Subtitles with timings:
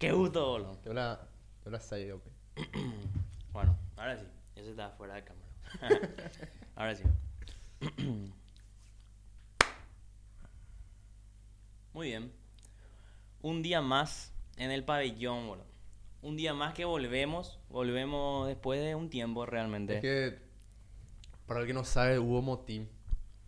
[0.00, 0.80] ¡Qué gusto, boludo!
[0.82, 1.20] Yo la,
[1.62, 2.24] yo la sabía, ok.
[3.52, 4.24] Bueno, ahora sí.
[4.56, 5.46] Ese está fuera de cámara.
[6.74, 7.02] ahora sí.
[11.92, 12.32] Muy bien.
[13.42, 15.66] Un día más en el pabellón, boludo.
[16.22, 17.58] Un día más que volvemos.
[17.68, 19.96] Volvemos después de un tiempo realmente.
[19.96, 20.38] Es que,
[21.44, 22.88] para el que no sabe, hubo motín.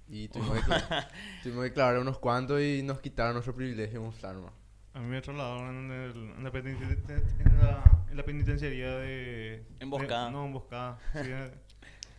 [0.06, 0.64] Y tuvimos que,
[1.42, 4.52] tuvimos que clavar unos cuantos y nos quitaron nuestro privilegio mostrar nomás.
[4.94, 9.64] A mí me trasladaron en, el, en, la, peniten- en, la, en la penitenciaría de...
[9.80, 10.26] Emboscada.
[10.26, 10.98] de- no, emboscada.
[11.14, 11.50] Sí, eh,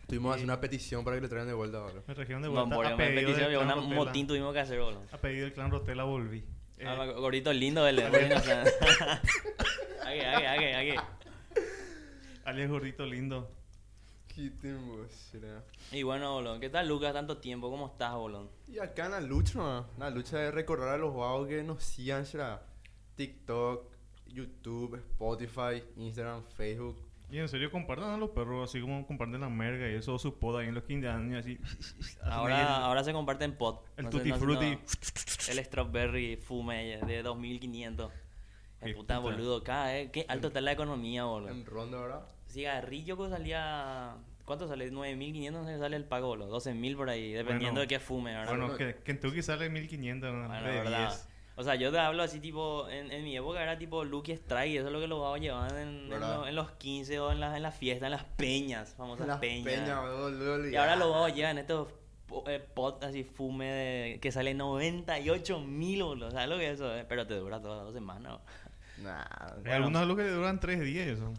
[0.08, 2.02] Tuvimos que hacer una petición para que le traigan de vuelta ahora.
[2.06, 3.94] me trajeron de No, vuelta por a una pedido petición, del un clan Rotela.
[3.96, 5.02] motín tuvimos que hacer, boludo.
[5.12, 6.44] A pedido del clan Rotela volví.
[6.78, 8.16] Eh, Ah, gordito lindo el Aquí,
[10.20, 11.00] aquí, aquí, aquí.
[12.44, 13.50] alias gordito lindo.
[15.92, 17.12] Y bueno, boludo, ¿qué tal Lucas?
[17.12, 18.50] Tanto tiempo, ¿cómo estás, boludo?
[18.66, 19.86] Y acá en la lucha, nomás.
[19.98, 22.62] La lucha de recordar a los vagos que nos sigan, será
[23.14, 23.84] TikTok,
[24.26, 27.00] YouTube, Spotify, Instagram, Facebook.
[27.30, 30.38] Y en serio, compartan a los perros, así como comparten la merga y eso, su
[30.38, 31.58] poda ahí en los 15 años, así.
[32.22, 33.84] Ahora, ahora se comparten pot.
[33.96, 34.70] el, No Tutti no Frutti.
[34.70, 34.80] no.
[35.52, 38.12] El strawberry fume de 2500.
[38.80, 39.34] El puta puta.
[39.34, 40.10] boludo, acá, eh.
[40.10, 41.50] Qué alto está la economía, boludo.
[41.50, 42.26] En ronda ahora.
[42.46, 44.16] Cigarrillo que salía.
[44.44, 44.90] ¿Cuánto sale?
[44.90, 46.48] 9500 no sé, sale el pago, boludo.
[46.50, 48.48] 12000 por ahí, dependiendo Bueno, de qué fume, ¿verdad?
[48.50, 50.48] Bueno, Bueno, que Kentucky sale 1500 ¿no?
[50.48, 51.08] Bueno, de verdad.
[51.08, 51.28] 10.
[51.56, 54.76] O sea, yo te hablo así tipo, en, en mi época era tipo Lucky Strike,
[54.78, 57.56] eso es lo que los vagos llevaban en, en, en los 15 o en las
[57.56, 59.64] en las fiestas, en las peñas, famosas Las peñas.
[59.64, 61.88] peñas, boludo, y ahora los vagos llevan estos
[62.48, 66.92] eh, pot así fume de, que sale 98 mil, boludo, ¿sabes lo que es eso?
[66.96, 67.06] eh?
[67.08, 68.32] Pero te dura todas las dos semanas.
[68.32, 68.44] boludo.
[69.12, 69.24] Nah.
[69.64, 71.32] Hay algunos los que duran 3 días eso.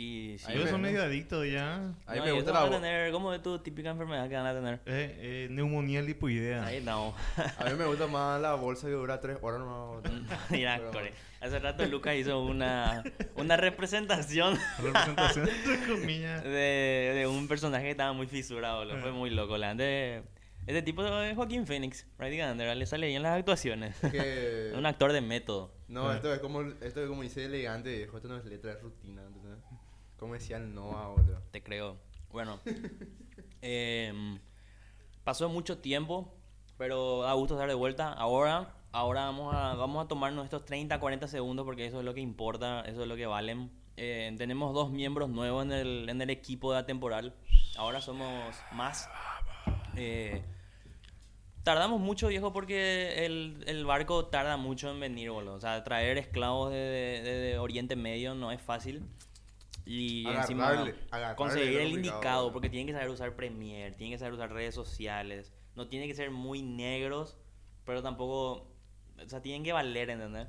[0.00, 1.74] Y sí, me- son medio adictos ya.
[2.06, 2.80] A mí no, me gusta la van a voz.
[2.80, 4.74] tener, ¿Cómo es tu típica enfermedad que van a tener?
[4.86, 6.64] Eh, eh, neumonía lipoidea.
[6.64, 7.14] Ahí estamos.
[7.58, 10.02] A mí me gusta más la bolsa que dura 3 horas boludo.
[10.50, 11.12] Mira, Pero- Core,
[11.42, 13.02] Hace rato Lucas hizo una,
[13.34, 16.44] una representación Representación entre comillas.
[16.44, 19.56] de, de un personaje que estaba muy fisurado, lo fue muy loco.
[19.58, 20.22] La de,
[20.66, 22.76] este tipo es Joaquín Phoenix, prácticamente, ¿verdad?
[22.76, 23.96] le sale bien las actuaciones.
[24.12, 24.72] Que...
[24.76, 25.74] un actor de método.
[25.88, 28.18] No, esto es como, esto es como dice elegante, viejo.
[28.18, 29.22] Esto no es letra, es rutina.
[29.26, 29.58] ¿entendés?
[30.20, 31.42] Como decía el Noah, boludo.
[31.50, 31.96] Te creo.
[32.30, 32.60] Bueno,
[33.62, 34.38] em,
[35.24, 36.32] pasó mucho tiempo,
[36.78, 38.12] pero da gusto estar de vuelta.
[38.12, 42.14] Ahora, ahora vamos a, vamos a tomarnos estos 30, 40 segundos porque eso es lo
[42.14, 43.70] que importa, eso es lo que valen.
[43.96, 47.34] Eh, tenemos dos miembros nuevos en el, en el equipo de Atemporal.
[47.76, 49.08] Ahora somos más.
[49.96, 50.42] Eh,
[51.64, 55.54] tardamos mucho, viejo, porque el, el barco tarda mucho en venir, boludo.
[55.54, 59.02] O sea, traer esclavos de- de- de Oriente Medio no es fácil.
[59.90, 60.94] Y encima Agarrarle,
[61.34, 65.52] conseguir el indicado, porque tienen que saber usar Premiere, tienen que saber usar redes sociales.
[65.74, 67.36] No tienen que ser muy negros,
[67.84, 68.68] pero tampoco.
[69.20, 70.46] O sea, tienen que valer, ¿entendés?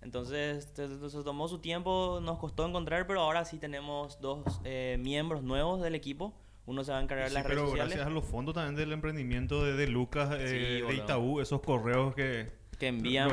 [0.00, 5.42] Entonces, se, tomó su tiempo, nos costó encontrar, pero ahora sí tenemos dos eh, miembros
[5.42, 6.32] nuevos del equipo.
[6.66, 7.94] Uno se va a encargar de Sí, las redes pero sociales.
[7.94, 10.94] gracias a los fondos también del emprendimiento de, de Lucas, eh, Sí, de.
[11.02, 12.52] Itaú, esos correos que
[12.84, 13.28] que envían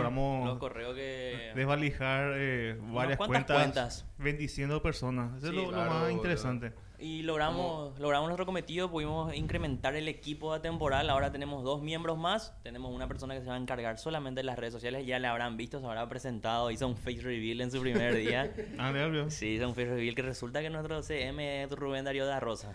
[0.46, 1.52] los correos que...
[1.56, 4.06] desvalijar eh, varias cuentas, cuentas.
[4.18, 5.38] bendiciendo personas.
[5.38, 6.12] Eso Sí, es lo, lo claro, más boludo.
[6.12, 6.74] interesante.
[7.00, 11.10] Y logramos, logramos nuestro cometido, pudimos incrementar el equipo temporal.
[11.10, 12.54] Ahora tenemos dos miembros más.
[12.62, 15.08] Tenemos una persona que se va a encargar solamente de las redes sociales.
[15.08, 18.54] Ya le habrán visto, se habrá presentado, hizo un face reveal en su primer día.
[18.78, 18.94] Ah.
[19.30, 22.40] Sí, hizo un face reveal que resulta que nuestro CM es Rubén Darío de la
[22.40, 22.72] Rosa.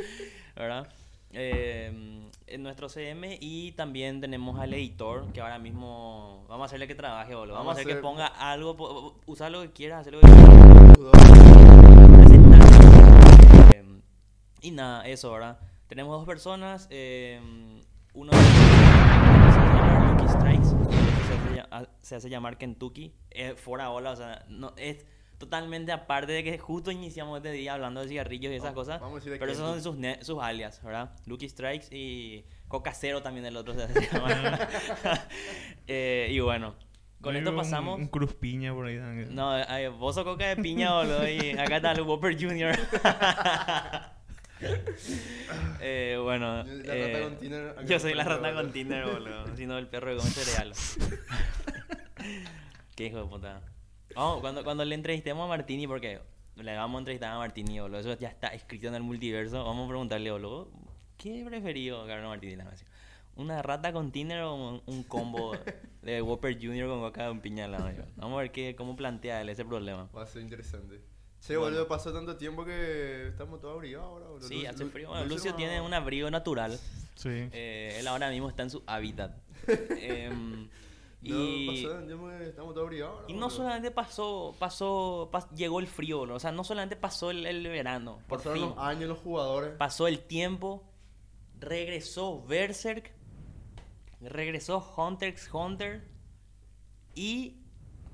[0.56, 0.88] ¿Verdad?
[1.32, 6.88] Eh, en nuestro CM y también tenemos al editor que ahora mismo vamos a hacerle
[6.88, 7.54] que trabaje, boludo.
[7.54, 10.50] Vamos, Vamos a hacer que ponga algo, usar lo que quieras, hacer lo que quieras.
[13.74, 13.84] Eh,
[14.62, 15.60] y nada, eso, ¿verdad?
[15.86, 16.88] Tenemos dos personas.
[16.90, 17.40] eh,
[18.14, 18.38] uno se
[20.28, 20.68] Strikes.
[22.00, 23.14] se hace llamar Kentucky.
[23.30, 25.06] Es fuera ola, o sea, no, es
[25.40, 29.00] totalmente aparte de que justo iniciamos este día hablando de cigarrillos y esas Vamos- cosas.
[29.00, 31.10] vamos a decir de pero esos son sus, ne- sus alias, ¿verdad?
[31.26, 34.68] Lucky Strikes y Coca Cero también el otro se hace llamar.
[35.88, 36.76] Eh, y bueno,
[37.20, 37.98] con Yo esto un- pasamos.
[37.98, 38.96] Un, cruz piña por ahí.
[38.96, 39.34] Dan.
[39.34, 41.28] No, ay, vos sos coca de piña, boludo.
[41.28, 42.78] Y acá está el Whopper Jr.
[45.80, 46.64] eh, bueno.
[46.64, 48.72] Yo soy la rata eh, con Tinder, Yo soy la rata con boludo.
[48.72, 49.56] Tinder, boludo.
[49.56, 50.72] Si no, el perro que come cereal.
[52.94, 53.60] Qué hijo de puta.
[54.14, 56.20] Vamos, cuando, cuando le entrevistemos a Martini, porque
[56.56, 58.00] le vamos a entrevistar a Martini, boludo.
[58.00, 59.64] Eso ya está escrito en el multiverso.
[59.64, 60.68] Vamos a preguntarle, boludo.
[61.16, 62.52] ¿Qué preferido, Carlos Martini?
[62.52, 62.88] Le vamos a decir,
[63.36, 65.52] ¿Una rata con Tinder o un, un combo
[66.02, 66.88] de Whopper Jr.
[66.88, 67.90] con coca de un piña al lado?
[67.90, 70.08] Yo, Vamos a ver qué, cómo plantea él ese problema.
[70.14, 71.00] Va a ser interesante.
[71.40, 71.70] Che, Bueno.
[71.76, 74.46] boludo, pasó tanto tiempo que estamos todos abrigados ahora, boludo.
[74.48, 75.08] Sí, Lucio- hace Lu- frío.
[75.08, 76.78] Bueno, Lucio no- tiene un abrigo natural.
[77.14, 77.28] Sí.
[77.30, 79.32] Eh, él ahora mismo está en su hábitat.
[81.22, 81.98] No, y, pasó
[82.40, 82.90] estamos todos
[83.34, 86.36] no solamente pasó, pasó, pas- llegó el frío, boludo.
[86.36, 88.68] o sea, no solamente pasó el, el verano, por Pasaron fin.
[88.70, 89.72] los años los jugadores.
[89.76, 90.82] Pasó el tiempo,
[91.58, 93.12] regresó Berserk,
[94.22, 96.08] regresó Hunter x Hunter
[97.14, 97.56] y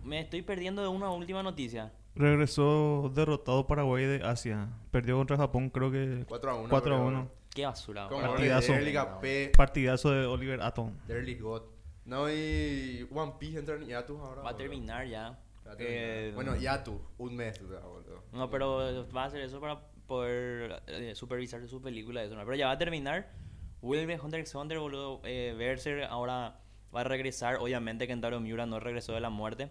[0.03, 1.93] me estoy perdiendo de una última noticia.
[2.17, 4.69] Regresó derrotado Paraguay de Asia.
[4.91, 6.69] Perdió contra Japón, creo que 4 a 1.
[6.71, 7.31] 4 a 1.
[7.55, 8.09] Qué basura.
[8.09, 8.73] De Partidazo.
[8.75, 9.25] Erling AP,
[9.57, 10.93] Partidazo de Oliver Atom.
[11.07, 11.63] Derly God.
[12.07, 14.43] No, y One Piece entra en Yatus ahora.
[14.43, 15.39] Va a terminar ya.
[15.67, 16.03] Va a terminar.
[16.05, 18.23] Eh, Bueno, Yatus, un mes, o sea, boludo.
[18.33, 22.37] No, pero va a hacer eso para poder eh, supervisar su película y eso.
[22.37, 22.45] ¿no?
[22.45, 23.33] Pero ya va a terminar.
[23.81, 25.21] Vuelve Hunter x Hunter, boludo.
[25.25, 26.61] Eh, Berserk ahora
[26.95, 27.57] va a regresar.
[27.57, 29.71] Obviamente Kentaro Miura no regresó de la muerte.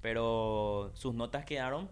[0.00, 1.90] Pero sus notas quedaron.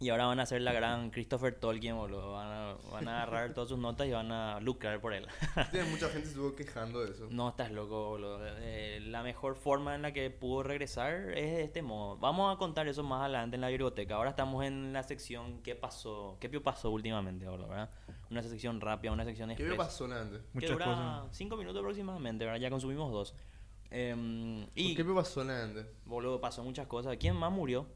[0.00, 2.32] Y ahora van a ser la gran Christopher Tolkien, boludo.
[2.32, 5.26] Van a, van a agarrar todas sus notas y van a lucrar por él.
[5.72, 7.26] Tiene mucha gente estuvo quejando de eso.
[7.30, 8.38] No, estás loco, boludo.
[8.58, 12.16] Eh, la mejor forma en la que pudo regresar es de este modo.
[12.18, 14.14] Vamos a contar eso más adelante en la biblioteca.
[14.14, 16.36] Ahora estamos en la sección ¿Qué pasó?
[16.38, 17.66] ¿Qué pasó últimamente, boludo?
[17.66, 17.90] ¿verdad?
[18.30, 19.88] Una sección rápida, una sección ¿Qué me express.
[19.88, 20.42] pasó antes?
[20.42, 21.36] Que Muchas dura cosas.
[21.36, 22.60] cinco minutos aproximadamente, ¿verdad?
[22.60, 23.34] Ya consumimos dos.
[23.90, 25.86] Em, y, ¿Qué me pasó antes?
[26.04, 27.16] boludo, pasó muchas cosas.
[27.18, 27.86] ¿Quién más murió?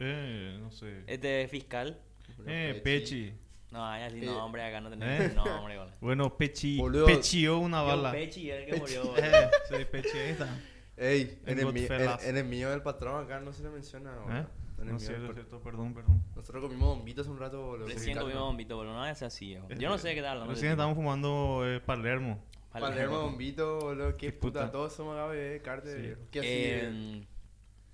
[0.00, 1.04] Eh, no sé.
[1.06, 2.00] Este fiscal.
[2.46, 3.32] Eh, Pechi.
[3.70, 5.32] No, ay, así Eh, no, hombre, acá no tenemos ¿eh?
[5.34, 5.78] nombre.
[6.00, 6.78] Bueno, Pechi.
[6.78, 7.06] Boludo.
[7.06, 8.10] Pechió una Yo, bala.
[8.12, 8.80] Pechi, el que Pechi.
[8.98, 9.16] murió.
[9.18, 10.58] Eh, sí, Pechi, ahí está.
[10.96, 12.24] Ey, En Goodfellas.
[12.24, 14.10] en- enemigo del patrón acá no se le menciona.
[14.30, 14.46] ¿Eh?
[14.84, 16.24] No es cierto, es perdón, perdón.
[16.34, 17.86] Nosotros comimos bombitas un rato, boludo.
[17.86, 18.94] Recién Sí, comimos bombito, boludo.
[18.94, 19.78] No es así, boludo.
[19.78, 20.48] Yo no sé qué tal.
[20.48, 22.42] Recién estamos fumando eh, Palermo.
[22.72, 24.16] Palermo, bombito, boludo.
[24.16, 24.60] Qué Qué puta.
[24.60, 24.72] puta.
[24.72, 26.14] Todos somos Gabe, Carte.
[26.14, 26.20] Sí.
[26.30, 26.48] ¿Qué así?
[26.50, 27.26] Eh,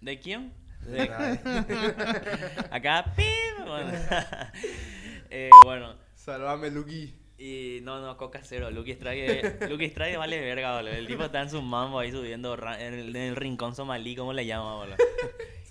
[0.01, 0.53] ¿De quién?
[0.87, 2.69] De- De- Nada.
[2.71, 3.65] acá, ¡pim!
[3.67, 3.91] Bueno,
[5.31, 7.15] Eh, bueno, Salvame, Lucky.
[7.39, 8.71] y no, no, Coca Cero.
[8.71, 9.61] Lucky Strike,
[9.91, 10.93] Strike vale verga, boludo.
[10.93, 14.33] El tipo está en su mambo ahí subiendo en el, en el rincón somalí, ¿cómo
[14.33, 14.97] le llama, boludo?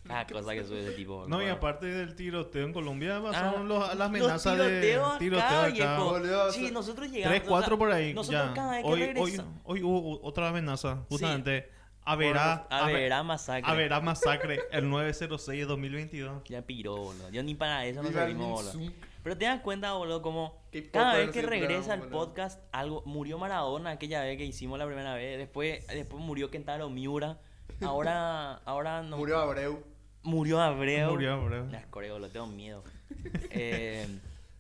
[0.07, 1.29] Cada cosa que sube ese tipo, boludo.
[1.29, 5.17] No, y aparte del tiroteo en Colombia, Ah, pasaron los- las los amenazas de tiroteos
[5.19, 5.69] tiroteo acá, acá.
[5.73, 6.05] viejo.
[6.11, 7.37] Boludo, Sí, o sea, nosotros llegamos.
[7.37, 8.13] 3, 4 por ahí.
[8.13, 8.53] Nosotros ya.
[8.53, 11.71] cada vez que hoy, hoy, hoy hubo otra amenaza, justamente.
[12.05, 13.71] Haberá, a masacre.
[13.71, 16.43] haberá masacre el 906 de 2022.
[16.45, 17.29] Ya piró, boludo.
[17.29, 18.91] Yo ni para eso no Viva el servimos, boludo.
[19.23, 20.61] Pero te das cuenta, boludo, como
[20.91, 22.11] cada vez que regresa boludo.
[22.11, 26.89] podcast, algo murió Maradona aquella vez que hicimos la primera vez, después después murió Kentaro
[26.91, 27.39] Miura,
[27.81, 29.83] ahora ahora no Murió Abreu.
[30.21, 31.09] murió Abreu.
[31.09, 31.65] Murió Abreu.
[31.71, 32.83] Las coreo, boludo, tengo miedo.
[33.49, 34.07] eh,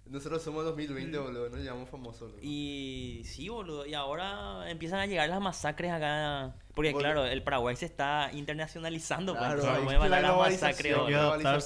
[0.07, 1.49] Nosotros somos 2020, boludo.
[1.49, 2.31] Nos llamamos famosos.
[2.31, 2.39] boludo.
[2.41, 7.75] y sí, boludo, y ahora empiezan a llegar las masacres acá, porque claro, el Paraguay
[7.75, 10.83] se está internacionalizando, pues, Claro, entonces ahí puede está la adaptarse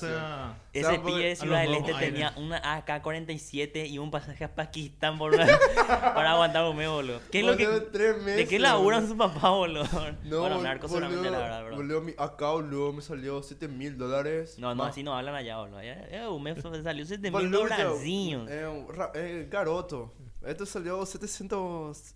[0.07, 0.13] globalización.
[0.21, 0.57] a...
[0.71, 2.43] Ese Claro, pibe de porque- a Ciudad del Este tenía aires.
[2.43, 5.31] una AK-47 y un pasaje a Pakistán por
[5.87, 7.19] para aguantar un mes, boludo.
[7.31, 9.85] ¿Qué es lo que, tres ¿De meses, qué laburan su papá, boludo?
[10.25, 11.75] No, bueno, narco solamente, la verdad, bro.
[11.77, 14.57] Boludo, mi acá, boludo, me salió 7 mil dólares.
[14.59, 15.81] No, no, Más- así no hablan allá, boludo.
[15.81, 18.45] Ya un mes salió 7 mil de Brasil.
[18.47, 18.85] Eh,
[19.15, 20.13] eh, garoto.
[20.45, 22.13] Esto salió 700.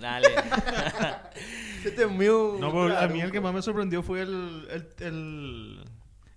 [0.00, 0.28] Dale.
[1.82, 2.58] 7 mil.
[2.60, 5.84] No, pero a mí el que más me sorprendió fue el, el, el,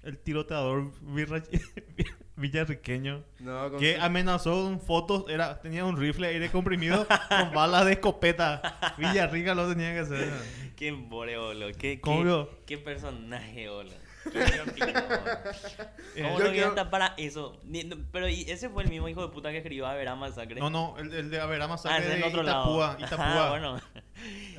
[0.03, 0.91] el tiroteador
[2.35, 3.23] villarriqueño.
[3.39, 7.93] No, con Que amenazó con fotos, era, tenía un rifle aire comprimido con balas de
[7.93, 8.95] escopeta.
[8.97, 10.31] Villarrica lo tenía que hacer.
[10.75, 11.71] qué embore, boludo.
[11.77, 12.49] Qué, ¿Cómo qué, vio?
[12.65, 13.95] qué personaje, boludo.
[14.33, 17.59] Eh, ¿Cómo yo lo para eso?
[17.63, 20.15] Ni- no, pero y ese fue el mismo hijo de puta que escribió a Verá
[20.15, 20.59] Masacre.
[20.59, 22.87] No, no, el, el de Averá Ah, Masacre ese de en otro Itapúa.
[22.87, 22.99] lado.
[23.05, 23.25] Itapúa.
[23.45, 23.81] Ah, bueno.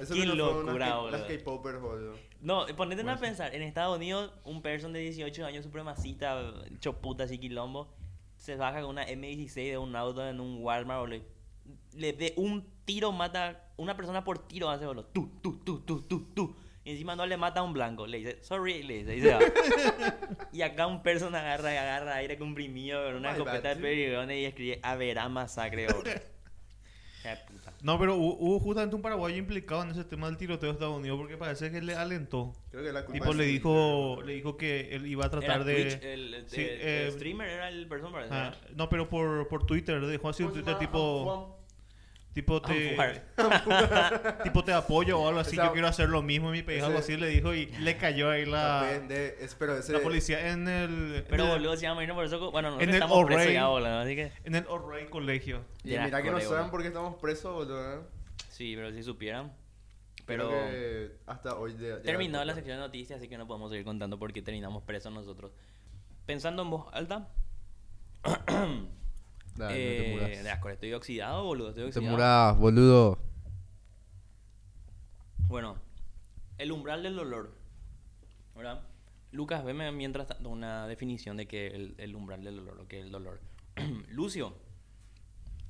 [0.01, 1.11] Eso qué no locura, K- boludo.
[1.11, 2.15] Las K-popers, boludo.
[2.41, 6.41] No, ponete a pensar, en Estados Unidos, un person de 18 años supremacista,
[6.75, 7.93] hecho puta así quilombo,
[8.39, 11.23] se baja con una M16 de un auto en un Walmart, boludo.
[11.95, 15.05] Le de un tiro, mata una persona por tiro, hace boludo.
[15.07, 16.57] Tú, tú, tú, tú, tú, tú.
[16.91, 18.05] Y encima no le mata a un blanco.
[18.05, 19.39] Le dice, sorry, le dice, y se va.
[20.53, 23.81] y acá un person agarra y agarra aire comprimido con una escopeta de sí.
[23.81, 25.87] perigones y escribe, haberá masacre.
[27.83, 30.97] No, pero hubo, hubo justamente un paraguayo implicado en ese tema del tiroteo de Estados
[30.99, 32.55] Unidos porque parece que le alentó.
[32.71, 35.65] Creo que la culpa Tipo le dijo, le dijo que él iba a tratar Era
[35.65, 35.85] de...
[35.85, 38.33] Twitch, el, el- Sí, el- eh, el streamer era el person, parece.
[38.35, 41.60] Ah, no, pero por, por Twitter, dejó así un ¿Cómo se Twitter tipo,
[42.33, 42.97] tipo te,
[44.45, 46.79] tipo te apoyo o algo así, Esa- yo quiero hacer lo mismo en mi país,
[46.79, 49.93] ese- algo así le dijo y le cayó ahí la, Depende, es- pero ese...
[49.93, 52.51] la policía en el, Pero en el, boludo, se llama por eso.
[52.51, 53.99] Bueno, En el estamos presos ya, boludo.
[53.99, 54.33] Así que.
[54.45, 55.65] en el O'Reilly colegio.
[55.85, 56.71] Y Ya, mira que no saben boludo.
[56.71, 57.95] por qué estamos presos, boludo.
[57.95, 58.01] ¿eh?
[58.49, 59.53] Sí, pero si supieran.
[60.27, 60.71] Creo Pero.
[60.71, 64.17] que hasta hoy de, Terminó la sección de noticias, así que no podemos seguir contando
[64.19, 65.51] porque terminamos presos nosotros.
[66.27, 67.29] Pensando en voz alta.
[69.61, 70.45] Dale, eh, no te muras.
[70.45, 71.69] de asco, estoy oxidado, boludo.
[71.71, 72.17] Estoy No te oxidado.
[72.17, 73.19] muras, boludo.
[75.49, 75.77] Bueno,
[76.59, 77.55] el umbral del dolor.
[78.55, 78.83] ¿Verdad?
[79.33, 82.99] Lucas, veme mientras tanto una definición de que el, el umbral del dolor, lo que
[82.99, 83.41] es el dolor.
[84.11, 84.55] Lucio,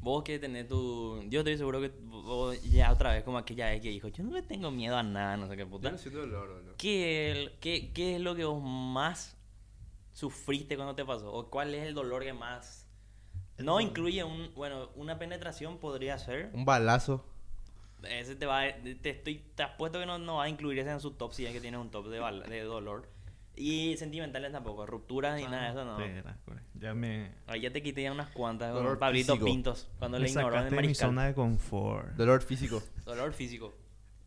[0.00, 1.22] vos que tenés tu.
[1.28, 4.32] Yo estoy seguro que vos ya otra vez, como aquella vez que dijo, yo no
[4.32, 5.90] le tengo miedo a nada, no sé qué Yo puta.
[5.90, 6.74] no siento dolor, boludo.
[6.78, 9.36] ¿Qué, el- qué, qué es lo que vos más
[10.12, 11.32] sufriste cuando te pasó?
[11.32, 12.86] ¿O cuál es el dolor que más...
[13.64, 14.52] No incluye un...
[14.54, 16.50] Bueno, una penetración podría ser.
[16.52, 17.24] Un balazo.
[18.02, 18.62] Ese te va...
[18.62, 21.32] a- Te, estoy, te apuesto que no, no va a incluir ese en su top
[21.32, 23.08] si es que tienes un top de, bala- de dolor.
[23.56, 24.86] Y sentimentales tampoco.
[24.86, 26.00] Rupturas ni nada de eso, no.
[26.00, 26.60] Espera, corre.
[26.74, 29.44] Ya me, Ahí ya te quité ya unas cuantas Dolor Pablito físico.
[29.44, 29.88] Pintos.
[29.98, 32.08] Cuando me le ignoró en el mi zona de confort.
[32.14, 32.82] Dolor físico.
[33.04, 33.74] Dolor físico.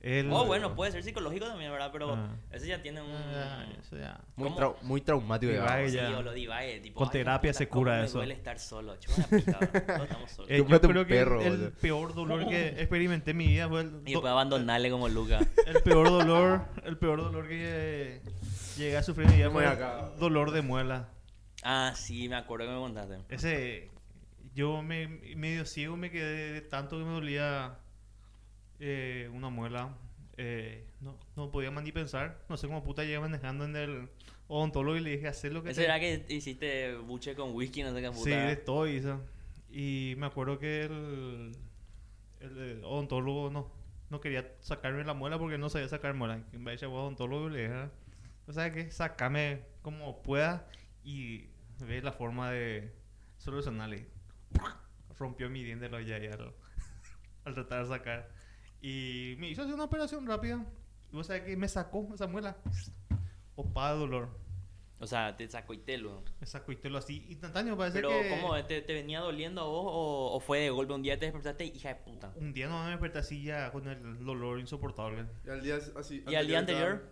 [0.03, 1.89] El- Oh, bueno, puede ser psicológico también, ¿verdad?
[1.93, 2.35] Pero Ah.
[2.51, 3.09] ese ya tiene un...
[3.09, 4.19] Ah, eso ya.
[4.35, 4.59] Muy, ¿Cómo?
[4.59, 5.51] trau- muy traumático.
[5.53, 5.93] Divague digamos.
[5.93, 6.07] ya.
[6.09, 8.17] Sí, o lo divague, tipo, Con terapia puta, se cura me eso.
[8.17, 8.97] duele estar solo.
[8.97, 10.51] Chupa pica, estamos solos.
[10.51, 13.79] Eh, yo un creo que perro, el, peor dolor que experimenté en mi vida fue
[13.81, 15.39] el, y después abandonarle como Luca.
[15.65, 18.19] el peor dolor, el peor dolor que
[18.75, 20.09] llegué a sufrir en mi vida fue acá.
[20.13, 21.07] el dolor de muela.
[21.63, 23.19] Ah, sí, me acuerdo que me contaste.
[23.29, 23.89] Ese,
[24.53, 25.07] yo me,
[25.37, 27.77] medio ciego me quedé de tanto que me dolía
[28.85, 29.95] eh, una muela.
[30.35, 32.43] Eh, no, no podía más ni pensar.
[32.49, 34.09] No sé cómo puta llegué manejando en el
[34.47, 37.83] odontólogo y le dije, hacer lo que ¿Ese te- era que hiciste buche con whisky,
[37.83, 38.23] no sé qué puta?
[38.23, 39.21] Sí, de todo hizo.
[39.69, 41.51] Y me acuerdo que el,
[42.41, 43.71] el, el odontólogo no,
[44.09, 46.43] no quería sacarme la muela porque no sabía sacar muela.
[46.51, 47.89] Y me dice, odontólogo le dije,
[48.47, 50.67] o sea que sacame como pueda
[51.03, 51.47] y
[51.79, 52.91] ve la forma de
[53.37, 54.07] solucionarle.
[55.17, 56.53] Rompió mi diente lo ya al,
[57.45, 58.42] al tratar de sacar.
[58.83, 60.63] Y me hizo hacer una operación rápida.
[61.09, 62.57] Y vos sabés que me sacó esa muela.
[63.55, 64.29] Opa de dolor.
[64.99, 66.21] O sea, te sacó y te lo.
[66.41, 67.77] Me sacó y te lo así instantáneo.
[67.77, 68.29] Parece Pero, que...
[68.29, 68.61] ¿cómo?
[68.65, 71.63] ¿Te, te venía doliendo a vos o, o fue de golpe un día te despertaste
[71.63, 72.33] hija de puta?
[72.35, 75.27] Un día no me desperté así ya con el dolor insoportable.
[75.45, 77.09] Y al día, así, ¿Y al día anterior?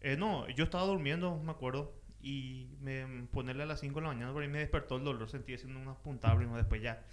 [0.00, 2.00] Eh, no, yo estaba durmiendo, me acuerdo.
[2.20, 5.28] Y me ponerle a las 5 de la mañana por ahí me despertó el dolor.
[5.28, 7.04] Sentí haciendo unas puntadas y después ya.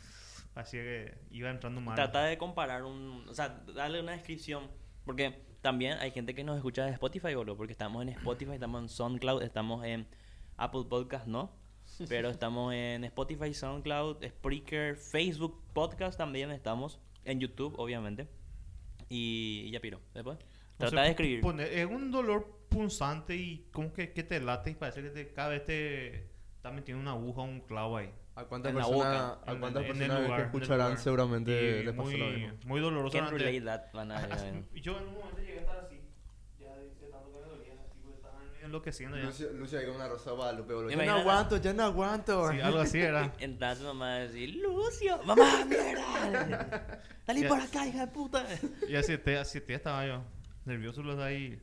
[0.56, 1.96] Así que iba entrando mal.
[1.96, 3.26] Trata de comparar un...
[3.30, 4.70] O sea, darle una descripción.
[5.06, 7.58] Porque también hay gente que nos escucha de Spotify, boludo.
[7.58, 10.08] Porque estamos en Spotify, estamos en SoundCloud, estamos en
[10.58, 11.52] Apple Podcast, ¿no?
[12.10, 17.00] Pero estamos en Spotify, SoundCloud, Spreaker, Facebook Podcast también estamos.
[17.26, 18.28] En YouTube, obviamente.
[19.10, 20.00] Y, y ya piro.
[20.14, 20.38] Después.
[20.38, 21.42] O Trata sea, de escribir.
[21.42, 25.32] poner- es un dolor punzante y como que, que te late y parece que te,
[25.34, 28.10] cada vez te está metiendo una aguja o un clavo ahí.
[28.36, 31.04] ¿A cuántas personas, boca, a En cuántas el- en el personas lugar, que escucharán lugar.
[31.04, 32.54] seguramente Y les pasó muy, lo mismo?
[32.66, 33.18] muy doloroso.
[33.18, 34.28] Can't relate that, van a.
[34.76, 36.02] Yo en un momento llegué a estar así.
[36.60, 39.24] Ya de tanto que me dolía, así, porque estaba enloqueciendo ya.
[39.24, 40.74] Lucia, Lucia ahí con una rosa Guadalupe.
[40.90, 42.52] Ya no aguanto, ya no aguanto.
[42.52, 43.34] Sí, algo así era.
[43.40, 47.02] Entonces mamá va a decir, Lucio, mamá, mierda.
[47.26, 47.48] Dale Ya.
[47.48, 48.46] por acá, hija de puta.
[48.90, 50.24] Y a siete, a siete estaba yo
[50.66, 51.62] nervioso los de ahí.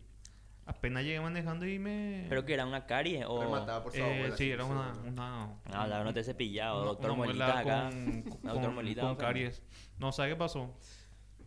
[0.77, 2.27] Apenas llegué manejando y me...
[2.29, 3.41] Pero que era una carie o...
[3.43, 4.37] Rematada por su Eh, abuela.
[4.37, 4.93] sí, era una...
[5.07, 7.89] una Ah, la no te he cepillado, una- doctor una Molita acá.
[7.91, 9.63] Con, Doctor con- Molita, con caries.
[9.99, 10.75] No, ¿sabes qué pasó?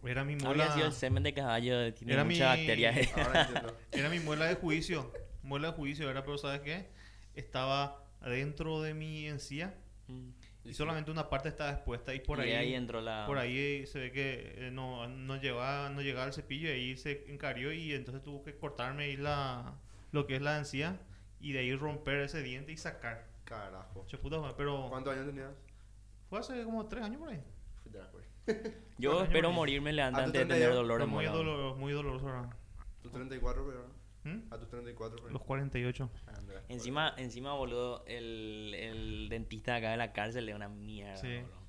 [0.06, 0.64] Era mi muela...
[0.66, 2.94] Había sido el semen de caballo, tiene Era mucha mi- bacteria.
[3.16, 3.78] Ahora entiendo.
[3.92, 5.12] Era mi muela de juicio.
[5.44, 6.90] Muela de juicio era, pero ¿sabes qué?
[7.36, 9.74] Estaba dentro de mi encía
[10.08, 10.30] Mm.
[10.66, 12.52] Y solamente una parte estaba expuesta y por y ahí...
[12.54, 13.26] ahí entró la...
[13.28, 16.98] Por ahí se ve que eh, no, no, llegaba, no llegaba al cepillo y ahí
[16.98, 19.76] se encarió y entonces tuvo que cortarme ahí la,
[20.12, 21.00] lo que es la encía
[21.40, 23.28] y de ahí romper ese diente y sacar.
[23.44, 24.06] Carajo.
[24.08, 25.52] Che puta, madre, pero ¿Cuántos años tenías?
[26.30, 27.44] fue hace como tres años por ahí.
[28.12, 28.26] Güey.
[28.98, 30.60] Yo espero morirme ¿A tu antes de 32?
[30.60, 32.50] tener dolor de muy, doloroso, muy doloroso, ¿verdad?
[33.02, 33.95] ¿Tus 34, pero?
[34.26, 34.52] ¿Mm?
[34.52, 35.30] ¿A tus 34, pero?
[35.34, 36.10] Los 48.
[36.38, 41.28] Andrés, Encima, encima, boludo, el, el dentista acá de la cárcel es una mierda, Sí.
[41.42, 41.66] boludo.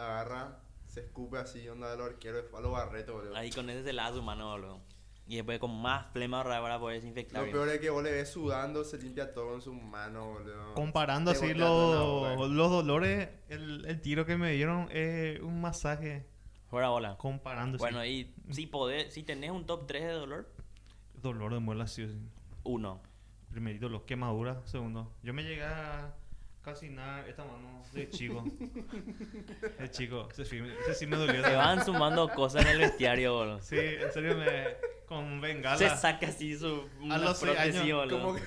[0.00, 3.36] Agarra, se escupe así, onda de los arqueros, a los barretos, boludo.
[3.36, 4.80] Ahí con ese se lava su mano, boludo.
[5.28, 7.44] Y después con más flema para poder desinfectar.
[7.44, 10.74] Lo peor es que vos le ves sudando, se limpia todo con sus manos, boludo.
[10.74, 12.46] Comparando así los, boca.
[12.46, 16.28] los dolores, el, el tiro que me dieron es un masaje.
[16.68, 17.16] Fuera bola.
[17.16, 20.52] Comparando Bueno, y si podés, si tenés un top 3 de dolor,
[21.26, 22.18] dolor de muela sí o sí.
[22.64, 23.02] uno.
[23.50, 24.58] Primerito, los quemaduras.
[24.68, 26.14] Segundo, yo me llegué a
[26.62, 28.44] calcinar esta mano de chico.
[29.78, 31.42] de chico, ese sí, ese sí me dolió.
[31.44, 33.62] Se van sumando cosas en el bestiario, boludo.
[33.62, 34.96] Sí, en serio me.
[35.06, 35.78] Con bengala.
[35.78, 38.20] Se saca así su una los seis años, boludo.
[38.20, 38.40] Como,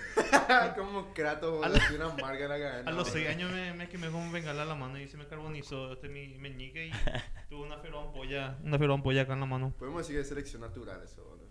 [0.75, 2.91] como Kratos, A boludo, tiene una marca en la cadena.
[2.91, 3.07] A los.
[3.07, 6.37] 6 años me, me quemé con bengala la mano y se me carbonizó este mi
[6.37, 6.91] meñique y
[7.49, 9.73] tuve una feroz ampolla, una feroz ampolla acá en la mano.
[9.79, 11.48] Podemos decir que es selección natural eso, boludo.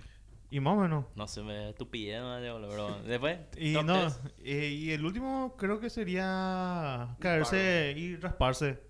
[0.50, 1.04] Y más o menos.
[1.14, 2.38] No sé, me estupidez, no.
[2.68, 8.80] Pero después, Y no, eh, y el último creo que sería caerse y rasparse,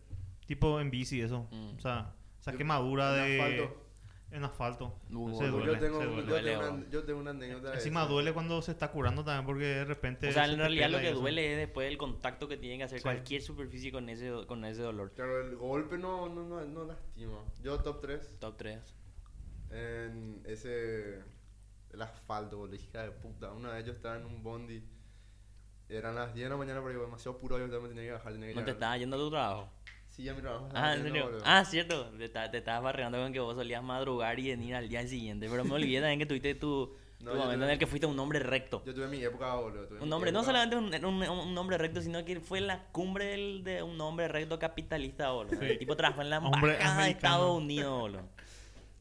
[0.47, 1.49] tipo en bici eso.
[1.51, 1.77] Mm.
[1.77, 3.85] O sea, esa Yo- quemadura en de asfalto.
[4.31, 5.01] en asfalto.
[5.11, 6.51] Uh, se duele, yo, tengo, se yo, duele.
[6.53, 9.85] Tengo una, yo tengo una anécdota Encima duele cuando se está curando también porque de
[9.85, 12.79] repente O sea, se en realidad lo que duele es después el contacto que tiene
[12.79, 13.03] que hacer Sí.
[13.03, 15.13] cualquier superficie con ese, con ese dolor.
[15.15, 17.39] Claro, el golpe no, no, no, no lastima.
[17.63, 18.79] Yo top 3 Top 3.
[19.71, 21.21] en ese...
[21.93, 23.53] El asfalto, boludo, hija de puta.
[23.53, 24.83] Una vez yo estaba en un bondi.
[25.89, 28.33] Eran las 10 de la mañana, pero yo demasiado puro, yo me tenía que bajar,
[28.33, 29.69] tenía que ¿No te estabas yendo a tu trabajo?
[30.11, 30.65] Sí, ya mi trabajo.
[30.75, 31.25] Ah, estaba ¿en serio?
[31.25, 31.43] boludo.
[31.47, 32.11] Ah, cierto.
[32.19, 35.49] Te, ta- te estabas barreando con que vos solías madrugar y venir al día siguiente.
[35.49, 37.87] Pero me olvidé también que tuviste tu, tu No, yo momento tuve- en el que
[37.87, 38.83] fuiste un hombre recto.
[38.85, 39.87] Yo tuve mi época, boludo.
[39.87, 43.25] tuve Un hombre, no solamente un, un, un hombre recto, sino que fue la cumbre
[43.27, 45.59] del- de un hombre recto capitalista, boludo.
[45.59, 45.65] Sí.
[45.67, 47.11] El tipo trabajó en la embajada de.
[47.13, 48.29] Estados Unidos, boludo.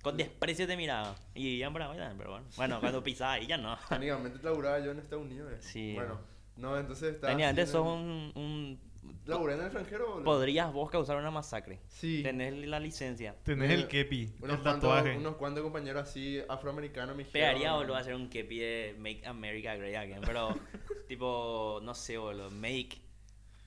[0.02, 1.16] Con desprecio te miraba.
[1.36, 2.46] Y vivía en Paraguay también, pero bueno.
[2.56, 3.78] Bueno, cuando pisaba ahí ya no.
[3.90, 5.52] Técnicamente laburaba yo en Estados Unidos.
[5.54, 5.58] eh.
[5.60, 5.94] Sí.
[5.96, 6.20] Bueno,
[6.56, 7.32] no, entonces estaba.
[7.32, 8.88] Técnicamente sos en- un, un...
[9.26, 10.24] Laburé en el extranjero, boludo.
[10.26, 11.80] Podrías vos causar una masacre.
[11.88, 12.22] Sí.
[12.24, 13.36] Tenés la licencia.
[13.44, 15.18] Tenés el kepi, Unos el cuantos, tatuaje.
[15.18, 17.48] unos cuantos compañeros así afroamericanos me dijeron.
[17.50, 20.22] Pegaría, boludo, a hacer un kepi de Make America Great Again.
[20.26, 20.50] Pero,
[21.08, 22.50] tipo, no sé, boludo.
[22.52, 22.98] Make.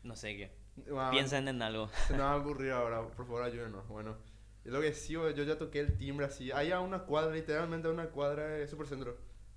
[0.03, 0.51] No sé qué.
[0.97, 1.88] Ah, Piensen en algo.
[2.07, 3.87] Se me va a ocurrir ahora, por favor ayúdenos.
[3.88, 4.16] Bueno,
[4.64, 6.53] lo que sí, yo ya toqué el timbre así.
[6.53, 9.16] Hay a una cuadra, literalmente a una cuadra de Supercentro.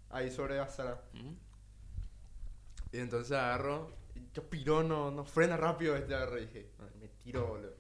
[0.10, 1.04] Ahí sobre Azara.
[1.14, 1.34] ¿Mm?
[2.94, 3.96] Y entonces agarro.
[4.16, 6.38] y Yo piro, no, no frena rápido este agarro.
[6.38, 7.76] Y dije, "Ay, me tiro, boludo.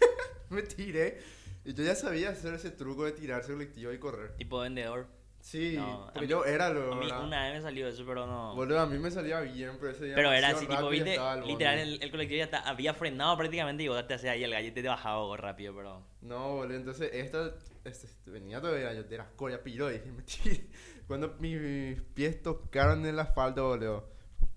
[0.50, 1.20] me tiré.
[1.64, 4.34] Y yo ya sabía hacer ese truco de tirarse colectivo y correr.
[4.36, 5.06] Tipo vendedor.
[5.44, 6.94] Sí, No, porque mí- yo era lo.
[6.94, 7.22] A mí ¿verdad?
[7.22, 8.54] una vez me salió eso, pero no.
[8.54, 11.36] Boludo, a mí me salía bien, pero ese día Pero era así, tipo, viste, estaba
[11.36, 14.52] literal, el, el colectivo ya está- había frenado prácticamente y vos te hacías ahí el
[14.52, 16.02] gallo y te bajaba rápido, pero...
[16.22, 17.52] No, boludo, entonces esta,
[17.84, 20.66] este, este, venía todavía, yo de las coria piro y dije.
[21.06, 24.08] Cuando mis pies tocaron el asfalto, boludo,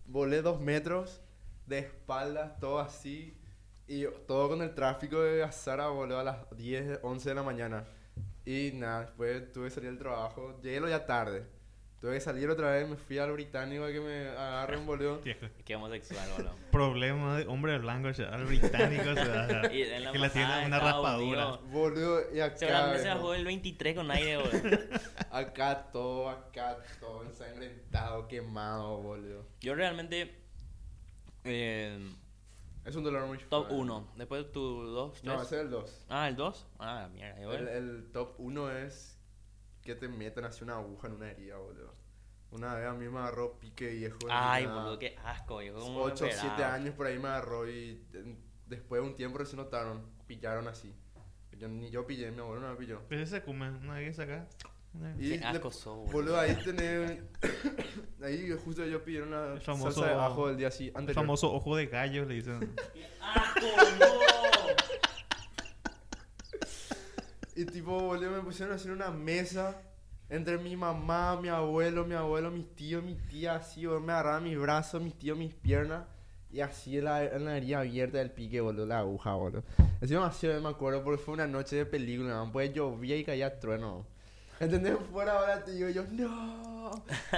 [0.05, 1.19] volé dos metros
[1.65, 3.37] de espaldas, todo así,
[3.89, 7.85] y todo con el tráfico de Azara, boludo, a las 10, 11 de la mañana.
[8.47, 11.45] Y nada, después tuve que salir del trabajo, llegué lo ya tarde.
[11.99, 15.21] Tuve que salir otra vez, me fui al británico a que me agarren, boludo.
[15.65, 16.55] Qué homosexual, boludo.
[16.71, 19.03] Problema de hombre blanco, al británico,
[19.73, 21.57] Y en la que le tiene una raspadura.
[21.69, 24.79] Boludo, y acá, Seguramente se bajó el 23 con aire, boludo.
[25.29, 29.45] acá todo, acá todo ensangrentado, quemado, boludo.
[29.59, 30.39] Yo realmente...
[31.43, 31.99] Eh,
[32.87, 33.75] Es un dolor muy top fuerte.
[33.75, 34.13] 1.
[34.15, 36.05] Después tu 2, No, ese es el 2.
[36.09, 36.67] Ah, el 2.
[36.79, 37.41] Ah, mierda.
[37.41, 39.19] yo- El, el top 1 es
[39.81, 41.93] que te meten así una aguja en una herida, boludo.
[42.51, 44.17] Una vez a mí me agarró pique viejo.
[44.29, 45.79] Ay, boludo, qué asco, viejo.
[45.79, 46.73] ¿Cómo me 8 o 7 esperaba?
[46.75, 48.01] años por ahí me agarró y
[48.67, 50.95] después de un tiempo recién notaron, pillaron así.
[51.57, 53.01] Yo, ni yo pillé, mi abuelo no me pilló.
[53.09, 54.47] Pero ese come, una vez acá.
[55.19, 55.95] Y Qué le- boludo.
[56.11, 57.19] boludo, ahí tenés.
[58.23, 61.53] ahí justo yo pillé una El famoso- salsa de ajo del día así, El famoso
[61.53, 62.75] ojo de gallo, le dicen.
[63.21, 63.59] ¡Asco,
[63.99, 64.05] no!
[67.55, 69.81] Y tipo, boludo, me pusieron a hacer una mesa
[70.29, 74.43] entre mi mamá, mi abuelo, mi abuelo, mis tíos, mi tía, así, boludo, me agarraban
[74.43, 76.05] mis brazos, mis tíos, mis piernas.
[76.51, 79.63] Y así en la, en la herida abierta del pique, boludo, la aguja, boludo.
[80.01, 83.59] Encima así me acuerdo porque fue una noche de película, man, pues llovía y caía
[83.59, 84.05] trueno.
[84.59, 84.97] ¿Entendés?
[85.11, 86.91] Fuera ahora te digo yo, no.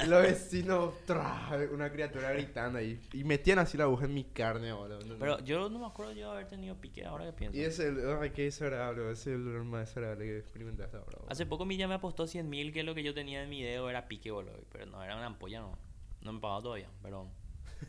[0.08, 3.00] Los vecinos, tra, una criatura gritando ahí.
[3.14, 5.18] Y metían así la aguja en mi carne, boludo.
[5.20, 7.58] Pero yo no me acuerdo yo haber tenido pique, ahora que pienso.
[7.58, 11.32] Y es el, ay, qué desagradable, es el dolor más desagradable que experimentaste ahora, boludo.
[11.32, 13.62] Hace poco mi ya me apostó 100 mil que lo que yo tenía en mi
[13.62, 14.64] dedo era pique, boludo.
[14.72, 15.78] Pero no, era una ampolla, no.
[16.22, 17.28] No me pagó todavía, pero...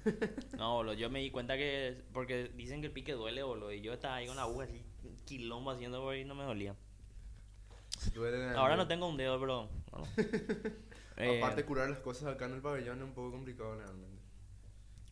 [0.57, 2.03] No, boludo, yo me di cuenta que...
[2.12, 3.73] Porque dicen que el pique duele, boludo.
[3.73, 4.83] Y yo estaba ahí con la aguja así,
[5.25, 6.75] quilombo haciendo ahí y no me dolía.
[8.56, 9.68] Ahora no tengo un dedo, pero...
[9.92, 10.04] no.
[11.16, 14.22] Eh, Aparte, curar las cosas acá en el pabellón es un poco complicado realmente.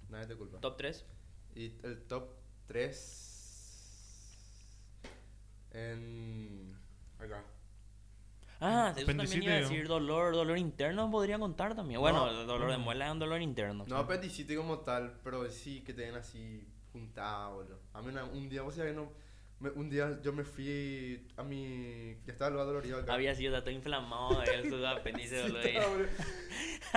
[0.09, 0.59] Nadie te culpa.
[0.61, 1.05] Top 3.
[1.55, 2.31] Y el top
[2.67, 3.25] 3
[5.73, 6.77] en.
[7.19, 7.43] acá.
[8.61, 12.01] Ah, eso también iba a decir dolor, dolor interno podría contar también.
[12.01, 12.41] Bueno, No.
[12.41, 13.85] el dolor de muela es un dolor interno.
[13.87, 17.79] No apendicitis como tal, pero sí que te den así juntada, boludo.
[17.93, 19.13] A mí una- un día, vos sabés que no.
[19.61, 22.17] Me- un día yo me fui a mi.
[22.27, 23.15] Ya estaba lo dolorido acá.
[23.15, 26.09] Había sido todo inflamado el su apéndice, Sí, boludo.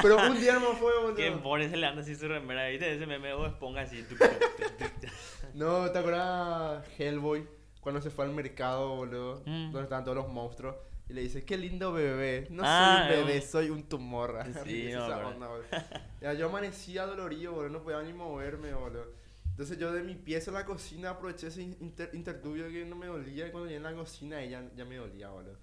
[0.02, 1.16] Pero un día no fue, boludo.
[1.16, 2.94] Que pone se le anda así su remera, ¿viste?
[2.96, 4.04] Ese meme o esponja así.
[4.04, 4.30] tuc, tuc,
[4.78, 5.10] tuc, tuc.
[5.54, 7.46] No, ¿te acuerdas Hellboy?
[7.82, 9.42] Cuando se fue al mercado, boludo.
[9.46, 9.72] Mm.
[9.72, 10.76] Donde estaban todos los monstruos.
[11.10, 12.48] Y le dice, qué lindo bebé.
[12.52, 14.38] No Ah, soy un bebé, soy un tumor.
[14.64, 15.66] Sí, no, onda, boludo.
[16.22, 17.70] Ya, yo amanecía dolorido, boludo.
[17.70, 19.08] No podía ni moverme, boludo.
[19.52, 23.08] Entonces yo de mi pieza a la cocina aproveché ese inter intertubio que no me
[23.08, 23.48] dolía.
[23.48, 25.58] Y cuando llegué en la cocina ya, ya me dolía, boludo.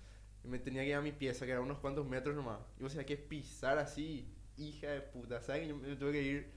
[0.44, 2.61] Y me tenía que ir a mi pieza, que era unos cuantos metros nomás.
[2.79, 5.40] Y vos sabés que pisar así, hija de puta.
[5.40, 6.53] ¿Sabes que yo me tuve que ir?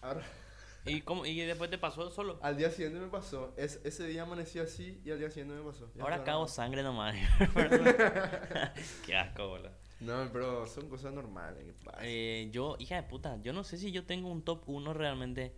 [0.00, 0.22] Ahora,
[0.84, 2.40] ¿Y, cómo, ¿Y después te pasó solo?
[2.42, 3.54] al día siguiente me pasó.
[3.56, 5.90] Es, ese día amanecí así y al día siguiente me pasó.
[5.94, 7.14] Ya Ahora cago sangre nomás.
[9.06, 9.70] Qué asco, boludo.
[10.00, 11.64] No, pero son cosas normales.
[11.64, 11.98] ¿Qué pasa?
[12.02, 15.54] Eh, yo, hija de puta, yo no sé si yo tengo un top 1 realmente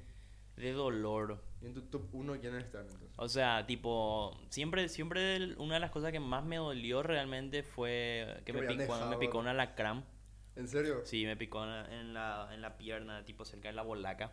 [0.56, 1.42] de dolor.
[1.62, 3.08] ¿Y en tu top 1 quiénes están entonces?
[3.16, 8.36] O sea, tipo, siempre, siempre una de las cosas que más me dolió realmente fue
[8.38, 9.40] que Que me me picó, me dejado, picó ¿no?
[9.40, 10.04] un alacrán.
[10.56, 11.00] ¿En serio?
[11.04, 14.32] Sí, me picó en la, en la pierna, tipo cerca de la bolaca.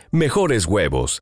[0.11, 1.21] mejores huevos.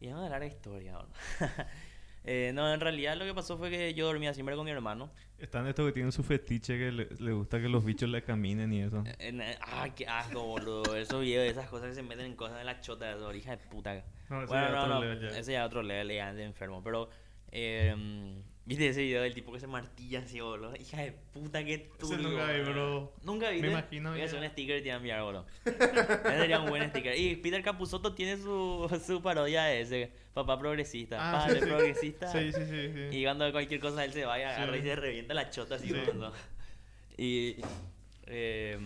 [0.00, 0.92] Y vamos a hablar de historia.
[0.92, 1.06] ¿no?
[2.26, 5.10] Eh, no, en realidad lo que pasó fue que yo dormía siempre con mi hermano.
[5.36, 8.72] Están estos que tienen su fetiche que le, le gusta que los bichos le caminen
[8.72, 9.04] y eso.
[9.18, 10.96] En- ah, qué asco, boludo.
[10.96, 13.50] Esos videos, esas cosas que se meten en cosas de la chota, de esa hija
[13.50, 14.02] de puta.
[14.30, 15.00] No, ese bueno, ya no, otro no.
[15.02, 15.38] level ya.
[15.38, 16.82] Ese ya es otro level ya de enfermo.
[16.82, 17.10] Pero,
[17.52, 17.94] eh,
[18.66, 20.74] ¿viste ese video del tipo que se martilla así, boludo?
[20.76, 22.28] Hija de puta, qué turbio.
[22.28, 22.72] nunca vi, boludo.
[22.72, 23.12] bro.
[23.22, 23.60] Nunca vi.
[23.60, 25.46] Me imagino Voy a hacer un sticker y te voy a enviar, boludo.
[25.64, 27.18] Ese sería un buen sticker.
[27.18, 30.12] Y Peter Capusotto tiene su, su parodia de ese.
[30.32, 31.16] Papá progresista.
[31.20, 31.66] Ah, padre sí, sí.
[31.70, 32.26] progresista.
[32.32, 32.92] Sí, sí, sí.
[32.92, 33.16] sí.
[33.18, 34.62] Y cuando cualquier cosa él se vaya, Sí.
[34.62, 35.88] agarra y se revienta la chota así.
[35.88, 35.94] Sí.
[36.04, 36.32] cuando-
[37.16, 37.56] Y.
[38.26, 38.78] eh,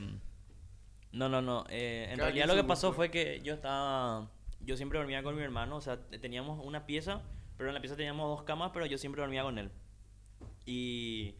[1.12, 1.64] no, no, no.
[1.70, 4.28] eh, en realidad lo que pasó fue que yo estaba.
[4.60, 5.76] Yo siempre dormía con mi hermano.
[5.76, 7.22] O sea, teníamos una pieza,
[7.58, 9.70] pero en la pieza teníamos dos camas, pero yo siempre dormía con él.
[10.64, 11.34] Y.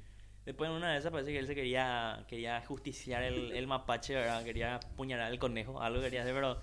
[0.45, 4.15] Después en una de esas parece que él se quería, quería justiciar el, el mapache,
[4.15, 4.43] ¿verdad?
[4.45, 6.59] Quería apuñalar el conejo, algo quería hacer, pero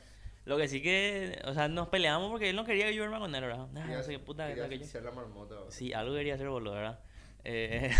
[0.45, 3.19] lo que sí que, o sea, nos peleamos porque él no quería que yo duerma
[3.19, 3.67] con él, ¿verdad?
[3.75, 5.01] Ah, no sé qué puta, quería que yo.
[5.01, 5.55] la marmota.
[5.55, 5.71] boludo.
[5.71, 6.99] Sí, algo quería hacer, boludo, ¿verdad?
[7.43, 7.91] Eh,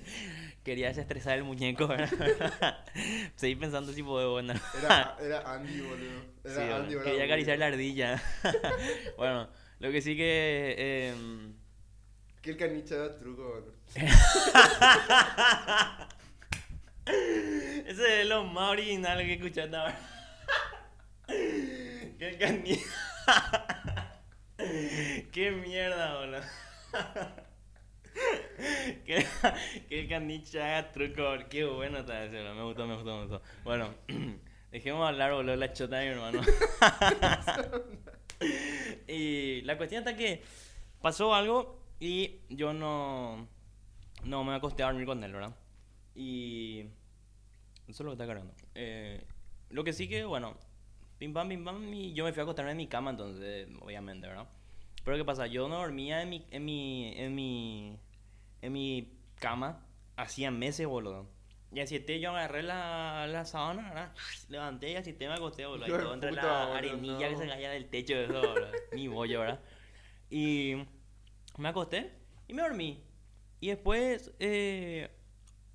[0.64, 2.10] quería desestresar el muñeco, ¿verdad?
[3.36, 4.54] Seguí pensando si puedo, bueno.
[4.78, 6.22] Era, era Andy, boludo.
[6.44, 7.10] Era Sí, bueno, Andy, ¿verdad?
[7.10, 8.22] quería acariciar la ardilla.
[9.18, 11.08] bueno, lo que sí que...
[11.08, 11.54] em,
[12.42, 13.74] Que el caniche da truco, boludo.
[17.86, 19.98] ese es lo más original que escuchaste ahora.
[21.26, 22.78] Qué cani...
[25.32, 26.40] Qué mierda, boludo.
[29.04, 29.26] que,
[29.88, 31.24] que el caniche haga truco.
[31.50, 32.42] Qué bueno está ese.
[32.42, 33.42] Me gustó, me gustó, me gustó.
[33.64, 33.94] Bueno,
[34.70, 36.40] dejemos hablar, boludo, la chota de mi hermano.
[39.08, 40.42] y la cuestión está que
[41.00, 43.48] pasó algo y yo no,
[44.24, 45.56] no me acosté a dormir con él, ¿verdad?
[46.14, 46.86] Y
[47.88, 48.54] eso es lo que está cargando.
[48.74, 49.24] Eh,
[49.70, 50.56] lo que sí que, bueno,
[51.18, 54.26] pim pam, pim pam, y yo me fui a acostarme en mi cama entonces, obviamente,
[54.26, 54.48] ¿verdad?
[55.04, 55.46] Pero ¿qué pasa?
[55.46, 57.98] Yo no dormía en mi, en mi, en mi,
[58.62, 61.28] en mi cama hacía meses, boludo.
[61.76, 64.14] Y así te yo agarré la, la sábana, ¿verdad?
[64.48, 65.90] levanté y así te me acosté, boludo.
[65.90, 67.36] Y todo entre puta, la boludo, arenilla que no.
[67.36, 68.78] se caía del techo de eso, boludo.
[68.92, 69.60] Mi bollo, ¿verdad?
[70.30, 70.76] Y
[71.58, 72.14] me acosté
[72.48, 73.04] y me dormí.
[73.60, 75.10] Y después, eh,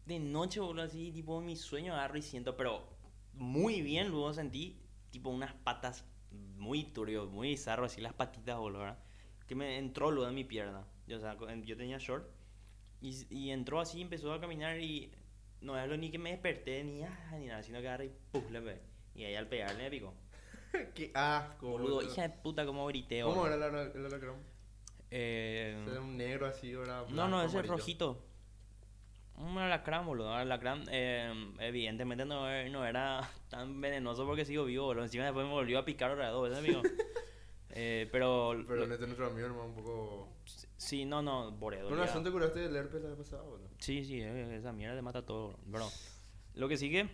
[0.07, 2.97] de noche, boludo, así, tipo, mi sueño agarro y siento, pero
[3.33, 8.79] muy bien, luego sentí, tipo, unas patas muy turbio, muy bizarro, así, las patitas, boludo,
[8.79, 8.99] ¿verdad?
[9.45, 10.83] Que me entró luego en mi pierna.
[11.05, 12.27] Yo, o sea, yo tenía short
[13.01, 15.11] y, y entró así, empezó a caminar y
[15.62, 18.12] no es lo ni que me desperté ni, ah, ni nada, sino que agarré y
[18.32, 18.50] ¡puf!
[18.52, 18.82] le pegué.
[19.15, 20.13] Y ahí al pegarle me picó.
[20.95, 24.36] Qué asco, Boludo, hija de puta, como grité, ¿Cómo era el, ala- el alacrán?
[25.10, 28.24] Eh, Era un negro así, era No, no, ese es rojito.
[29.36, 30.34] Un alacrán, boludo.
[30.34, 35.04] Alacrán, eh, evidentemente no, no era tan venenoso porque sigo vivo, boludo.
[35.04, 36.82] Encima después me volvió a picar otra dos veces, amigo.
[37.73, 38.53] eh, pero...
[38.67, 40.29] Pero lo- este nuestro amigo, hermano, un poco...
[40.77, 41.89] sí, no, no, boredo.
[41.89, 43.69] Con razón te curaste del herpes la vez pasada, boludo.
[43.79, 45.88] Sí, sí, eh, esa mierda te mata todo, bro.
[46.55, 47.10] Lo que sigue,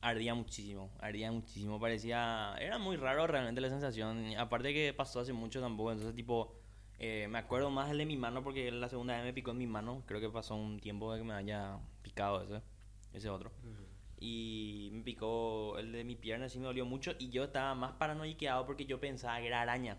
[0.00, 2.54] ardía muchísimo, ardía muchísimo, parecía...
[2.60, 6.54] Era muy raro realmente la sensación, aparte que pasó hace mucho tampoco, entonces tipo...
[6.98, 9.58] eh, me acuerdo más el de mi mano porque la segunda vez me picó en
[9.58, 12.62] mi mano, creo que pasó un tiempo de que me haya picado ese,
[13.12, 13.50] ese otro.
[14.24, 17.94] Y me picó el de mi pierna, sí me dolió mucho y yo estaba más
[17.94, 19.98] paranoiqueado porque yo pensaba que era araña.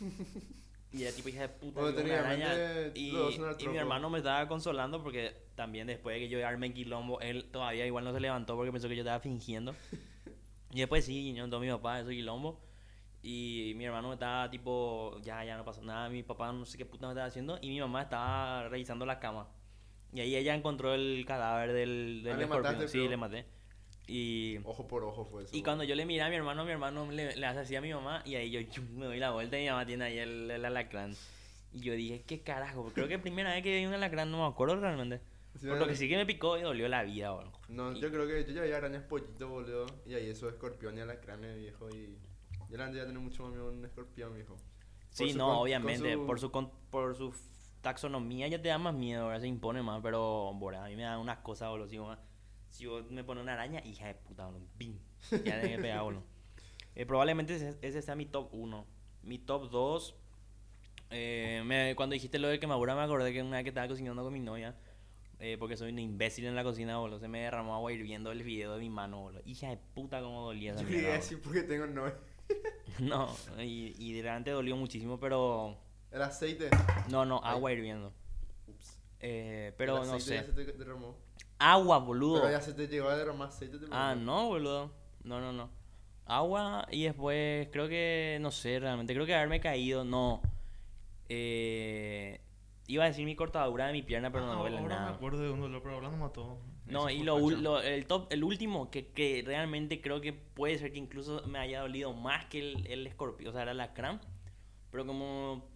[0.90, 2.50] Y era tipo hija de puta, Bueno, una araña.
[2.94, 3.14] Y,
[3.58, 7.20] y mi hermano me estaba consolando porque también después de que yo arme en quilombo,
[7.20, 9.74] él todavía igual no se levantó porque pensó que yo estaba fingiendo.
[10.70, 12.60] Y después sí, yo entró mi papá, eso quilombo.
[13.22, 16.10] Y mi hermano me estaba tipo, ya, ya no pasó nada.
[16.10, 17.58] Mi papá no sé qué puta me estaba haciendo.
[17.62, 19.48] Y mi mamá estaba revisando la cama.
[20.12, 22.72] Y ahí ella encontró el cadáver del, del Ah, ¿le escorpión.
[22.74, 23.10] mataste, Sí, pero?
[23.10, 23.44] le maté.
[24.06, 25.54] Y, Ojo por ojo fue eso.
[25.54, 27.80] y cuando yo le miré a mi hermano, mi hermano le, le hace así a
[27.82, 28.22] mi mamá.
[28.24, 31.14] Y ahí yo me doy la vuelta y mi mamá tiene ahí el, el alacrán.
[31.74, 32.90] Y yo dije, ¿qué carajo?
[32.94, 35.20] Creo que primera vez que vi un alacrán no me acuerdo realmente.
[35.60, 37.52] Sí, Por lo que sí que me picó y dolió la vida, boludo.
[37.68, 39.84] No, Y- yo creo que yo ya había arañas pollito, boludo.
[40.06, 41.90] Y ahí eso escorpión y alacrán, viejo.
[41.90, 42.16] Y
[42.70, 44.54] yo la ya tengo mucho más miedo a un escorpión, viejo.
[44.54, 44.62] Por
[45.10, 47.34] Sí, no, con- obviamente, su- por su con- por su
[47.80, 51.02] taxonomía ya te da más miedo, ahora se impone más, pero bora, a mí me
[51.02, 52.18] da unas cosas, boludo, si, vos-
[52.70, 54.98] si vos me pones una araña, hija de puta, boludo, ¡pim!
[55.44, 56.22] ya tengo que pegar, boludo.
[56.94, 58.84] Eh, probablemente ese, ese sea mi top 1.
[59.22, 60.14] Mi top 2,
[61.10, 64.22] eh, me- cuando dijiste lo de quemadura me acordé que una vez que estaba cocinando
[64.22, 64.74] con mi novia,
[65.40, 68.42] eh, porque soy un imbécil en la cocina, boludo, se me derramó agua hirviendo el
[68.42, 69.42] video de mi mano, boludo.
[69.46, 71.22] Hija de puta, cómo dolía esa Yo mierda, quería boludo.
[71.22, 72.12] decir porque tengo no.
[72.98, 73.28] No,
[73.62, 75.78] y, y realmente dolió muchísimo, pero...
[76.10, 76.70] El aceite.
[77.10, 77.54] No, no, Ay.
[77.56, 78.12] agua hirviendo.
[78.66, 79.00] Ups.
[79.20, 80.34] Eh, pero El no sé.
[80.36, 81.16] ya se te derramó.
[81.58, 82.40] Agua, boludo.
[82.42, 83.78] Pero ya se te llegó a derramar aceite.
[83.78, 84.92] te Ah, no, boludo.
[85.24, 85.70] No, no, no.
[86.24, 90.40] Agua y después creo que, no sé, realmente creo que haberme caído, no.
[91.28, 92.40] Eh,
[92.86, 95.10] iba a decir mi cortadura de mi pierna, pero no Ah, duele ahora nada.
[95.10, 96.58] me acuerdo de un dolor, pero hablando mató.
[96.86, 100.92] No, y lo, lo- el top, el último que, que realmente creo que puede ser
[100.92, 104.20] que incluso me haya dolido más que el, el escorpión, o sea, era la cram.
[104.90, 105.66] Pero como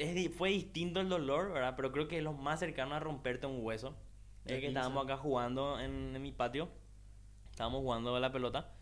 [0.00, 1.74] es fue distinto el dolor, ¿verdad?
[1.76, 3.96] Pero creo que es lo más cercano a romperte un hueso.
[4.46, 6.70] Es que estábamos acá jugando en, en mi patio.
[7.50, 8.72] Estábamos jugando a la pelota.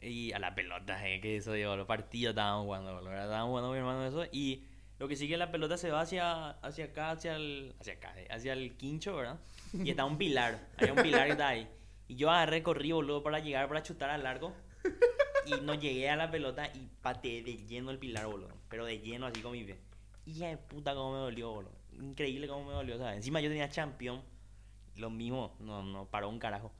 [0.00, 3.24] Y a la pelota, eh, que eso digo, los partidos estábamos jugando, ¿verdad?
[3.24, 4.24] Estábamos jugando mi hermano eso.
[4.30, 4.64] Y
[4.98, 8.28] lo que sigue la pelota se va hacia, hacia acá, hacia el, hacia acá, eh,
[8.30, 9.40] hacia el quincho, ¿verdad?
[9.72, 11.68] Y está un pilar, hay un pilar que está ahí.
[12.06, 14.54] Y yo agarré, corrí, boludo, para llegar, para chutar al largo.
[15.46, 18.56] Y no llegué a la pelota y pateé de lleno el pilar, boludo.
[18.68, 19.78] Pero de lleno, así con mi pie.
[20.28, 21.72] Hija de puta, cómo me dolió, boludo.
[21.92, 23.16] Increíble cómo me dolió, ¿sabes?
[23.16, 24.22] Encima yo tenía champion.
[24.96, 26.70] Lo mismo, no, no paró un carajo.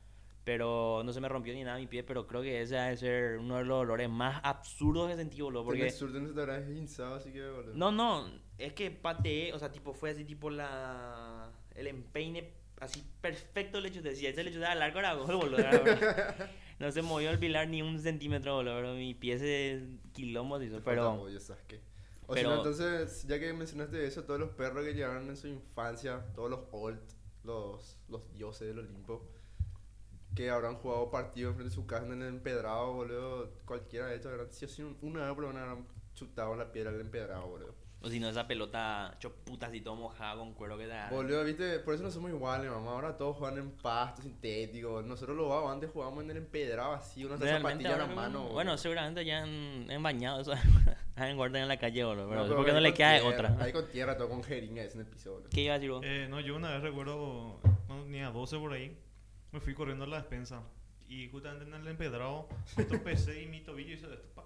[0.44, 3.38] Pero no se me rompió ni nada mi pie, pero creo que ese debe ser
[3.38, 5.64] uno de los dolores más absurdos que sentí, boludo.
[5.64, 5.80] Porque...
[5.80, 7.74] Tenés suerte, no te habrás hinchado, así que, boludo.
[7.74, 11.50] No, no, es que pateé, o sea, tipo, fue así, tipo, la...
[11.74, 14.14] El empeine, así, perfecto le chuté.
[14.14, 15.58] Si ese le chuté al arco era gol, boludo.
[15.58, 16.50] era.
[16.78, 18.76] No se movió el pilar ni un centímetro, boludo.
[18.76, 19.82] pero Mi pie se
[20.12, 21.14] quilombo se hizo, pero...
[21.14, 21.80] odio, Sasuke.
[22.28, 25.36] O pero- si no, entonces, ya que mencionaste eso, todos los perros que llegaron en
[25.36, 27.00] su infancia, todos los Old,
[27.42, 29.26] los, los dioses del Olimpo,
[30.36, 34.30] que habrán jugado partidos frente a su casa en el empedrado, boludo, cualquiera de estos,
[34.30, 37.48] habrán sido así un- una vez lo menos habrán chutado en la piedra del empedrado,
[37.48, 37.74] boludo.
[38.00, 41.10] O si no, esa pelota hecho puta así todo mojada con cuero que da.
[41.10, 42.92] Boludo, viste, por eso no somos iguales, mamá.
[42.92, 45.02] Ahora todos juegan en pasto sintético.
[45.02, 48.38] Nosotros los vagos antes jugábamos en el empedrado así, una Realmente zapatilla en la mano.
[48.40, 48.54] boludo.
[48.54, 50.52] Bueno, seguramente ya han, han bañado eso.
[51.16, 52.28] han guardado en la calle, boludo.
[52.28, 53.64] Pero pero porque no le queda de tierra, otra.
[53.64, 55.50] Ahí con tierra, todo con jeringas en el piso, boludo.
[55.50, 56.02] ¿Qué iba a decir vos?
[56.04, 57.58] Eh, no, yo una vez recuerdo
[57.88, 58.96] cuando tenía 12 por ahí,
[59.50, 60.62] me fui corriendo a la despensa
[61.08, 64.28] y justamente en el empedrado me tropecé y mi tobillo hizo esto.
[64.36, 64.44] pa.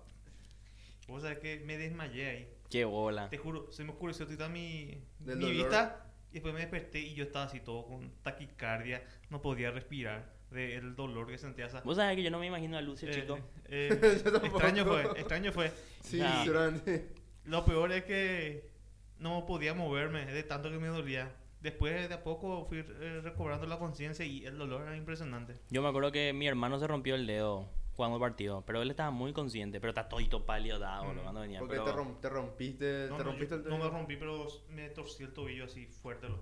[1.06, 2.48] Vos sabés que me desmayé ahí.
[2.72, 3.28] Qué bola.
[3.28, 5.50] Te juro, se me oscureció todita mi, mi dolor.
[5.50, 10.32] vista Y después me desperté y yo estaba así todo con taquicardia, no podía respirar
[10.50, 11.66] del dolor que sentía.
[11.66, 13.38] esa- Vos sabés que yo no me imagino a Lucio, Eh, chico.
[13.66, 13.88] eh,
[14.24, 14.46] Yo tampoco.
[14.56, 15.70] extraño fue, extraño fue.
[16.00, 16.42] Sí, Nah.
[16.44, 17.12] seguramente.
[17.44, 18.70] Lo peor es que
[19.18, 21.30] no podía moverme de tanto que me dolía.
[21.60, 25.54] Después de a poco fui eh, recobrando la conciencia y el dolor era impresionante.
[25.70, 28.90] Yo me acuerdo que mi hermano se rompió el dedo jugando el partido, pero él
[28.90, 31.58] estaba muy consciente, pero está todito pálido dado, Mm, cuando venía.
[31.58, 34.16] Porque pero- te, rom- te rompiste, No, te no, rompiste yo el no me rompí,
[34.16, 36.28] pero me torcí el tobillo así fuerte.
[36.28, 36.40] lo-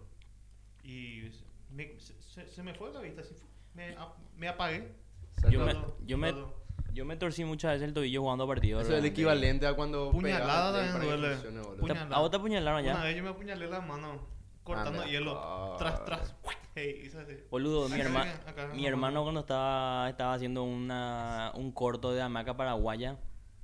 [0.85, 1.31] Y
[1.71, 3.35] me- se, me fue la vista, así,
[3.75, 4.95] me, a- me apagué.
[5.51, 5.75] Yo me-
[6.07, 6.35] yo me-.
[6.93, 8.83] Yo me torcí muchas veces el tobillo jugando partidos.
[8.83, 11.35] Eso es el equivalente a cuando Puñalada también duele.
[11.35, 11.75] funcione, boludo.
[11.77, 12.17] Te- Puñalada.
[12.17, 13.03] ¿A vos te apuñalaron Una ya?
[13.05, 14.27] vez yo me apuñalé la mano
[14.65, 15.77] cortando Ah, hielo.
[15.79, 16.35] Tras, tras.
[16.81, 17.35] Hey, así.
[17.51, 19.23] Boludo, mi, Acá, herma- acá, acá, mi no, hermano no.
[19.25, 23.19] cuando estaba, estaba haciendo una, un corto de hamaca paraguaya,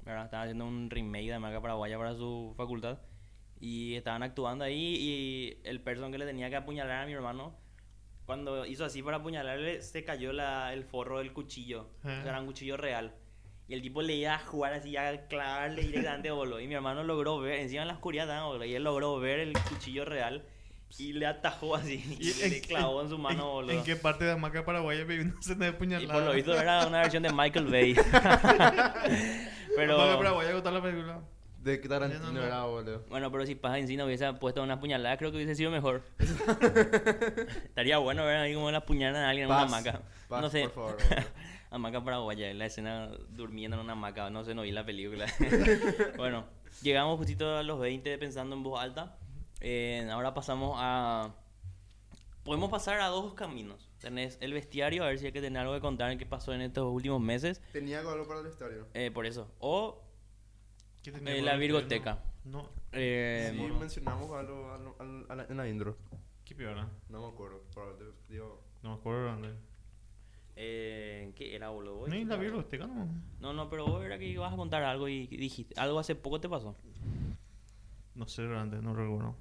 [0.05, 0.25] ¿verdad?
[0.27, 2.99] estaba haciendo un remake de hamaca paraguaya para su facultad,
[3.59, 7.57] y estaban actuando ahí, y el person que le tenía que apuñalar a mi hermano,
[8.27, 12.21] cuando hizo así para apuñalarle, se cayó la, el forro del cuchillo, Ah.
[12.23, 13.15] era un cuchillo real.
[13.69, 16.61] Y el tipo le iba a jugar así, a clavarle directamente, boludo.
[16.61, 18.65] Y mi hermano logró ver, encima en la oscuridad, ¿no, boludo?
[18.65, 20.45] Y él logró ver el cuchillo real
[20.99, 22.03] y le atajó así.
[22.19, 23.73] Y, ¿Y le clavó en su mano, en, boludo.
[23.73, 26.15] ¿En qué parte de Hamaca Paraguaya vino una escena de Y puñalada?
[26.15, 27.95] por lo visto era una versión de Michael Bay.
[29.77, 31.21] pero Hamaca Paraguaya contar la película.
[31.63, 32.47] De Tarantino No, no, no.
[32.47, 33.05] era, boludo.
[33.09, 36.03] bueno, pero si Paz Encina hubiese puesto una puñalada, creo que hubiese sido mejor.
[37.65, 40.03] Estaría bueno ver ahí como la puñalan a alguien en una hamaca.
[40.29, 40.69] Paz, no sé.
[40.69, 40.97] por favor,
[41.71, 44.31] hamaca paraguaya, la escena durmiendo en una hamaca.
[44.31, 45.27] No sé, no vi la película.
[46.17, 46.45] bueno,
[46.83, 49.19] llegamos justito a los 20 pensando en voz alta.
[49.61, 51.35] Eh, ahora pasamos a.
[52.45, 53.91] Podemos pasar a dos caminos.
[54.01, 56.53] Tenés el bestiario, a ver si hay que tener algo que contar en qué pasó
[56.53, 57.61] en estos últimos meses.
[57.73, 58.87] Tenía algo para el estadio.
[58.95, 59.51] Eh, por eso.
[59.59, 60.03] O
[61.03, 62.23] ¿Qué tenía Eh, la Virgoteca.
[62.45, 63.79] No, no, Eh, Sí, bueno.
[63.79, 65.97] mencionamos algo al- al- a la- en la intro.
[66.45, 66.89] qué peor, ¿no?
[67.09, 67.63] No me acuerdo.
[67.75, 67.97] Pero
[68.29, 69.55] digo, No me acuerdo dónde.
[70.57, 71.97] eh, ¿Qué era, boludo?
[71.97, 73.09] Vos No, la Virgoteca no.
[73.41, 75.79] No, no, pero vos era que ibas a contar algo y dijiste.
[75.81, 76.75] Algo hace poco te pasó.
[78.17, 79.37] No sé, realmente, no recuerdo.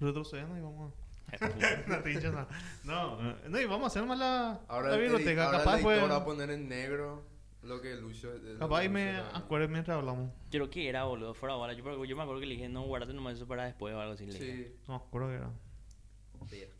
[0.00, 1.04] Retrocediendo y vamos a...
[2.84, 5.46] no, eh, no, y vamos a hacer más la, ahora la biblioteca.
[5.46, 5.94] ahora Capaz el fue...
[5.94, 7.24] editor va a poner en negro
[7.62, 8.34] lo que Lucio.
[8.36, 10.30] lo Capaz que y me acuerdo mientras hablamos.
[10.50, 11.32] Pero ¿qué era, boludo?
[11.34, 11.72] Fuera bola.
[11.72, 14.12] Yo, yo me acuerdo que le dije, no, guárdate nomás eso para después o algo
[14.12, 14.26] así.
[14.26, 14.68] le dije.
[14.68, 14.76] Sí.
[14.86, 15.50] No me acuerdo que era.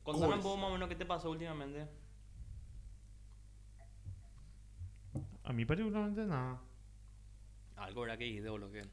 [0.03, 1.89] Contame un poco más o menos qué te pasó últimamente.
[5.45, 6.61] A mí particularmente nada.
[7.77, 8.71] Algo era que dijiste, boludo.
[8.73, 8.85] que-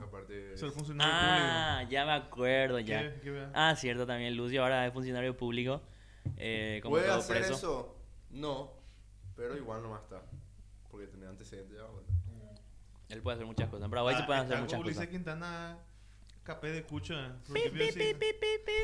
[0.00, 0.56] Aparte.
[0.56, 3.00] Ser funcionario Ah, ya me acuerdo, ya.
[3.02, 3.50] ¿Qué- qué vea?
[3.54, 5.82] Ah, cierto, también Lucio ahora es funcionario público.
[6.36, 7.52] Eh, como ¿Puede todo hacer preso.
[7.54, 7.96] eso?
[8.30, 8.72] No.
[9.36, 10.22] Pero igual nomás está.
[10.90, 12.04] Porque tenía antecedentes ya, boludo.
[13.10, 13.84] Él puede hacer muchas cosas.
[13.84, 15.10] En Paraguay se Ah, pueden está hacer muchas como Ulises cosas.
[15.12, 15.78] Quintana,
[16.42, 17.14] capé de cucho.
[17.46, 18.14] porque vio así.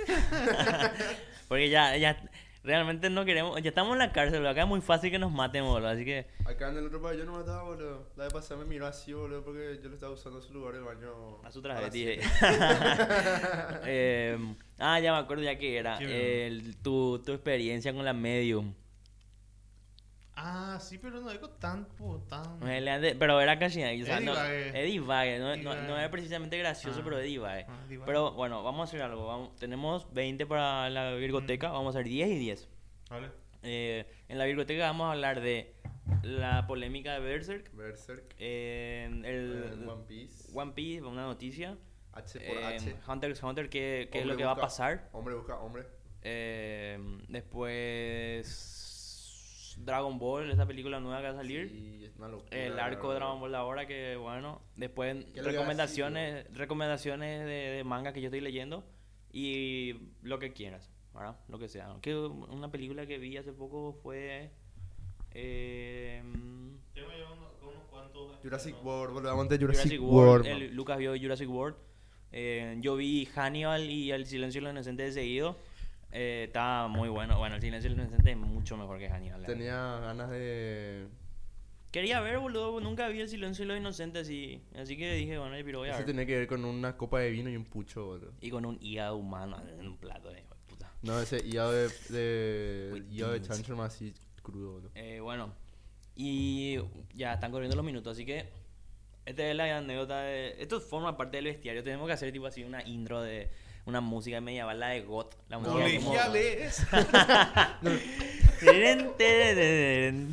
[1.48, 2.16] Porque ya, ya,
[2.62, 3.60] realmente no queremos.
[3.62, 4.50] Ya estamos en la cárcel, boludo.
[4.50, 5.88] Acá es muy fácil que nos maten, boludo.
[5.88, 6.26] Así que.
[6.44, 8.08] Acá en el otro país yo no mataba, boludo.
[8.16, 10.80] La vez pasada me miró así, boludo, porque yo le estaba usando su lugar de
[10.80, 11.38] baño.
[11.44, 12.18] A su travesti.
[13.92, 14.36] Eh,
[14.78, 15.98] ah, ya me acuerdo ya que era.
[16.82, 18.74] Tu, tu experiencia con la medium.
[20.42, 22.58] Ah, sí, pero no digo tan, po, tan.
[22.60, 23.82] Pero era casi.
[23.82, 27.04] O sea, no, es divague, No, no- no era precisamente gracioso, Ah.
[27.04, 27.66] pero es divague.
[27.68, 27.84] Ah.
[28.06, 29.26] Pero bueno, vamos a hacer algo.
[29.26, 31.68] Vamos, tenemos 20 para la Virgoteca.
[31.68, 31.72] Mm.
[31.72, 32.68] Vamos a hacer 10 y 10.
[33.10, 33.28] Vale.
[33.62, 35.74] Eh, en la Virgoteca vamos a hablar de
[36.22, 37.70] la polémica de Berserk.
[37.76, 38.34] Berserk.
[38.38, 40.48] eh, el eh, One Piece.
[40.54, 41.76] One Piece, una noticia.
[42.12, 42.96] H por eh, H.
[43.06, 45.08] Hunter x Hunter, ¿qué, qué es lo que va a pasar?
[45.12, 45.84] Hombre busca hombre.
[47.28, 48.46] Después
[49.84, 51.68] Dragon Ball, esa película nueva que va a salir.
[51.70, 52.56] Sí, es una locura.
[52.56, 55.52] El arco de Dragon Ball ahora que bueno, después ¿Qué es lo que va a
[55.52, 58.84] recomendaciones, recomendaciones de, de manga que yo estoy leyendo
[59.32, 61.36] y lo que quieras, ¿verdad?
[61.48, 61.96] Lo que sea.
[62.02, 64.50] Que una película que vi hace poco fue
[65.32, 66.22] eh,
[66.94, 68.36] Tengo ya unos, unos cuantos.
[68.42, 68.82] Jurassic no.
[68.82, 69.30] World, boludo.
[69.30, 70.44] Aguante Jurassic, Jurassic World.
[70.46, 70.46] World.
[70.48, 70.62] man.
[70.62, 71.76] el- Lucas vio Jurassic World.
[72.32, 75.56] Eh, yo vi Hannibal y El Silencio de los Inocentes de seguido.
[76.12, 77.38] Eh, está muy bueno.
[77.38, 79.44] Bueno, El Silencio de los Inocentes es mucho mejor que Hannibal.
[79.46, 81.06] Tenía ganas de.
[81.90, 82.80] Quería ver, boludo.
[82.80, 84.62] Nunca vi El Silencio de los Inocentes así.
[84.76, 86.06] Así que dije, bueno, pero voy a Eso ver.
[86.06, 88.32] tenía que ver con una copa de vino y un pucho, boludo.
[88.40, 90.92] Y con un hígado humano en un plato de puta.
[91.02, 91.88] No, ese hígado de.
[92.08, 94.90] de hígado de chancho más así crudo, boludo.
[94.94, 95.52] Eh, bueno,
[96.16, 96.78] y
[97.14, 98.48] ya están corriendo los minutos, así que
[99.24, 100.60] esta es la anécdota de...
[100.60, 101.84] Esto forma parte del bestiario.
[101.84, 103.50] Tenemos que hacer tipo así una intro de
[103.86, 105.34] una música medieval, la de GOT.
[105.48, 106.86] La música como- Colegiales.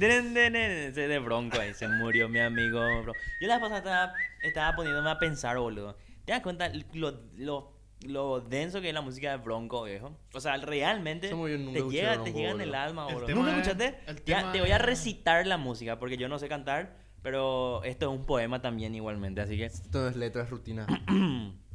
[0.08, 2.80] Ese de bronco ahí, se murió mi amigo.
[3.04, 3.14] bro.
[3.42, 5.96] Yo la pasada estaba, estaba poniéndome a pensar, boludo.
[6.26, 7.74] ¿Te das cuenta lo, lo,
[8.06, 10.18] lo denso que es la música de Bronco, viejo?
[10.34, 13.30] O sea, realmente te llega, Bronco, te llega en el alma, boludo.
[13.34, 14.00] ¿Nunca es- escuchaste?
[14.26, 18.20] Ya, te voy a recitar la música porque yo no sé cantar, pero esto es
[18.20, 20.86] un poema también igualmente, así que Esto es letras rutina.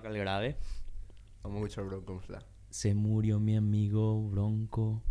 [0.00, 0.56] acá al grave.
[1.42, 2.20] Vamos a escuchar Bronco.
[2.70, 5.02] Se murió mi amigo Bronco.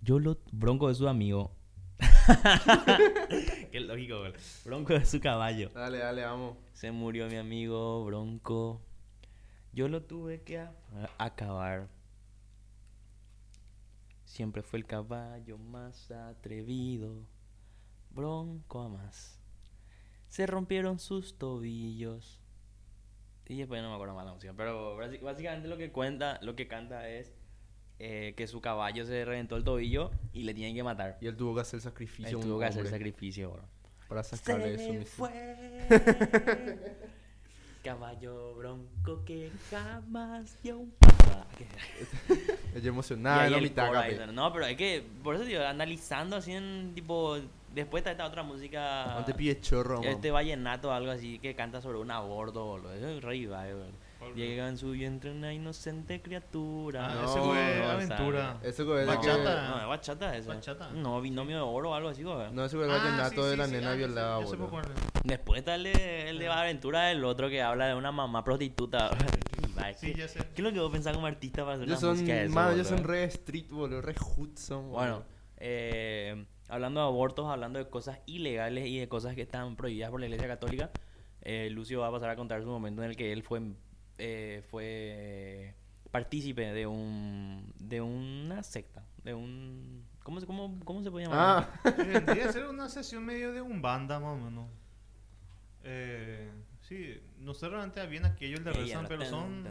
[0.00, 0.38] Yo lo...
[0.52, 1.54] Bronco es su amigo.
[3.70, 4.32] Qué lógico, güey.
[4.64, 5.70] Bronco es su caballo.
[5.74, 6.56] Dale, dale, vamos.
[6.72, 8.80] Se murió mi amigo Bronco.
[9.72, 10.66] Yo lo tuve que
[11.18, 11.88] acabar.
[14.24, 17.26] Siempre fue el caballo más atrevido.
[18.10, 19.38] Bronco a más.
[20.28, 22.39] Se rompieron sus tobillos.
[23.50, 24.54] Y después no me acuerdo más la música.
[24.56, 27.34] Pero básicamente lo que cuenta, lo que canta es
[27.98, 31.18] eh, que su caballo se reventó el tobillo y le tienen que matar.
[31.20, 32.38] Y él tuvo que hacer sacrificio.
[32.38, 33.64] Él tuvo que hacer sacrificio, bro.
[34.08, 34.92] Para sacarle eso.
[34.92, 35.30] Se fue.
[37.82, 41.44] Caballo bronco que jamás dio un paso.
[42.76, 44.28] Ella emocionada, la mitad.
[44.28, 47.38] No, pero es que, por eso digo, analizando así en tipo.
[47.74, 49.14] Después está esta otra música.
[49.18, 52.92] No te pide chorro, Este vallenato o algo así que canta sobre un aborto, boludo.
[52.92, 54.10] Eso es re vibe, boludo.
[54.34, 57.06] Llega en su vientre una inocente criatura.
[57.10, 58.58] Ah, No, ese fue no, Aventura.
[58.62, 59.68] Eso que es Bachata.
[59.68, 60.48] No, es bachata eso.
[60.50, 60.90] Bachata.
[60.90, 62.52] No, binomio de oro o algo así, güey.
[62.52, 64.56] No, ese fue el Ah, vallenato sí, de la sí, sí, nena ah, violada, ese
[64.58, 64.82] me boludo.
[65.24, 69.10] Después está el de, el de Aventura del otro que habla de una mamá prostituta.
[69.96, 70.40] Sí, ¿qué, ya sé.
[70.40, 72.44] ¿Qué es lo que vos pensás como artista para hacer Ellos una son, música de
[72.44, 72.84] eso, boludo?
[72.84, 75.22] son re street, boludo, re hood son, Bueno,
[75.56, 80.20] eh, hablando de abortos, hablando de cosas ilegales y de cosas que están prohibidas por
[80.20, 80.90] la Iglesia Católica,
[81.42, 83.60] eh, Lucio va a pasar a contar su momento en el que él fue
[84.18, 85.74] eh, fue
[86.10, 91.70] partícipe de un de una secta, de un ¿cómo se cómo, cómo se puede llamar?
[91.84, 94.68] Ah, Vendría a ser una sesión medio de un banda, más o menos.
[95.82, 96.50] Eh,
[96.82, 99.64] sí, no sé realmente bien aquello el de Ella, rezan, pero son,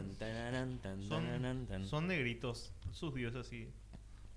[1.84, 2.72] son negritos.
[2.90, 3.68] Sus dioses así.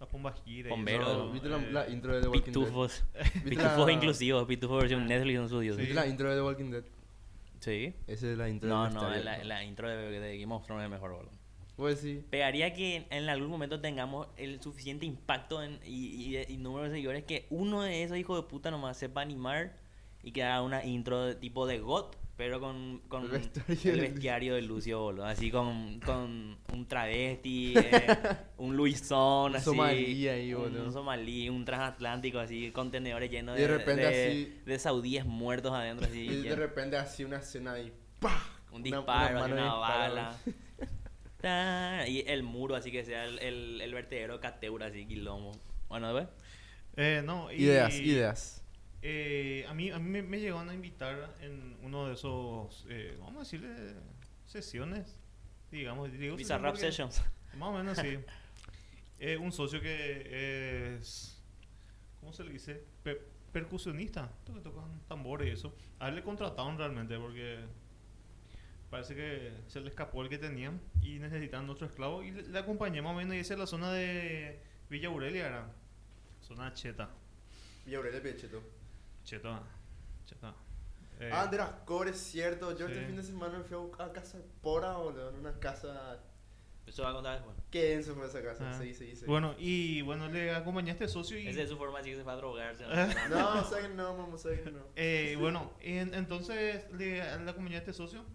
[0.03, 2.53] La pomba gira y Bomberos, no, ¿viste la, eh, la intro de The Walking Dead?
[2.65, 3.05] Pitufos.
[3.35, 5.77] ¿Viste Pitufos la- inclusivos, pitufos versión Netflix son dioses.
[5.79, 6.83] ¿Viste la intro de The Walking Dead?
[7.61, 7.93] Sí.
[8.07, 9.43] Esa es la intro No, del no, estadio, la, ¿no?
[9.45, 11.31] la intro de, de Game of Thrones es mejor, boludo.
[11.77, 12.21] Pues sí.
[12.29, 16.91] Pegaría que en algún momento tengamos el suficiente impacto en- y, y- y número de
[16.91, 19.77] seguidores que uno de esos hijos de puta nomás sepa animar
[20.21, 23.99] y que haga una intro de tipo de GOT, pero con, con El vestuario el
[23.99, 25.25] de- bestiario de Lucio, boludo.
[25.25, 28.07] Así con, con un travesti, eh,
[28.57, 29.65] un Luisón, Un así.
[29.65, 30.85] somalí ahí, un- boludo.
[30.85, 35.71] Un somalí, un transatlántico, así, contenedores llenos de, de repente de, así- de saudíes muertos
[35.73, 36.21] adentro, así.
[36.21, 37.93] Y de repente así una escena ahí.
[38.19, 38.43] ¡Pah!
[38.71, 40.37] un Una- una disparo, así, una bala.
[42.07, 45.51] Y el muro, así que sea el, el, el vertedero cateura, así, quilombo.
[45.89, 46.27] Bueno, ¿ves?
[46.95, 48.62] eh, no, y- Ideas, ideas.
[49.05, 53.17] Eh, a mí, a mí me, me llegaron a invitar en uno de esos, eh,
[53.19, 53.95] vamos a decirle,
[54.45, 55.19] sesiones.
[55.71, 57.21] Digamos, digo Bizarrap Sessions.
[57.57, 58.17] Más o menos sí.
[59.19, 61.41] Eh, un socio que es.
[62.19, 62.83] ¿Cómo se le dice?
[63.03, 63.21] Pe-
[63.53, 64.29] percusionista.
[64.45, 65.73] Que tocan tambores y eso.
[65.99, 67.59] A él le contrataron realmente porque.
[68.89, 72.21] Parece que se le escapó el que tenían y necesitan otro esclavo.
[72.21, 73.35] Y le, le acompañé más o menos.
[73.35, 75.71] Y esa es la zona de Villa Aurelia, era.
[76.41, 77.09] Zona cheta.
[77.85, 78.61] Y Aurelio Pecheto.
[79.23, 79.61] Cheta.
[80.25, 80.53] Cheta.
[81.19, 82.77] Eh, Ah, de las cobres, cierto.
[82.77, 83.05] Yo este sí.
[83.05, 85.29] fin de semana me fui a, a casa de Pora, boludo.
[85.29, 86.19] En una casa.
[86.85, 87.55] Eso va a contar después.
[87.71, 88.69] Qué denso fue esa casa.
[88.71, 88.77] ah.
[88.81, 89.25] Sí, sí, sí.
[89.25, 91.47] Bueno, y bueno, le acompañé a este socio y.
[91.47, 92.83] Esa es su forma así que se va a drogarse.
[93.29, 94.81] No, sabes que no, mamá, sabes que no.
[94.95, 98.25] Eh, bueno, en- entonces le, le acompañé a este socio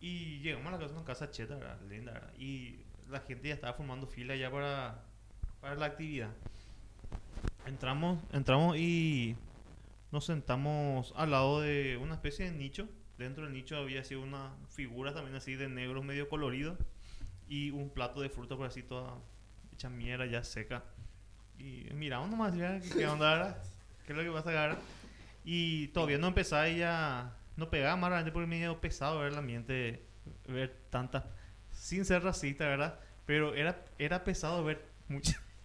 [0.00, 1.80] y llegamos a la casa, una casa cheta, ¿verdad?
[1.88, 2.32] linda, ¿verdad?
[2.36, 5.02] y la gente ya estaba formando fila ya para,
[5.60, 6.30] para la actividad.
[7.66, 9.36] Entramos, entramos y
[10.12, 12.88] nos sentamos al lado de una especie de nicho.
[13.16, 16.76] Dentro del nicho había así una figura también así de negro medio colorido
[17.48, 19.18] y un plato de fruta por así toda
[19.72, 20.84] hecha mierda ya seca.
[21.58, 23.62] Y miramos nomás, ya, ¿qué, onda ahora?
[24.06, 24.78] ¿Qué es lo que pasa ahora?
[25.44, 29.32] Y todavía no empezaba y ya no pegaba más realmente porque me dio pesado ver
[29.32, 30.04] el ambiente,
[30.46, 31.24] ver tantas,
[31.70, 33.00] sin ser racista, ¿verdad?
[33.24, 35.40] Pero era, era pesado ver muchas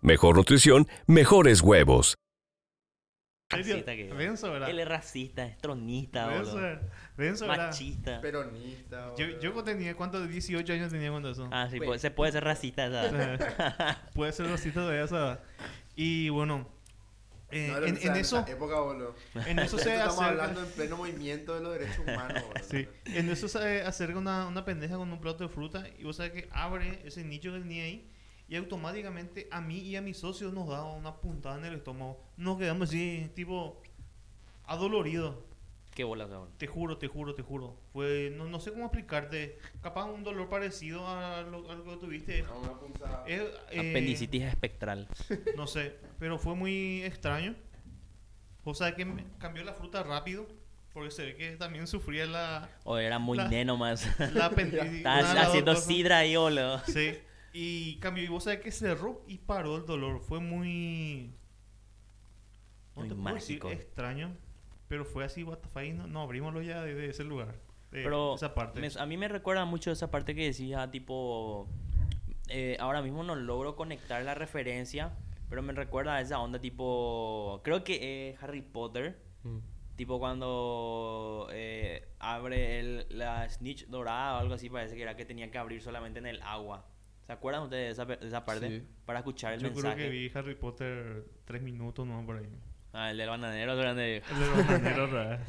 [0.00, 2.16] mejor nutrición, mejores huevos.
[3.50, 4.12] Racista que.
[4.12, 4.68] Renzo, ¿verdad?
[4.68, 6.28] Él es racista, es tronista,
[7.16, 7.46] Renzo.
[7.46, 8.20] Machista.
[8.20, 9.14] Peronista.
[9.16, 9.40] Yo, boludo.
[9.40, 10.28] yo cuando tenía, ¿cuántos?
[10.28, 11.48] 18 años tenía cuando eso.
[11.50, 13.40] Ah, sí, puede- se puede ser racista, ¿sabes?
[14.14, 15.40] Puede ser racista esa.
[15.96, 16.68] Y bueno,
[17.50, 18.76] eh, No, en, en eso, época,
[19.46, 23.30] en eso se estamos acerca, hablando en pleno movimiento de los derechos humanos, sí, en
[23.30, 26.48] eso se acerca una, una pendeja con un plato de fruta y vos sabés que
[26.52, 28.06] abre ese nicho que tenía ahí
[28.48, 32.20] y automáticamente a mí y a mis socios nos da una puntada en el estómago.
[32.36, 33.82] Nos quedamos así, tipo,
[34.64, 35.36] adoloridos.
[35.94, 36.50] Qué bola, cabrón.
[36.58, 37.76] Te juro, te juro, te juro.
[37.92, 39.58] Fue, no, no sé cómo explicarte.
[39.82, 42.42] Capaz un dolor parecido a lo, a lo que tuviste.
[42.44, 42.72] A una
[43.26, 45.08] eh, Apendicitis espectral.
[45.56, 47.56] No sé, pero fue muy extraño.
[48.64, 50.46] O sea que me cambió la fruta rápido.
[50.92, 54.06] Porque se ve que también sufría la, O era muy La- neno más.
[54.34, 54.96] la apendicitis.
[54.98, 56.80] Estaba haciendo sidra ahí, boludo.
[56.86, 57.12] Sí.
[57.52, 58.24] Y cambió.
[58.24, 60.20] Y vos sabés que cerró y paró el dolor.
[60.20, 61.34] Fue muy.
[62.94, 63.62] ¿cómo Muy te puedo decir?
[63.62, 63.70] mágico.
[63.70, 64.36] Extraño.
[64.88, 67.54] Pero fue así, what the fuck, No, no abrimoslo ya de, de ese lugar.
[67.90, 68.80] De Pero esa parte.
[68.80, 71.68] me- a mí me recuerda mucho esa parte que decía, tipo,
[72.48, 75.12] eh, ahora mismo no logro conectar la referencia,
[75.50, 79.58] pero me recuerda a esa onda tipo, creo que es Harry Potter, Mm.
[79.96, 85.24] tipo cuando eh, abre el, la snitch dorada o algo así, parece que era que
[85.26, 86.86] tenía que abrir solamente en el agua.
[87.28, 88.68] ¿Se acuerdan ustedes de esa, de esa parte?
[88.80, 88.86] Sí.
[89.04, 90.02] Para escuchar el Yo creo mensaje.
[90.04, 92.48] que vi Harry Potter tres minutos, no por ahí.
[92.94, 94.22] Ah, el del bananero grande.
[94.30, 95.40] El de los bananeros, ¿verdad?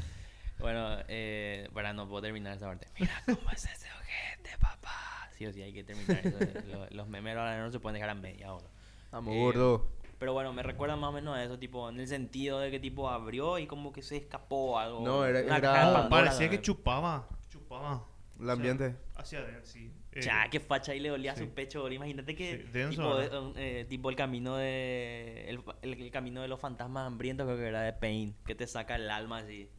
[0.60, 2.86] Bueno, eh, para no puedo terminar esa parte.
[3.00, 4.92] Mira cómo es ese ojete, papá.
[5.32, 6.38] Sí o sí, hay que terminar eso.
[6.68, 8.68] Lo- los memes ahora no se pueden dejar a media hora.
[9.12, 9.90] Vamos, Eh, gordo.
[10.20, 12.80] Pero bueno, me recuerda más o menos a eso, tipo, en el sentido de que
[12.82, 15.00] tipo abrió y como que se escapó algo.
[15.06, 17.26] No, era- era- Parecía que chupaba.
[17.48, 18.04] Chupaba.
[18.38, 18.98] El ambiente.
[19.16, 19.94] Hacia adentro, sí.
[20.12, 21.44] Eh, Ya, qué facha y le dolía sí.
[21.44, 21.90] su pecho.
[21.92, 23.52] Imagínate que Sí, denso, tipo, ¿verdad?
[23.58, 27.58] eh, eh, tipo el camino de el, el- el camino de los fantasmas hambrientos creo
[27.58, 29.70] que era de Pain, que te saca el alma así.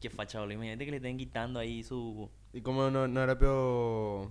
[0.00, 0.54] Qué facha, boludo.
[0.54, 4.30] Imagínate que le estén quitando ahí su Y como no, no era peor.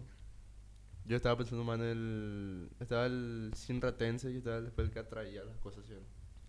[1.05, 2.69] Yo estaba pensando más en el.
[2.79, 5.93] Estaba el Sinratense y estaba después el que atraía las cosas, ¿sí?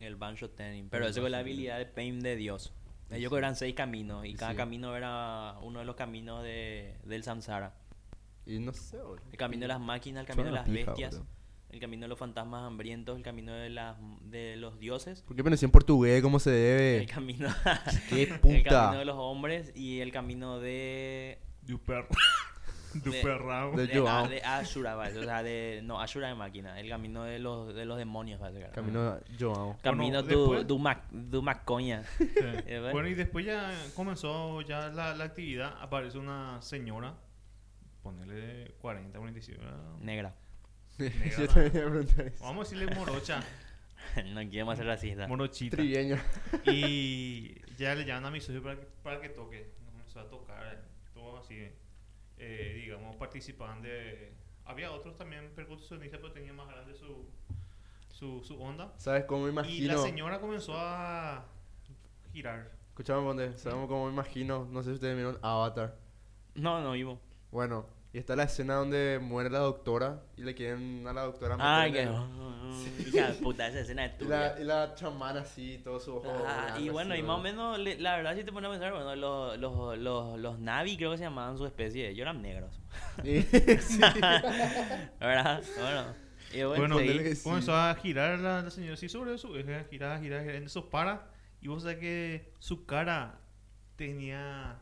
[0.00, 0.88] El Banjo Tenin.
[0.90, 2.74] Pero El eso con la habilidad de Pain de Dios.
[3.10, 3.36] Ellos sí.
[3.38, 4.56] eran seis caminos y cada Sí.
[4.58, 7.74] camino era uno de los caminos de, del Samsara.
[8.46, 9.22] Y no sé, boludo.
[9.30, 11.26] El camino de las máquinas, el camino de las pija, bestias, boludo.
[11.70, 15.44] el camino de los fantasmas hambrientos, el camino de, las, de los dioses, ¿Por qué
[15.44, 16.20] pensé en portugués?
[16.22, 16.56] ¿Cómo se el
[17.00, 17.06] debe?
[17.06, 17.48] camino,
[18.08, 18.92] ¡Qué el camino puta!
[18.96, 21.38] de los hombres y el camino de...
[21.62, 22.06] Du per...
[22.94, 23.72] du De- perrao.
[23.76, 24.24] de- De, Joao.
[24.24, 25.80] ah, de Ashura, vale, o sea, de...
[25.84, 29.76] No, Ashura de máquina, el camino de los, de los demonios, vale, Camino Joao.
[29.82, 32.02] Camino Bueno, du, mac, macoña.
[32.18, 32.28] Sí.
[32.92, 35.74] Bueno, y después ya comenzó ya la, la actividad.
[35.80, 37.14] Aparece una señora,
[38.02, 39.60] ponele 40, 45.
[39.62, 39.98] ¿verdad?
[40.00, 40.34] Negra.
[40.98, 42.44] Yo también iba a preguntar eso.
[42.44, 43.42] Vamos a decirle morocha,
[44.34, 45.26] no quiero más ser racista.
[45.28, 45.76] morochita.
[45.76, 46.16] Trigueño.
[46.66, 49.72] Y ya le llaman a mi socio para que, para que toque.
[49.80, 50.78] Nos Comenzó a tocar, eh,
[51.14, 51.68] todo así,
[52.38, 54.32] eh, digamos, participaban de...
[54.64, 57.26] Había otros también percusionistas, pero tenía más grande su,
[58.10, 58.92] su, su onda.
[58.98, 60.02] ¿Sabes cómo me Y la imagino?
[60.02, 61.46] señora comenzó a
[62.32, 62.70] girar.
[62.90, 63.58] Escuchame, Ponte.
[63.58, 64.66] ¿Sabes cómo me imagino?
[64.70, 65.96] No sé si ustedes vieron Avatar.
[66.54, 67.18] No, no vivo.
[67.52, 71.56] Bueno, y está la escena donde muere la doctora y le quieren a la doctora
[71.60, 72.12] Ay, meter que...
[73.08, 74.54] Hija de puta, esa escena es Y tuya.
[74.54, 76.32] la, y la chamana así, todo su ojo.
[76.46, 78.72] Ah, y bueno, así, y más o menos, le- la verdad, si te pones a
[78.72, 82.40] pensar, bueno, los, los, los, los Navi creo que se llamaban su especie, ellos eran
[82.42, 82.80] negros.
[83.22, 84.00] Y- sí.
[85.20, 85.62] ¿Verdad?
[85.78, 86.04] Bueno.
[86.54, 87.40] Y bueno, sí.
[87.42, 90.54] comenzó a girar la, la señora así sobre su eje, girar, girar, girar.
[90.56, 91.30] En eso para.
[91.60, 93.40] Y vos sabés que su cara
[93.96, 94.78] tenía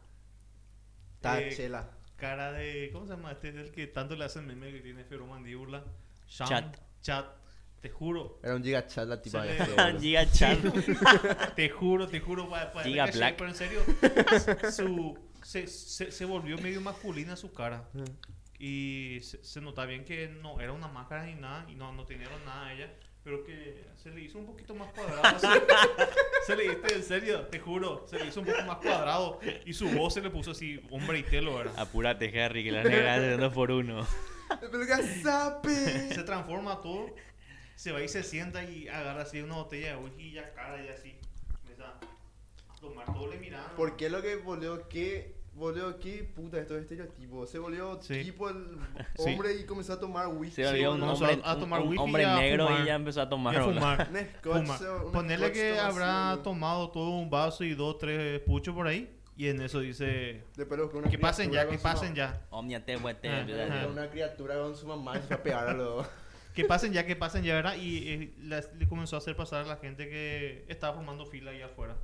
[1.20, 1.88] Tachela.
[2.20, 2.90] Cara de.
[2.92, 3.32] ¿Cómo se llama?
[3.32, 5.82] Este es el que tanto le hacen meme que tiene feromandíbula.
[6.28, 6.76] Sean, Chat.
[7.02, 7.26] Chat.
[7.80, 8.38] Te juro.
[8.42, 9.98] Era un gigachat la tipa boludo.
[10.00, 10.58] Giga Chat.
[11.56, 12.48] Te juro, te juro.
[12.48, 13.36] pa- pa- Giga Black.
[13.38, 13.80] Pero en serio,
[14.70, 17.88] su, se, se, se volvió medio masculina su cara.
[18.58, 21.64] Y se, se nota bien que no era una máscara ni nada.
[21.70, 22.92] Y no, no tenía nada ella.
[23.30, 25.38] Pero que se le hizo un poquito más cuadrado.
[26.46, 28.04] Se, le hizo, en serio, te juro.
[28.08, 29.38] Se le hizo un poco más cuadrado.
[29.64, 31.78] Y su voz se le puso así, hombre y telo, ¿verdad?
[31.78, 34.04] Apúrate, Harry, que la negra hace dos por uno.
[36.12, 37.14] Se transforma todo.
[37.76, 40.84] Se va y se sienta y agarra así una botella de whisky y ya cara
[40.84, 41.16] y así.
[41.60, 41.84] Empieza
[42.68, 43.76] a tomar todo le mirando.
[43.76, 44.88] ¿Por qué lo que volvió?
[44.88, 45.36] ¿Qué?
[45.60, 47.50] Volvió, ¿qué puta estos estereotipos?
[47.50, 48.22] Se volvió Sí.
[48.24, 48.64] tipo el
[49.16, 49.30] Sí.
[49.30, 50.62] hombre y comenzó a tomar whisky.
[50.62, 52.82] Se volvió un hombre, a- a un- tomar un whisky hombre y a negro fumar.
[52.82, 53.54] y ya empezó a tomar.
[53.54, 54.08] Y a fumar.
[54.10, 55.02] Un scotch, Fuma.
[55.04, 56.42] un Ponele scotch que todo así, habrá boludo.
[56.42, 59.14] tomado todo un vaso y dos, tres puchos por ahí.
[59.36, 62.42] Y en eso dice: buscó una Que pasen ya, que pasen ya.
[62.50, 63.28] Omnia te huete.
[63.90, 66.06] Una criatura con su mamá y se fue a pegar a los...
[66.54, 67.76] que pasen ya, que pasen ya, ¿verdad?
[67.76, 68.34] Y eh,
[68.78, 71.96] le comenzó a hacer pasar a la gente que estaba formando fila ahí afuera.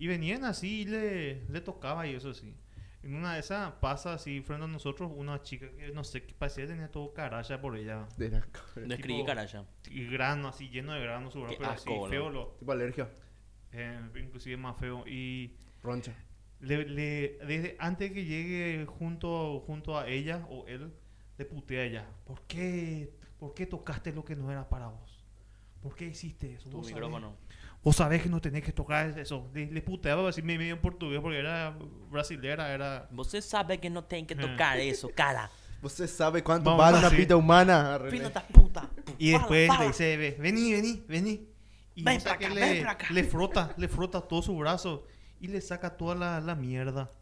[0.00, 2.54] Y venían así y le, le tocaba y eso sí.
[3.02, 6.34] En una de esas pasa así frente a nosotros una chica que no sé qué
[6.34, 8.06] parecía tenía todo caracha por ella.
[8.16, 8.88] De las cabras.
[8.88, 9.64] Describí caraya.
[9.90, 13.08] Y grano así, lleno de grano su brazo, pero asco, así feo, lo, Tipo alergia.
[13.72, 15.04] eh, inclusive más feo.
[15.06, 16.12] Y Roncha.
[16.60, 20.92] le, le- desde antes que llegue junto, junto a ella o él,
[21.38, 22.06] le putea a ella.
[22.24, 25.24] ¿Por qué, ¿Por qué tocaste lo que no era para vos?
[25.80, 26.68] ¿Por qué hiciste eso?
[26.68, 27.36] Tu sabés- micrófono.
[27.82, 29.48] Vos sabés que no tenés que tocar eso.
[29.54, 31.76] Le, le puteaba así medio en portugués porque era
[32.10, 33.08] brasilera, era...
[33.12, 35.50] Você sabe que no tem que tocar eso, cara.
[35.80, 37.98] ¿Usted sabe cuánto Vamos vale una pita humana?
[37.98, 38.90] Da puta.
[39.16, 41.48] Y después le dice, "Ve, vení, vení, vení.
[41.94, 43.06] Y Ven sabés acá, que ven le, pra acá.
[43.10, 45.06] le frota, le frota todo su brazo
[45.40, 47.12] y le saca toda la, la mierda.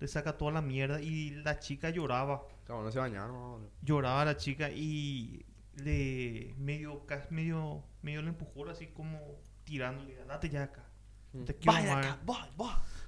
[0.00, 2.42] Le saca toda la mierda y la chica lloraba.
[2.64, 3.70] Cabrón, no se bañaron.
[3.82, 5.44] Lloraba la chica y
[5.76, 10.84] le medio, medio, medio le empujó así como tirándole, date ya acá.
[11.32, 12.18] No te quiero más.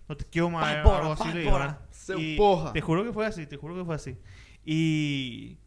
[0.09, 0.67] No te quiero más.
[0.77, 1.59] Algo así le digo.
[1.91, 2.73] Se Y empoja.
[2.73, 4.17] Te juro que fue así, te juro que fue así.
[4.65, 5.59] Y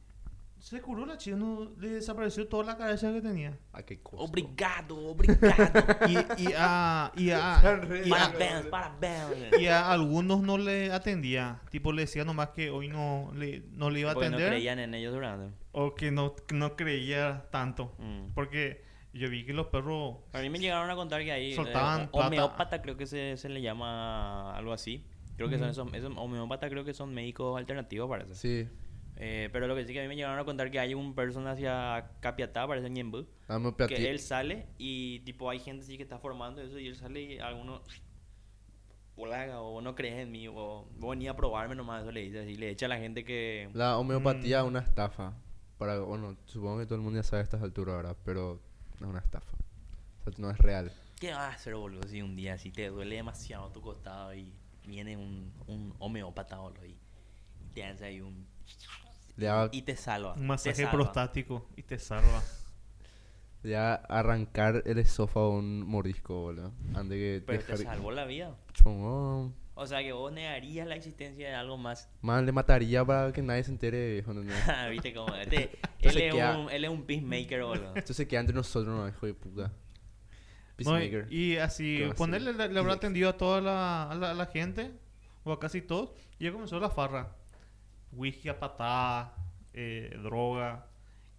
[0.60, 3.58] se curó la chica, no, le desapareció toda la cabeza que tenía.
[3.72, 4.22] Ah, qué cosa.
[4.24, 5.40] Obrigado, obrigado.
[6.10, 7.62] Y, y a, y a,
[8.06, 9.58] y a- parabéns, parabéns.
[9.60, 11.62] y a algunos no le atendía.
[11.72, 14.54] Tipo, le decía nomás que hoy no le, no le iba a Porque no atender.
[14.54, 15.56] creían en ellos durante.
[15.72, 17.96] o que no, que no creía tanto.
[17.98, 18.34] Mm.
[18.36, 18.84] Porque
[19.14, 20.18] yo vi que los perros...
[20.34, 21.54] A mí me llegaron a contar que ahí.
[21.54, 25.06] Soltaban eh, homeópata, creo que se, se le llama algo así.
[25.36, 28.36] Creo que son esos, esos homeópatas, creo que son médicos alternativos, parece.
[28.36, 28.68] Sí.
[29.22, 31.14] Eh, pero lo que sí que a mí me llegaron a contar que hay un
[31.16, 35.98] persona hacia Capiatá, parece en Ñembú, Dame que él sale y tipo hay gente así
[35.98, 37.82] que está formando eso y él sale y alguno
[39.16, 42.40] hola o no crees en mí o vos ni a probarme nomás eso le dice
[42.40, 44.68] así le echa a la gente que La homeopatía es Mm.
[44.68, 45.34] una estafa.
[45.78, 48.18] Para, bueno, supongo que todo el mundo ya sabe a estas alturas, ¿verdad?
[48.26, 48.62] Pero
[49.06, 49.58] es una estafa.
[50.26, 50.92] O sea, no es real.
[51.20, 54.54] ¿qué vas a hacer boludo si un día si te duele demasiado tu costado y
[54.86, 56.98] viene un, un homeópata boludo y
[57.74, 58.48] te hace ahí un
[59.36, 60.92] Le y te salva Un te masaje salva.
[60.92, 62.42] prostático y te salva.
[63.64, 66.72] le va a arrancar el esófago a un morisco, boludo.
[66.96, 69.54] Antes que pero te dejar- salvó la vida Chongón.
[69.80, 73.42] O sea que vos negarías la existencia de algo más Man, le mataría para que
[73.42, 74.58] nadie se entere, viejo, ¿entendés?
[74.92, 75.64] viste cómo este,
[76.02, 79.08] él, es queda- un, él es un peacemaker boludo Esto se queda entre nosotros, no,
[79.08, 79.64] hijo de puta.
[79.64, 81.34] No, y- Peacemaker.
[81.34, 84.32] y así, ¿Qué va a ponerle, le, le habrá atendido a toda la, a la,
[84.32, 84.92] a la gente,
[85.44, 87.36] o a casi todos, y ya comenzó la farra.
[88.12, 89.36] Whisky a patada,
[89.74, 90.88] eh, droga,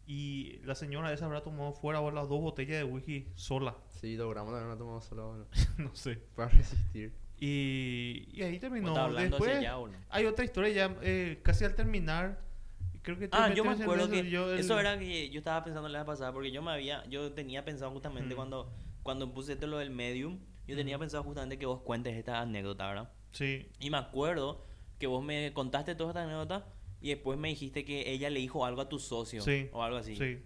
[0.07, 4.17] y la señora esa habrá tomado fuera o las dos botellas de whisky sola, Sí,
[4.17, 5.45] logramos también una tomada sola,
[5.79, 6.19] no sé.
[6.37, 7.13] Para resistir.
[7.41, 8.95] Y, y ahí terminó.
[9.15, 9.97] Después boludo.
[10.11, 12.39] hay otra historia ya eh, casi al terminar.
[13.03, 15.65] Creo que Ah, yo me acuerdo eso, que yo el- eso era que yo estaba
[15.65, 18.37] pensando la vez pasada porque yo me había yo tenía pensado justamente Mm.
[18.37, 18.73] cuando
[19.03, 20.39] cuando puse esto lo del medium,
[20.69, 23.11] yo tenía pensado justamente que vos cuentes esta anécdota, ¿verdad?
[23.31, 24.67] Sí, Y me acuerdo
[24.99, 26.67] que vos me contaste toda esta anécdota
[27.01, 29.97] y después me dijiste que ella le dijo algo a tu socio Sí, o algo
[29.97, 30.15] así.
[30.17, 30.39] Sí.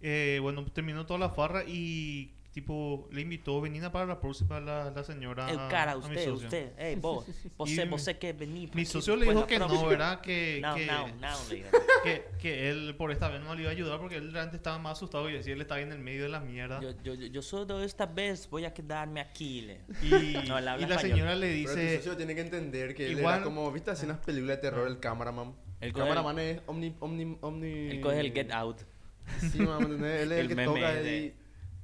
[0.00, 4.90] Eh, bueno, terminó toda la farra y tipo le invitó venir para la próxima la,
[4.90, 5.50] la señora.
[5.50, 6.46] Eh, cara, a mi usted, socio.
[6.46, 7.24] usted, hey, vos,
[7.56, 8.70] vos sé, vos sé que vení.
[8.74, 9.86] Mi socio le después dijo que no.
[9.88, 10.20] ¿verdad?
[10.20, 11.36] Que, No, que, no, no,
[12.04, 14.78] que, que él por esta vez no le iba a ayudar porque él realmente estaba
[14.78, 16.80] más asustado y decía él estaba en el medio de la mierda.
[16.80, 19.62] Yo, yo, yo, yo solo esta vez voy a quedarme aquí.
[19.62, 19.80] Le.
[20.02, 21.00] Y, No, él y la español.
[21.00, 23.90] señora le Pero tu dice, socio tiene que entender que él igual- era como, ¿viste?
[23.90, 25.54] Así unas películas de terror, el cameraman.
[25.80, 27.88] El El cameraman es omni, omni, omni...
[27.90, 28.76] El coge el get out.
[29.52, 29.86] Sí, mamá.
[29.86, 30.92] Él es el, El que meme toca.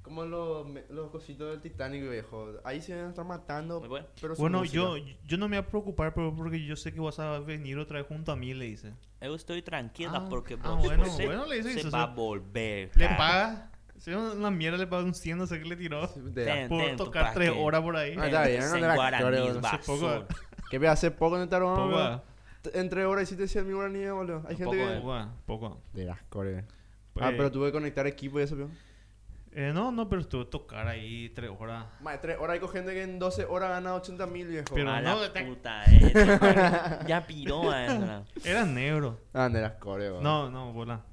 [0.09, 2.53] Como los, los cositos del Titanic, viejo.
[2.65, 3.79] Ahí se van a estar matando.
[3.81, 4.07] Muy bueno.
[4.21, 7.19] Pero bueno, yo, yo no me voy a preocupar pero porque yo sé que vas
[7.19, 8.95] a venir otra vez junto a mí, le dice.
[9.21, 12.05] Yo estoy tranquila Ah, porque ah, vos bueno, se, bueno, le dice se eso, va
[12.05, 12.91] a volver.
[12.95, 13.17] Le cara.
[13.19, 16.09] paga, si una mierda le paga un 100, no sé qué le tiró.
[16.09, 18.15] Ten, Por ten, tocar tres horas por ahí.
[18.19, 19.69] Ah, está bien, no En de la guaraní, historia, es boludo.
[19.69, 20.27] Hace poco-.
[20.71, 22.23] Que ve hace poco en el tarot, Poco, ah,
[22.63, 24.43] T- Entre horas hiciste 100 mil guaraníes, boludo.
[24.49, 24.93] Hay gente poco, que...
[24.95, 25.01] eh.
[25.01, 25.81] poco, ah, poco.
[25.93, 26.65] De las core.
[27.13, 28.71] Pues, Ah, pero tuve que conectar equipo y eso, viejo.
[29.53, 31.87] Eh, no, no, pero estuve a tocar ahí tres horas.
[32.01, 34.75] Más, tres horas hay con gente que en 12 horas gana 80 mil, viejo.
[34.75, 36.99] Pero a no, la te- puta, eh.
[37.09, 37.99] ya piró a eso.
[37.99, 38.25] ¿no?
[38.45, 39.21] Era negro.
[39.33, 40.23] Ah, de las core, boludo.
[40.23, 41.05] No, no, bola.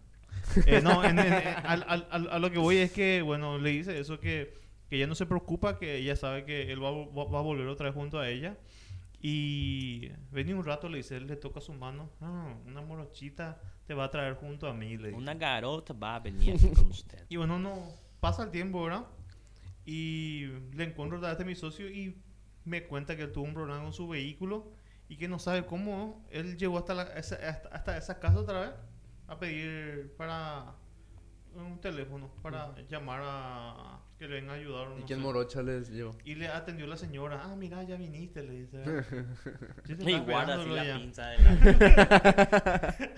[0.67, 3.57] Eh, no, en- en- en- al- al- al- a lo que voy es que, bueno,
[3.57, 4.53] le dice eso que,
[4.89, 7.39] que ella no se preocupa, que ella sabe que él va, a vol- va- va
[7.39, 8.55] a volver otra vez junto a ella.
[9.21, 12.11] Y vení un rato, le dice, él le toca su mano.
[12.21, 15.17] Ah, una morochita te va a traer junto a mí, le dice.
[15.19, 17.25] Una garota va a venir aquí con usted.
[17.29, 17.91] Y bueno, no,
[18.25, 19.05] pasa el tiempo, ¿verdad?
[19.85, 22.17] Y le encuentro otra vez a mi socio y
[22.63, 24.71] me cuenta que él tuvo un problema con su vehículo
[25.07, 28.59] y que no sabe cómo él llegó hasta, la- esa, hasta, hasta esa casa otra
[28.61, 28.71] vez
[29.27, 30.73] a pedir para,
[31.55, 34.87] un teléfono para llamar a que le venga a ayudar.
[34.97, 35.23] ¿Y no quién sé.
[35.23, 36.15] morocha les dio?
[36.25, 37.41] Y le atendió la señora.
[37.43, 38.83] Ah, mira, ya viniste, le dice.
[40.07, 40.97] Y guarda así la ya.
[40.97, 42.95] pinza de la...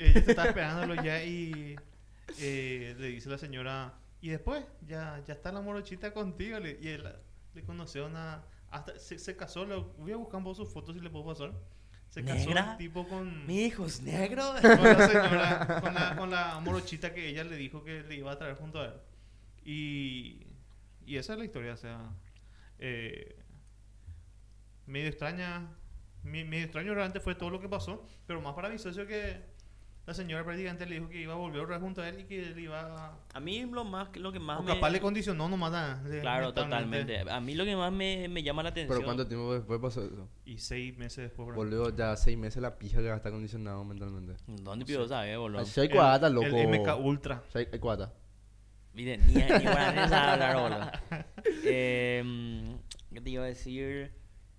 [0.00, 1.76] Ella te estaba esperándolo ya y
[2.38, 6.58] eh, le dice la señora, y después, ya, ya está la morochita contigo.
[6.60, 7.04] le- y él
[7.54, 8.44] le conoció una...
[8.70, 11.52] Hasta se, se casó, lo- voy a buscar poco sus fotos si le puedo pasar.
[12.08, 12.76] Se casó ¿Negra?
[12.76, 14.42] tipo con, Mi hijo es negro.
[14.60, 18.30] con la señora, con la, con la morochita que ella le dijo que le iba
[18.32, 18.94] a traer junto a él.
[19.64, 20.46] Y,
[21.06, 22.12] y esa es la historia, o sea,
[22.78, 23.36] eh,
[24.86, 25.68] medio extraña,
[26.22, 29.42] me- medio extraño realmente fue todo lo que pasó, pero más para mi socio que
[30.10, 32.24] la señora prácticamente le dijo que iba a volver otra vez junto a él y
[32.24, 33.18] que él iba a...
[33.32, 36.20] A mí lo más lo que más O me capaz le condicionó nomás a- de-
[36.20, 37.20] Claro, totalmente.
[37.30, 40.04] A mí lo que más me, me llama la atención ¿Pero cuánto tiempo después pasó
[40.04, 40.28] eso?
[40.44, 41.46] Y seis meses después.
[41.46, 41.56] bro.
[41.56, 44.34] Boludo, ya seis meses la pija que va a estar condicionado mentalmente.
[44.48, 45.64] ¿Dónde pido sabe, boludo?
[45.76, 46.46] Hay cuadata, loco.
[46.48, 47.42] El MK Ultra.
[47.54, 48.12] Hay, cuadata.
[48.92, 50.90] Mire, ni, ni hablar, boludo.
[51.64, 52.76] Eh,
[53.12, 54.12] ¿Qué te iba a decir?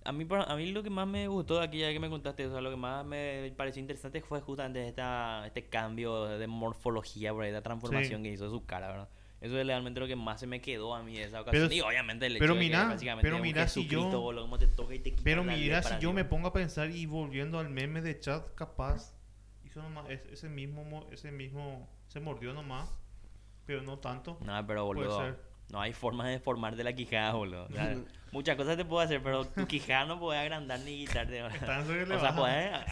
[0.04, 2.46] A mí, a mí lo que más me gustó de aquella vez que me contaste,
[2.46, 7.32] o sea, lo que más me pareció interesante fue justamente esta, este cambio de morfología,
[7.32, 8.28] por ahí, la transformación Sí.
[8.28, 9.08] que hizo de su cara, ¿verdad?
[9.40, 11.68] Eso es realmente lo que más se me quedó a mí de esa ocasión.
[11.68, 14.58] Pero- y obviamente el hecho pero de que mira, básicamente pero mira si yo- cómo
[14.58, 17.58] te toca y te quita Pero mira, si yo me pongo a pensar y volviendo
[17.58, 19.16] al meme de chat, capaz
[19.64, 22.88] hizo nomás es- ese mismo, mo- ese mismo, se mordió nomás,
[23.66, 24.38] pero no tanto.
[24.44, 25.51] No, pero Puede boludo, ser.
[25.72, 27.64] No hay forma de formarte la quijada, boludo.
[27.64, 27.96] O sea,
[28.32, 31.42] muchas cosas te puedo hacer, pero tu quijada no puede agrandar ni quitarte.
[31.42, 31.56] boludo.
[31.56, 32.36] Está, eso que le O sea, baja.
[32.36, 32.72] puedes...
[32.74, 32.84] ah,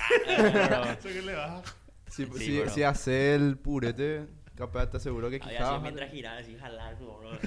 [0.91, 1.62] ah, que le baja.
[2.09, 4.26] Si, Sí, si, si hace el purete,
[4.57, 5.70] capaz te aseguro que Había quizás.
[5.70, 7.39] así mientras giraba, así jalar, boludo.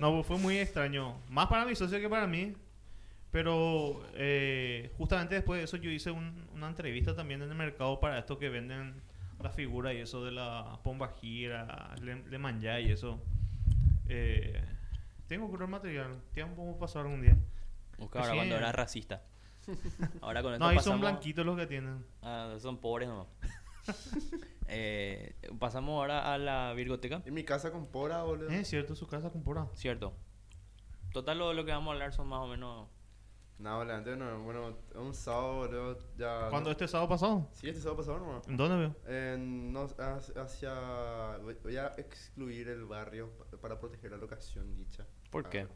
[0.00, 1.20] No, fue muy extraño.
[1.28, 2.54] Más para mi socio que para mí.
[3.30, 8.00] Pero eh, justamente después de eso yo hice un- una entrevista también en el mercado
[8.00, 9.02] para esto que venden
[9.42, 13.22] la figura y eso de la pomba gira, le, le manja y eso.
[14.08, 14.64] Eh,
[15.26, 16.20] tengo que ver material.
[16.32, 17.36] Tiempo podemos pasar algún día.
[17.98, 18.36] Busca ahora Sí.
[18.38, 19.22] cuando era racista.
[20.22, 20.84] Ahora con esto No, ahí pasamos...
[20.94, 22.04] son blanquitos los que tienen.
[22.22, 23.26] Ah, son pobres, no.
[24.66, 27.22] eh, pasamos ahora a la virgoteca.
[27.26, 28.48] En mi casa con pora, boludo.
[28.50, 29.66] Es cierto, su casa con pura.
[29.74, 30.14] Cierto.
[31.12, 32.88] Total, lo, lo que vamos a hablar son más o menos...
[33.58, 34.42] No, boludo, antes no.
[34.44, 35.98] Bueno, un sábado, boludo.
[36.16, 36.48] Ya.
[36.48, 37.48] ¿Cuándo este sábado pasado?
[37.54, 38.46] Sí, este sábado pasado nomás.
[38.48, 38.94] ¿En dónde veo?
[39.06, 39.88] En, no,
[40.42, 45.06] hacia, voy- a excluir el barrio pa- para proteger la locación dicha.
[45.30, 45.66] ¿Por Ah, qué?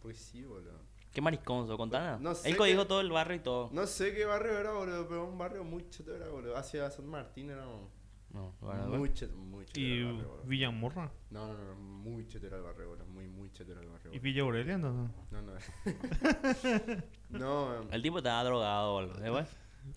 [0.00, 0.80] Pues sí, boludo.
[1.12, 2.20] Qué mariconzo, contanos.
[2.20, 3.68] No sé qué- código todo el barrio y todo.
[3.72, 6.56] No sé qué barrio era, boludo, pero un barrio muy cheto era, boludo.
[6.56, 7.88] Hacia San Martín era un-
[8.36, 10.26] No, bueno, muy cheto, muy cheto era Y el.
[10.44, 11.10] Villamorra.
[11.30, 12.26] No, no, no, muy
[12.56, 13.06] el barrio, boludo.
[13.06, 14.12] Muy, muy cheto era el barrio.
[14.12, 14.18] Y.
[14.18, 15.16] Villa Aurelia, entonces.
[15.30, 15.52] No, no.
[17.30, 19.24] no, em, El tipo estaba drogado, boludo.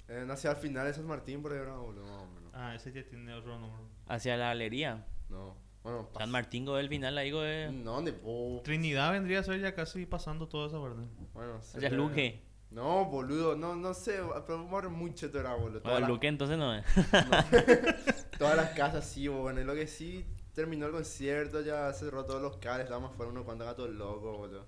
[0.07, 2.51] En- hacia el final de San Martín por ahí boludo, más o menos.
[2.53, 3.83] Ah, ese ya tiene otro nombre.
[4.07, 5.05] hacia la galería.
[5.29, 5.55] No.
[5.83, 7.71] Bueno, San Martín, go del final, ahí, go de...
[7.71, 8.11] No, ¿dónde?
[8.11, 8.61] vos?
[8.63, 11.01] Trinidad vendría a ser ya casi pasando toda esa parte.
[11.33, 12.41] Bueno, Hacia sé- Luque.
[12.71, 15.81] No, boludo, no, no sé, pero muy cheto era, boludo.
[15.81, 16.85] Todas, el las, Luque entonces no es.
[18.37, 22.41] todas las casas sí, bueno, y lo que sí, terminó el concierto, ya cerró todos
[22.41, 24.65] los cables, estábamos fuera unos cuantos gatos locos, boludo.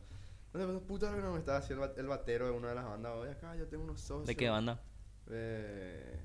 [0.54, 2.86] No puta que no me estaba haciendo el, ba- el batero de una de las
[2.86, 4.26] bandas, oye, acá yo tengo unos socios.
[4.28, 4.82] ¿De qué banda?
[5.30, 6.20] Eh,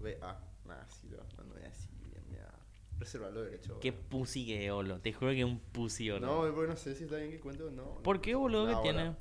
[0.00, 2.52] BA, nada, sí, no, no, no voy a decir bien, me da
[2.98, 3.76] reservar los derechos.
[3.80, 4.98] Qué pussy que boludo.
[5.00, 6.54] Te juro que es un pussy, No, boludo.
[6.54, 8.02] porque no sé si está bien que cuente o no.
[8.02, 9.14] ¿Por qué, boludo, que tiene?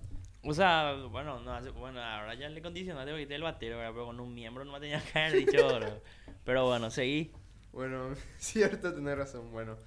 [0.43, 3.91] O sea, bueno, no hace- bueno, ahora ya le condicionaste porque el batero, ¿verdad?
[3.93, 6.01] Pero con un miembro no me tenía que haber dicho, boludo.
[6.45, 7.31] Pero bueno, seguí.
[7.73, 9.51] Bueno, cierto, tenés razón.
[9.51, 9.77] Bueno,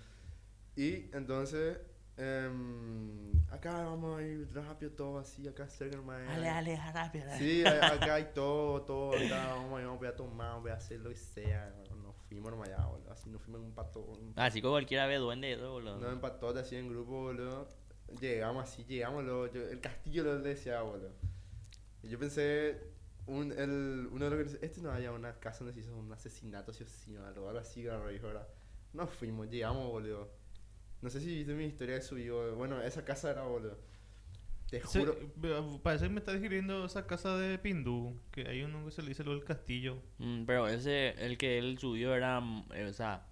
[0.77, 1.79] y entonces,
[2.19, 6.27] em, acá vamos a ir rápido, todo así, acá cerca nomás.
[6.27, 7.27] Dale, dale, rápido.
[7.27, 7.39] dale.
[7.39, 9.13] Sí, acá hay todo, todo.
[9.17, 11.75] Acá vamos, a ir, vamos a tomar, vamos a hacer lo que sea.
[12.03, 13.11] Nos fuimos nomás allá, boludo.
[13.11, 14.01] Así nos fuimos en un pato.
[14.01, 15.99] un- Así que cualquiera ve duende eso, boludo.
[15.99, 17.69] No, en patote así en grupo, boludo.
[18.21, 21.11] Llegamos así, llegamos, luego, yo- el castillo lo decía, boludo.
[22.03, 22.81] Y yo pensé,
[23.27, 25.97] un, el, uno de los que dice, este no haya una casa donde se hizo
[25.97, 28.47] un asesinato, sí o sí, o algo, así, ¿verdad?
[28.93, 30.31] Nos fuimos, llegamos, boludo.
[31.01, 33.79] No sé si viste mi historia de subido, bueno, esa casa era, boludo.
[34.71, 35.17] Te juro.
[35.37, 39.03] ve- parece que me está digiriendo esa casa de Pindú, que hay uno que se
[39.03, 40.03] le dice lo del castillo.
[40.19, 43.27] Mm, pero ese, el que él subió era, mm, eh, o sea,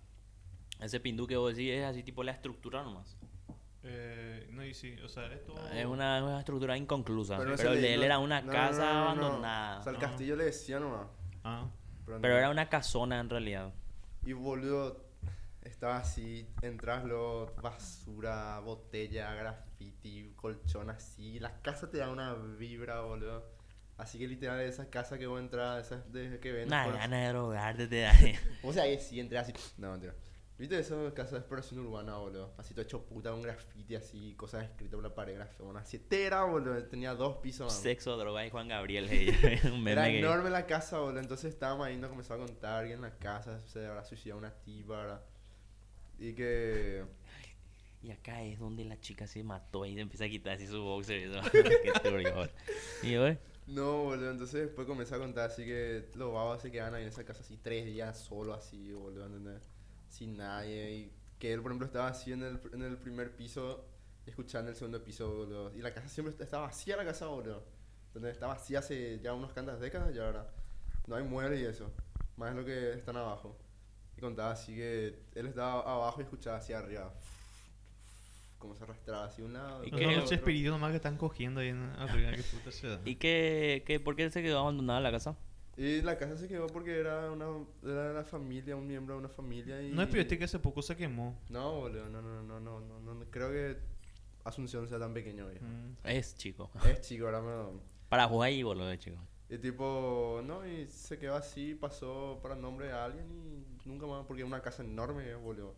[0.82, 3.16] ese pindú que vos decís es así tipo la estructura nomás.
[3.82, 5.54] Eh, no, y sí, o sea, esto...
[5.72, 7.38] Es una, es una estructura inconclusa.
[7.38, 9.00] Pero, no se el de él no- era una no, casa no, no, no.
[9.26, 9.80] abandonada.
[9.80, 10.00] O sea, el Ah.
[10.00, 11.06] castillo le decía nomás.
[11.44, 11.66] Ah,
[12.06, 13.72] no- Pero era una casona en realidad.
[14.24, 15.06] Y boludo,
[15.62, 17.04] estaba así, entras
[17.62, 21.38] basura, botella, graffiti, colchón así.
[21.40, 23.46] La casa te da una vibra, boludo.
[23.96, 26.66] Así que literal, esas casas que vos entras, esas de, que ven.
[26.68, 28.12] Una gana de drogarte te da.
[28.62, 29.52] O sea, que sí, entré así.
[29.78, 30.14] No, mentira.
[30.60, 31.10] ¿Viste eso?
[31.14, 32.52] Casa de exploración urbana, boludo.
[32.58, 36.44] Así todo hecho puta, un graffiti así, cosas escritas por la pared, grafito, una sietera,
[36.44, 36.84] boludo.
[36.84, 37.82] Tenía dos pisos, man.
[37.82, 39.06] Sexo, droga y Juan Gabriel.
[39.72, 41.20] un meme Era que- enorme la casa, boludo.
[41.20, 44.50] Entonces estábamos ahí, nos comenzó a contar que en la casa se habrá suicidado una
[44.52, 45.22] tipa, ¿verdad?
[46.18, 47.04] Y que.
[48.02, 50.82] Y acá es donde la chica se mató y se empieza a quitar así su
[50.82, 51.20] boxer.
[51.20, 51.40] y eso.
[51.52, 52.50] Qué turbio, boludo.
[53.02, 54.30] Y eh, No, boludo.
[54.30, 57.40] Entonces después comenzó a contar así que los babas se quedaban ahí en esa casa
[57.40, 59.62] así tres días solo, así, boludo, ¿entendés?
[60.10, 60.90] Sin nadie.
[60.92, 63.86] Y que él, por ejemplo, estaba así en el, en el primer piso,
[64.26, 65.74] escuchando el segundo piso, boludo.
[65.74, 67.64] Y la casa siempre estaba vacía, la casa, boludo.
[68.08, 70.50] Entonces estaba vacía hace ya unos cuantas décadas, ya ahora.
[71.06, 71.90] No hay muebles y eso.
[72.36, 73.56] Más lo que están abajo.
[74.16, 77.14] Y contaba así que él estaba abajo y escuchaba hacia arriba.
[78.58, 79.84] Como se arrastraba hacia un lado.
[79.84, 80.06] ¿Y qué?
[80.06, 80.36] Los otro.
[80.36, 83.00] espíritus nomás que están cogiendo ahí en arriba, que puta da.
[83.06, 85.36] ¿Y qué, qué, por qué se quedó abandonada la casa?
[85.80, 87.46] Y la casa se quedó porque era una
[87.82, 89.90] era de la familia, un miembro de una familia y...
[89.92, 91.40] No es que hace poco se quemó.
[91.48, 93.78] No, boludo, no, no, no, no, no, no, no, creo que
[94.44, 95.64] Asunción sea tan pequeño, viejo.
[95.64, 95.96] Mm.
[96.04, 96.70] Es chico.
[96.86, 97.80] Es chico, ahora me...
[98.10, 99.16] Para jugar ahí, boludo, chico.
[99.48, 104.06] Y tipo, no, y se quedó así, pasó para el nombre de alguien y nunca
[104.06, 105.74] más, porque es una casa enorme, boludo.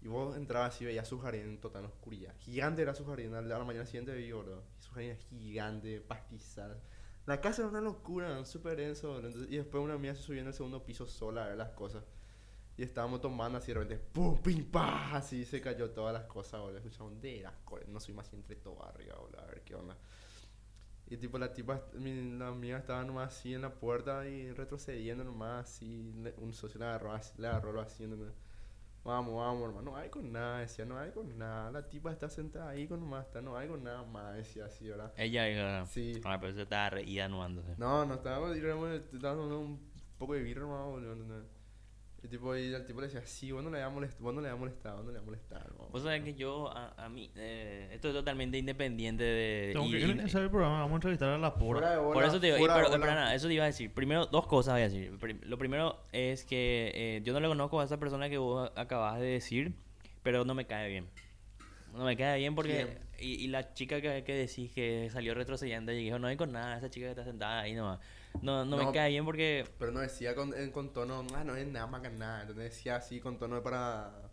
[0.00, 2.34] Y vos entrabas así, veías su jardín en total oscuridad.
[2.38, 4.62] Gigante era su jardín, a la mañana siguiente vi, boludo.
[4.78, 6.80] Y su jardín es gigante, pastizal.
[7.26, 10.54] La casa era una locura, súper denso, y después una amiga se subió en el
[10.54, 12.04] segundo piso sola a ver las cosas.
[12.76, 14.38] Y estábamos tomando así de repente, ¡pum!
[14.42, 14.70] ¡pim!
[14.70, 15.16] ¡pah!
[15.16, 16.78] Así se cayó todas las cosas, boludo.
[16.78, 17.88] Escuchamos de las cosas.
[17.88, 19.40] No soy más así entre todo arriba, boludo.
[19.40, 19.96] A ver qué onda.
[21.08, 25.22] Y tipo la tipa, mi, la amiga estaba nomás así en la puerta y retrocediendo
[25.24, 26.12] nomás así.
[26.38, 28.16] un socio le agarró, así- le agarró haciendo.
[29.06, 29.92] Vamos, vamos, hermano.
[29.92, 31.70] No hay con nada, decía, no hay con nada.
[31.70, 34.88] La tipa está sentada ahí con nomás, está, no hay con nada más, decía así,
[34.88, 35.12] ¿verdad?
[35.16, 36.20] Ella, ella Sí.
[36.24, 37.74] Ah, pero se estaba reída anuándose.
[37.78, 39.80] No, no estábamos, estábamos un
[40.18, 41.55] poco de birra boludo.
[42.26, 44.40] Y tipo, y el tipo le decía, sí, vos no le habías molestado, vos no
[44.40, 45.90] le habías molestado, vos no le habías molestado, hermano.
[45.92, 49.70] Vos sabés que yo, a, a mí, eh, esto es totalmente independiente de...
[49.72, 51.90] Tengo que empezar el programa, vamos a entrevistar a la Fuera pora.
[51.92, 53.92] de bola, Por eso te digo, y pero, espera, nada, eso te iba a decir.
[53.94, 55.16] Primero, dos cosas voy a decir.
[55.44, 59.20] Lo primero es que eh, yo no le conozco a esa persona que vos acabas
[59.20, 59.74] de decir,
[60.24, 61.06] pero no me cae bien.
[61.94, 62.98] No me cae bien porque...
[63.20, 66.50] Y, y la chica que, que decís que salió retrocediendo y dijo, no hay con
[66.50, 68.00] nada, esa chica que está sentada ahí nomás.
[68.42, 68.92] No, no, me No.
[68.92, 69.64] cae bien porque...
[69.78, 72.42] Pero no decía con, con tono, ah, no es nada más que nada.
[72.42, 74.30] Entonces decía así con tono para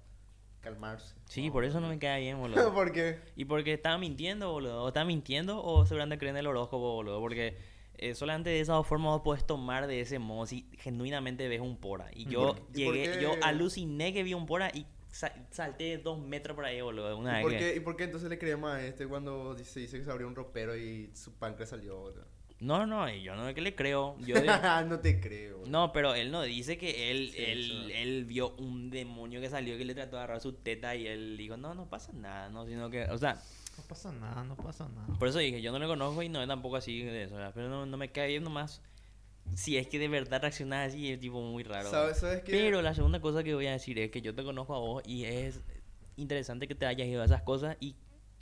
[0.62, 1.16] calmarse.
[1.28, 2.56] Sí, por eso no me cae bien, boludo.
[2.74, 3.20] ¿Por qué?
[3.36, 4.84] Y porque estaba mintiendo, boludo.
[4.84, 7.20] O estaba mintiendo o seguramente creen el horóscopo, boludo.
[7.20, 7.58] Porque
[7.98, 11.62] eh, solamente de esas dos formas vos puedes tomar de ese modo si genuinamente ves
[11.62, 12.10] un pora.
[12.14, 16.56] Y yo y llegué, yo aluciné que vi un pora y sa- salté dos metros
[16.56, 17.18] por ahí, boludo.
[17.18, 19.54] Una ¿Y vez por, que- qué, ¿Y por qué entonces le creemos a este cuando
[19.56, 22.26] dice, dice que se abrió un ropero y su páncreas salió, boludo?
[22.64, 24.16] No, no, yo no es que le creo.
[24.20, 24.36] Yo
[24.88, 25.64] no te creo.
[25.68, 29.78] No, pero él no dice que él, Sí, él, él vio un demonio que salió
[29.78, 32.66] que le trató de agarrar su teta y él dijo, no, no pasa nada, no,
[32.66, 33.42] sino que, o sea,
[33.78, 35.08] No pasa nada, no pasa nada.
[35.20, 37.70] Por eso dije, yo no lo conozco y no es tampoco así de eso, pero
[37.70, 38.82] no, no me cae bien nomás.
[39.56, 41.90] Si es que de verdad reaccionas así, es tipo muy raro.
[41.92, 42.52] ¿Sabes, ¿Sabes qué?
[42.52, 45.04] Pero la segunda cosa que voy a decir es que yo te conozco a vos
[45.06, 45.60] y es
[46.16, 47.96] interesante que te hayas ido a esas cosas y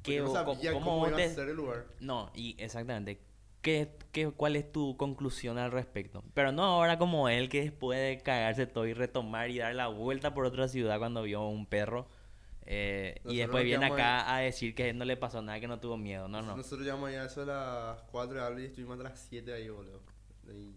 [0.03, 1.85] que vos- sabía cómo cómo, iba te- a ser el lugar.
[1.99, 3.19] No, y exactamente.
[3.61, 6.23] ¿Qué, qué, ¿Cuál es tu conclusión al respecto?
[6.33, 9.87] Pero no ahora como él que después de cagarse todo y retomar y dar la
[9.87, 12.07] vuelta por otra ciudad cuando vio un perro.
[12.65, 15.97] eh, y después viene acá a decir que no le pasó nada, que no tuvo
[15.97, 16.27] miedo.
[16.27, 16.55] No, no.
[16.57, 19.53] Nosotros llegamos allá a eso a las 4 de abril y estuvimos hasta las 7
[19.53, 20.01] ahí, boludo.
[20.51, 20.75] Y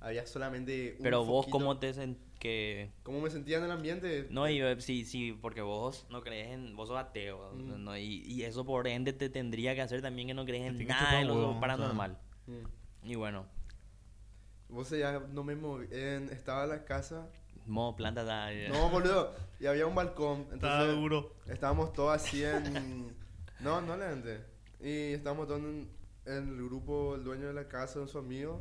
[0.00, 1.58] había solamente un Pero vos, foquito.
[1.58, 4.26] ¿cómo te sent que ¿Cómo me sentía en el ambiente?
[4.30, 6.76] No, y eh, sí, sí, porque vos no crees en...
[6.76, 7.82] Vos sos ateo, Mm.
[7.84, 7.96] ¿no?
[7.96, 11.18] y, y eso por ende te tendría que hacer también que no crees en nada
[11.18, 12.18] de lo o sea.
[12.46, 13.08] Mm.
[13.08, 13.46] Y bueno,
[14.68, 15.86] Vos ya no me moví.
[15.92, 17.28] en- estaba en la casa.
[17.66, 18.24] modo planta...
[18.24, 19.34] da- No, boludo.
[19.60, 20.46] Y había un balcón.
[20.52, 21.32] Entonces duro.
[21.46, 23.14] estábamos todos así en.
[23.60, 24.44] No, no la gente.
[24.80, 25.88] Y estábamos todos en,
[26.26, 28.60] en el grupo, el dueño de la casa, su amigo.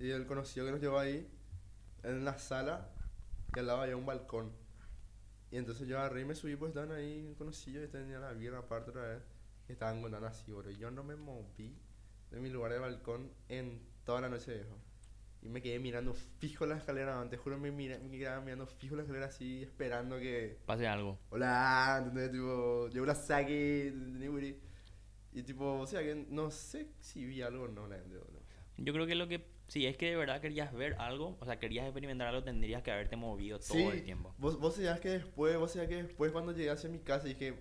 [0.00, 1.30] Y el conocido que nos llevó ahí.
[2.02, 2.90] En la sala.
[3.54, 4.50] Y al lado había un balcón.
[5.52, 8.58] Y entonces yo agarré y me subí, pues estaban ahí conocidos y tenía la birra
[8.58, 9.22] aparte otra vez.
[9.68, 10.68] Y estaban contando así, bro.
[10.70, 11.78] Y yo no me moví
[12.36, 14.78] de mi lugar de balcón en toda la noche, viejo.
[15.42, 18.66] Y me quedé mirando fijo la escalera, man, te juro, me, mira- me quedaba mirando
[18.66, 20.58] fijo la escalera así, esperando que.
[20.66, 21.18] Pase algo.
[21.30, 22.32] Hola, ¿entendés?
[22.32, 23.92] Tipo, yo la saqué.
[25.32, 28.16] Y tipo, o sea, que no sé si vi algo o no, la gente.
[28.78, 29.54] Yo creo que lo que...
[29.68, 32.92] Si es que de verdad querías ver algo, o sea, querías experimentar algo, tendrías que
[32.92, 34.32] haberte movido todo Sí, el tiempo.
[34.38, 37.54] Vos, vos sabías que después, vos sabías que después cuando llegué hacia mi casa dije.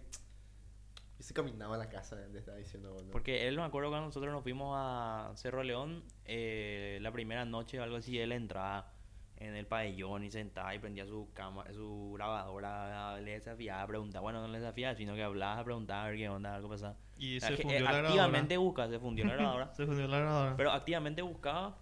[1.26, 3.10] Y se caminaba a la casa, te estaba diciendo, boludo.
[3.10, 7.80] Porque él me acuerdo cuando nosotros nos fuimos a Cerro León, eh, la primera noche
[7.80, 8.92] o algo así, él entraba
[9.38, 14.42] en el pabellón y sentaba y prendía su cámara, su grabadora, le desafiaba, preguntaba, bueno,
[14.42, 16.96] no le desafiaba, sino que hablaba, preguntaba a ver qué onda, algo pasaba.
[17.18, 18.10] Y O sea, se que, fundió eh, la grabadora.
[18.10, 19.74] activamente buscaba, se fundió la grabadora.
[19.74, 20.58] Se fundió la grabadora.
[20.58, 21.80] Pero activamente buscaba.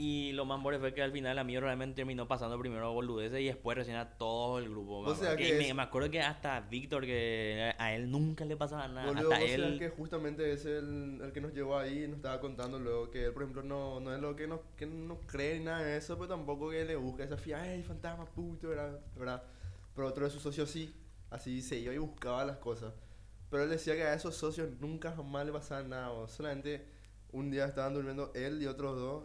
[0.00, 2.90] Y lo más bueno fue que al final a mí realmente terminó pasando primero a
[2.90, 4.98] boludeces y después recién a todo el grupo.
[4.98, 8.56] O sea Que me, es- me acuerdo que hasta Víctor, que a él nunca le
[8.56, 9.08] pasaba nada.
[9.08, 9.76] Boludo, hasta o sea él.
[9.80, 13.24] que justamente es el, el que nos llevó ahí y nos estaba contando luego que
[13.24, 15.96] él, por ejemplo, no, no es lo que no, que no cree ni nada de
[15.96, 18.68] eso, pero tampoco que le busca desafiar, ¡ay, fantasma, puto!
[18.68, 19.00] ¿verdad?
[19.16, 19.42] ¿verdad?
[19.96, 20.94] Pero otro de sus socios sí,
[21.30, 22.94] así se iba y buscaba las cosas.
[23.50, 26.86] Pero él decía que a esos socios nunca jamás le pasaba nada, o solamente
[27.32, 29.24] un día estaban durmiendo él y otros dos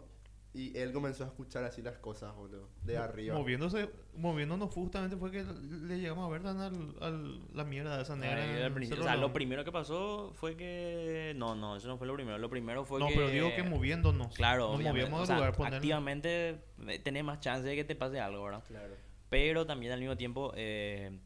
[0.54, 3.34] y él comenzó a escuchar así las cosas, boludo, de arriba.
[3.36, 8.02] Moviéndose, moviéndonos justamente fue que le llegamos a ver dan al, al- la mierda de
[8.04, 8.36] esa negra.
[8.42, 11.32] Ay, el o sea, lo primero que pasó fue que.
[11.36, 12.38] No, no, eso no fue lo primero.
[12.38, 13.14] Lo primero fue No, que.
[13.16, 14.32] pero digo que moviéndonos.
[14.34, 15.56] Claro, Nos movíamos O de sea, lugar.
[15.56, 18.62] ponerle- activamente eh, tenés más chance de que te pase algo, ¿verdad?
[18.68, 18.94] Claro.
[19.28, 21.18] Pero también al mismo tiempo, eh,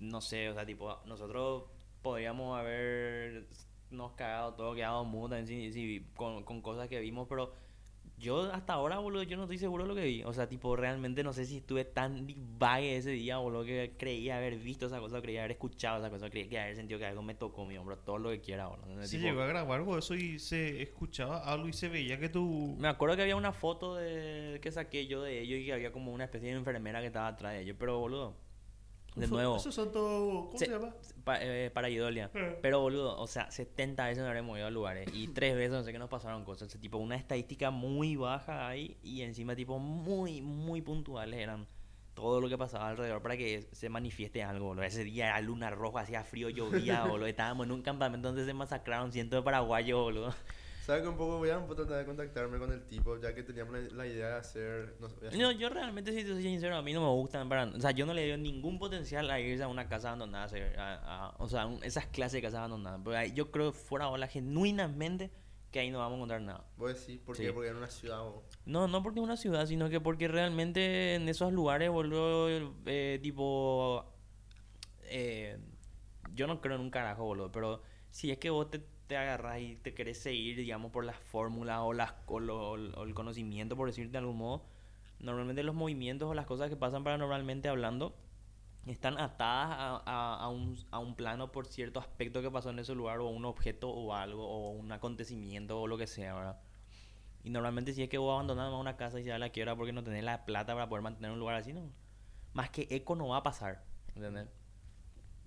[0.00, 1.64] no sé, o sea, tipo, nosotros
[2.02, 7.52] podríamos habernos cagado todo, quedado también si- si- con, con cosas que vimos, pero
[8.20, 10.22] yo hasta ahora, boludo, yo no estoy seguro de lo que vi.
[10.24, 12.26] O sea, tipo, realmente no sé si estuve tan
[12.58, 16.30] vague ese día, boludo, que creía haber visto esa cosa, creía haber escuchado esa cosa,
[16.30, 19.02] creía que haber sentido que algo me tocó mi hombro, todo lo que quiera, boludo.
[19.06, 22.28] Se Tipo, llegó a grabar algo eso y se escuchaba algo y se veía que
[22.28, 22.76] tu...
[22.78, 25.90] Me acuerdo que había una foto de que saqué yo de ellos y que había
[25.90, 28.36] como una especie de enfermera que estaba atrás de ellos, pero boludo,
[29.16, 29.58] de Eso- nuevo.
[29.58, 30.46] Son todos...
[30.46, 30.94] ¿Cómo Se- se llama?
[31.24, 32.30] Pa- eh, para Idolia.
[32.34, 32.58] Eh.
[32.62, 35.82] Pero boludo, o sea, 70 veces nos habremos ido a lugares y tres veces no
[35.82, 36.68] sé qué nos pasaron cosas.
[36.68, 41.66] O sea, tipo, una estadística muy baja ahí y encima, tipo, muy, muy puntuales eran
[42.14, 44.84] todo lo que pasaba alrededor para que se manifieste algo, boludo.
[44.84, 47.26] Ese día era luna roja, hacía frío, llovía, boludo.
[47.26, 50.34] Estábamos en un campamento donde se masacraron cientos de paraguayos, boludo.
[50.90, 53.74] ¿Sabes que un poco voy a tratar de contactarme con el tipo, ya que teníamos
[53.74, 54.96] la, la idea de hacer...
[54.98, 57.66] No, hacer- No, yo realmente, si te soy sincero, a mí no me gustan para...
[57.66, 60.48] O sea, yo no le doy ningún potencial a irse a una casa abandonada.
[60.78, 63.00] a a- o sea, un- esas clases de casas abandonadas.
[63.04, 65.30] Pero ahí yo creo fuera ola genuinamente
[65.70, 66.64] que ahí no vamos a encontrar nada.
[66.76, 67.44] Voy a decir, ¿por Sí.
[67.44, 67.52] qué?
[67.52, 71.14] Porque era una ciudad, o- No, no porque es una ciudad, sino que porque realmente
[71.14, 72.48] en esos lugares, boludo,
[72.86, 74.12] eh, tipo...
[75.04, 75.56] eh,
[76.34, 77.80] yo no creo en un carajo, boludo, pero
[78.10, 78.80] si es que vos te,
[79.10, 83.14] te agarras y te querés seguir, digamos, por las fórmulas o, las, o, o el
[83.14, 84.64] conocimiento, por decirte de algún modo,
[85.20, 88.16] normalmente los movimientos o las cosas que pasan paranormalmente hablando
[88.86, 92.78] están atadas a, a- a un, a un plano por cierto aspecto que pasó en
[92.80, 96.60] ese lugar o un objeto o algo o un acontecimiento o lo que sea, ¿verdad?
[97.44, 99.92] Y normalmente si es que vos abandonás una casa y se da la quiebra porque
[99.92, 101.90] no tenés la plata para poder mantener un lugar así, ¿no?
[102.54, 103.84] Más que eco no va a pasar,
[104.16, 104.48] ¿entendés?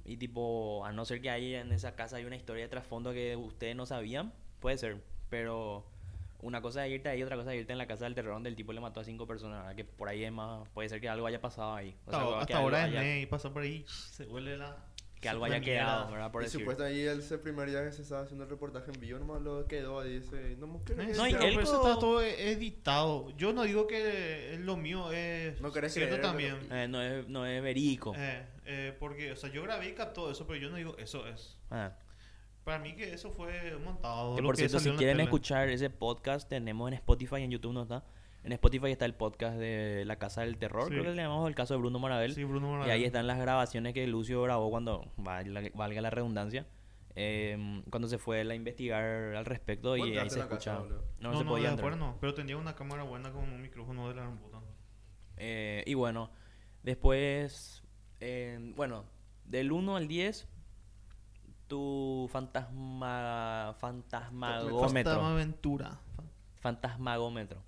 [0.06, 3.14] Y tipo, a no ser que ahí en esa casa hay una historia de trasfondo
[3.14, 4.98] que ustedes no sabían, puede ser.
[5.30, 5.86] Pero
[6.42, 8.50] una cosa es irte ahí, otra cosa es irte en la casa del terror donde
[8.50, 9.76] el tipo le mató a cinco personas, ¿verdad?
[9.78, 11.96] Que por ahí es más, puede ser que algo haya pasado ahí.
[12.06, 14.76] O sea, hasta ahora es haya- ne y pasa por ahí se huele la...
[15.22, 16.32] que algo haya quedado, ¿verdad?
[16.34, 16.60] Por y decir.
[16.60, 19.66] supuestamente ahí ese primer día que se estaba haciendo el reportaje en vivo, nomás lo
[19.68, 23.30] quedó ahí, dice, no, ¿qué Eh, No, y pero él está todo editado.
[23.38, 26.58] Yo no digo que lo mío es No cierto creer, también.
[26.70, 28.14] Eh, no, es, no es verídico.
[28.18, 31.28] Eh, eh, porque, o sea, yo grabé y captó eso, pero yo no digo eso
[31.28, 31.58] es.
[31.70, 31.94] Ah.
[32.64, 34.36] Para mí que eso fue montado.
[34.36, 37.74] Que lo por cierto, si quieren escuchar ese podcast, tenemos en Spotify y en YouTube,
[37.74, 38.04] ¿no está?
[38.44, 40.92] En Spotify está el podcast de La Casa del Terror, Sí.
[40.92, 42.34] creo que le llamamos el caso de Bruno Marabel.
[42.34, 42.92] Sí, Bruno y Marabel.
[42.92, 46.66] ahí están las grabaciones que Lucio grabó cuando, valga, la redundancia,
[47.16, 51.04] em, cuando se fue a investigar al respecto y ¿Vos ahí se casa, boludo?
[51.20, 52.18] No, No, se no, podía de no.
[52.20, 54.60] Pero tenía una cámara buena con un micrófono de la gran puta.
[55.38, 56.32] Eh, y bueno,
[56.84, 57.83] después,
[58.26, 59.04] eh, bueno,
[59.46, 60.48] del 1 al 10,
[61.68, 64.80] tu fantasma, fantasmagómetro.
[64.90, 66.00] Fantasma Aventura.
[66.62, 67.62] Fantasmagómetro.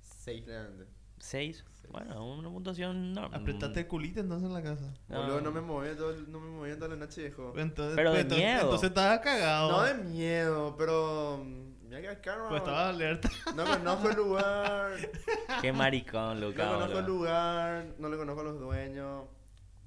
[0.00, 0.86] Seis realmente.
[1.18, 1.64] 6.
[1.90, 3.40] Bueno, una puntuación normal.
[3.40, 4.92] Apretate el culito entonces en la casa.
[5.08, 7.52] Boludo, no me movía todo, el- no me movía toda la noche, viejo.
[7.56, 8.60] Entonces, Pero de entonces, miedo.
[8.62, 9.70] Entonces estaba cagado.
[9.70, 11.42] No de miedo, pero...
[11.44, 12.48] mm, Mira que no...
[12.48, 13.30] Pues estaba alerta.
[13.54, 14.90] No conozco el lugar,
[15.62, 16.68] Qué maricón, no Luca.
[16.72, 19.24] conozco el lugar, no le conozco a los dueños.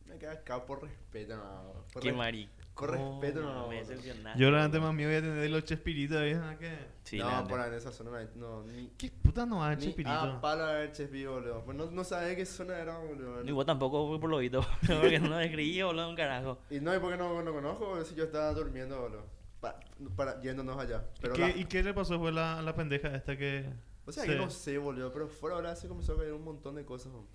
[0.09, 1.85] Me quedé acá por respeto, no.
[1.93, 2.55] Por Qué maricón.
[2.73, 4.39] con respeto, no, Me decepcionaste.
[4.39, 6.33] Yo realmente más miedo voy a tener los chespiritos ahí.
[6.33, 6.57] ¿no?
[6.57, 6.77] ¿Qué?
[7.03, 8.87] Sí, no, por ahí en esa zona no, no ni...
[8.97, 10.11] ¿Qué puta no va Ni chespirito?
[10.15, 11.63] a palo a ver Chespi, boludo.
[11.63, 13.43] Pues no, no sabía qué zona era, boludo.
[13.43, 14.65] Y vos tampoco fui por lo visto.
[14.87, 16.59] Porque no describí, boludo, un carajo.
[16.69, 18.03] Y no, ¿y por qué no, no conozco?
[18.03, 19.25] Si yo estaba durmiendo, boludo.
[19.59, 19.79] Pa-
[20.15, 21.03] para, yéndonos allá.
[21.21, 23.65] Pero ¿Qué- la- ¿Y qué le pasó fue la, la pendeja esta que...
[24.05, 25.11] O sea, se- que no sé, boludo.
[25.11, 27.11] Pero fuera ahora se comenzó a caer un montón de cosas.
[27.11, 27.27] boludo.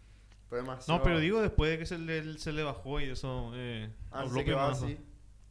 [0.50, 0.98] Demasiado.
[0.98, 3.50] No, pero digo después de que se le, se le bajó y eso...
[3.54, 4.98] Eh, Ah, se que quedó más- así.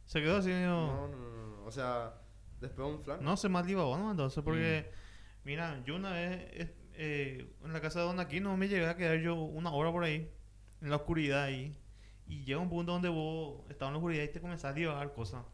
[0.06, 0.50] Se quedó así.
[0.50, 1.64] No, No, no, no, no.
[1.66, 2.14] O sea,
[2.60, 3.22] después de un flan.
[3.24, 4.10] no se más divagó, ¿no?
[4.10, 4.90] Entonces, porque...
[4.90, 5.46] Mm.
[5.46, 6.70] Mira, yo una vez...
[6.94, 10.04] eh, en la casa de Don Aquino me llegué a quedar yo una hora por
[10.04, 10.30] ahí,
[10.80, 11.76] en la oscuridad ahí.
[12.26, 15.12] Y llega un punto donde vos estabas en la oscuridad y te comenzás a divagar
[15.12, 15.44] cosas.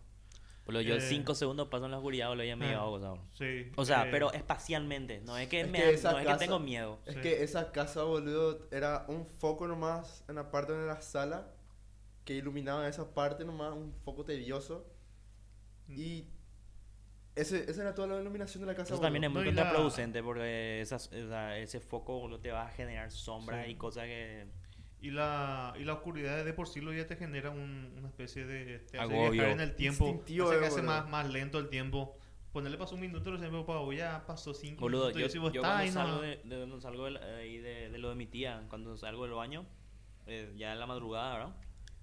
[0.71, 1.01] Boludo, yo Eh.
[1.01, 3.11] 5 segundos paso en la oscuridad, boludo, ya me llevaba cosas.
[3.11, 3.27] boludo.
[3.35, 3.73] Sí.
[3.77, 6.35] O sea, eh, pero espacialmente, no es que, Es me que no es casa- que
[6.39, 7.01] tengo miedo.
[7.07, 7.21] Es Sí.
[7.21, 11.49] que esa casa, boludo, era un foco nomás en la parte de la sala
[12.25, 14.87] que iluminaba esa parte nomás, un foco tedioso.
[15.89, 16.27] Y
[17.35, 18.93] ese, esa era toda la iluminación de la casa.
[18.95, 19.45] Eso también es boludo.
[19.45, 23.11] muy No, y la- contraproducente porque esas- esa- ese foco boludo, te va a generar
[23.11, 23.73] sombras Sí.
[23.73, 24.47] y cosas que...
[25.03, 28.45] Y la, y la oscuridad de por sí lo ya te genera un- una especie
[28.45, 28.81] de...
[28.81, 29.31] Te hace Agobio.
[29.31, 30.07] viajar en el tiempo.
[30.07, 32.17] Instintivo, hace que hace más, más lento el tiempo.
[32.53, 35.21] Ponerle pasó un minuto, siempre pago, ya pasó cinco Boludo, minutos.
[35.21, 37.59] yo, y si vos yo estás cuando salgo, no- de, de, cuando salgo de, ahí
[37.59, 39.65] de, de lo de mi tía, cuando salgo del baño,
[40.27, 41.57] eh, ya en la madrugada, ¿verdad?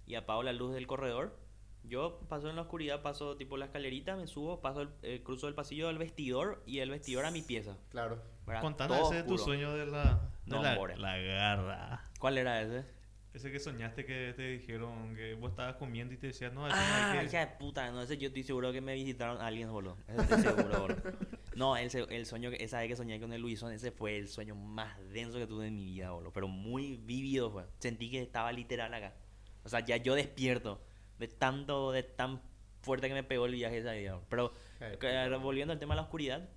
[0.07, 1.37] Y apago la luz del corredor,
[1.83, 5.47] yo paso en la oscuridad, paso tipo la escalerita, me subo, paso el, eh, cruzo
[5.49, 7.77] el pasillo del vestidor y el vestidor a mi pieza.
[7.89, 8.21] Claro.
[8.47, 8.61] ¿verdad?
[8.61, 10.31] Contanos Todo ese de tu sueño de la...
[10.47, 10.97] No, la, more.
[10.97, 12.01] la garra.
[12.19, 12.83] ¿Cuál era ese?
[13.33, 16.73] Ese que soñaste que te dijeron que vos estabas comiendo y te decían, no, aquí
[16.73, 17.25] no Ah, hay que...
[17.25, 19.97] hija de puta, no, ese yo estoy seguro que me visitaron aliens, boludo.
[20.07, 21.01] Ese estoy seguro, boludo.
[21.55, 24.27] No, el, el sueño, que, esa vez que soñé con el Luisón, ese fue el
[24.27, 26.31] sueño más denso que tuve en mi vida, boludo.
[26.31, 27.65] Pero muy vívido fue.
[27.79, 29.13] Sentí que estaba literal acá.
[29.63, 30.79] O sea, ya yo despierto
[31.17, 32.41] de tanto, de tan
[32.81, 34.13] fuerte que me pegó el viaje ese día.
[34.13, 34.53] boludo.
[34.99, 36.47] Pero, volviendo al tema de la oscuridad,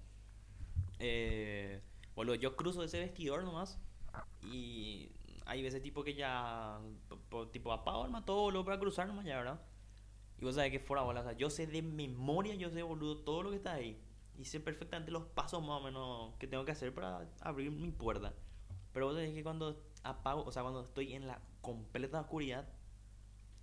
[0.99, 1.81] eh,
[2.21, 3.79] boludo, yo cruzo ese vestidor nomás
[4.43, 5.11] y
[5.47, 9.25] hay veces tipo que ya, po- po- tipo apago el todo boludo para cruzar nomás
[9.25, 9.61] ya, ¿verdad?
[10.39, 13.19] Y vos sabés que fuera bola, o sea, yo sé de memoria, yo sé, boludo,
[13.19, 14.01] todo lo que está ahí.
[14.39, 17.91] Y sé perfectamente los pasos más o menos que tengo que hacer para abrir mi
[17.91, 18.33] puerta.
[18.93, 22.67] Pero vos sabés que cuando apago, o sea, cuando estoy en la completa oscuridad,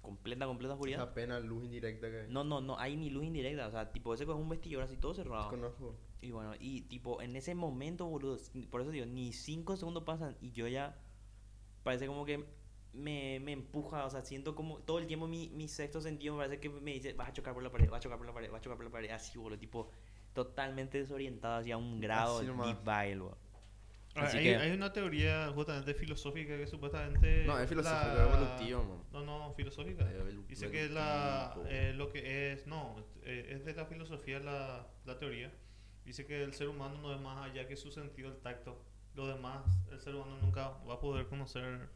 [0.01, 2.27] completa, completa oscuridad, Esa pena luz indirecta que hay.
[2.29, 4.97] no, no, no hay ni luz indirecta, o sea, tipo ese es un vestidor así
[4.97, 5.49] todo cerrado.
[5.49, 5.95] Conozco.
[6.21, 8.37] Y bueno, y tipo, en ese momento, boludo,
[8.71, 10.97] por eso digo, ni cinco segundos pasan y yo ya
[11.83, 12.43] parece como que
[12.93, 16.43] me, me empuja, o sea, siento como todo el tiempo mi, mi sexto sentido me
[16.45, 18.33] parece que me dice, vas a chocar por la pared, vas a chocar por la
[18.33, 19.91] pared, vas a chocar por la pared, así, boludo, tipo,
[20.33, 23.37] totalmente desorientado hacia un grado Así de vibe, boludo.
[24.15, 27.43] Ah, Así hay, que- hay una teoría justamente filosófica que supuestamente...
[27.45, 29.03] No, es filosófico, la- es evolutivo, man.
[29.11, 30.03] No, no, filosófica.
[30.11, 32.65] Evolu- Dice que la, eh, lo que es...
[32.65, 35.53] No, eh, es de la filosofía la, la teoría.
[36.07, 38.81] Dice que el ser humano no es más allá que su sentido del tacto.
[39.13, 41.89] Lo demás, el ser humano nunca va a poder conocer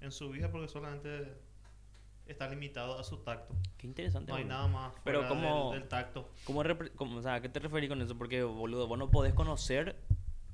[0.00, 1.34] en su vida porque solamente
[2.24, 3.54] está limitado a su tacto.
[3.76, 4.32] Qué interesante.
[4.32, 4.56] No hay boludo.
[4.56, 6.30] nada más Pero como- del, del tacto.
[6.44, 6.62] ¿Cómo,
[6.96, 8.16] cómo- o sea, ¿a qué te referís con eso?
[8.16, 9.96] Porque, boludo, vos no podés conocer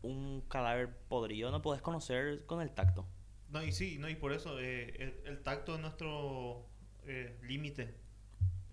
[0.02, 3.06] un cadáver podrido, no podés conocer con el tacto.
[3.50, 6.66] No, y sí, no, y por eso eh, el, el tacto es nuestro
[7.06, 7.94] eh, límite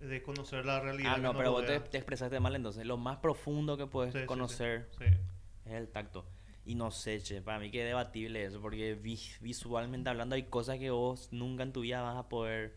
[0.02, 1.14] de conocer la realidad.
[1.16, 2.84] Ah, no, pero vos te, expresaste mal entonces.
[2.86, 5.04] Lo más profundo que puedes Sí, sí, sí, conocer sí.
[5.66, 6.26] es el tacto.
[6.64, 10.44] Y no sé, che, para mí que es debatible eso, porque vi- visualmente hablando hay
[10.44, 12.76] cosas que vos nunca en tu vida vas a poder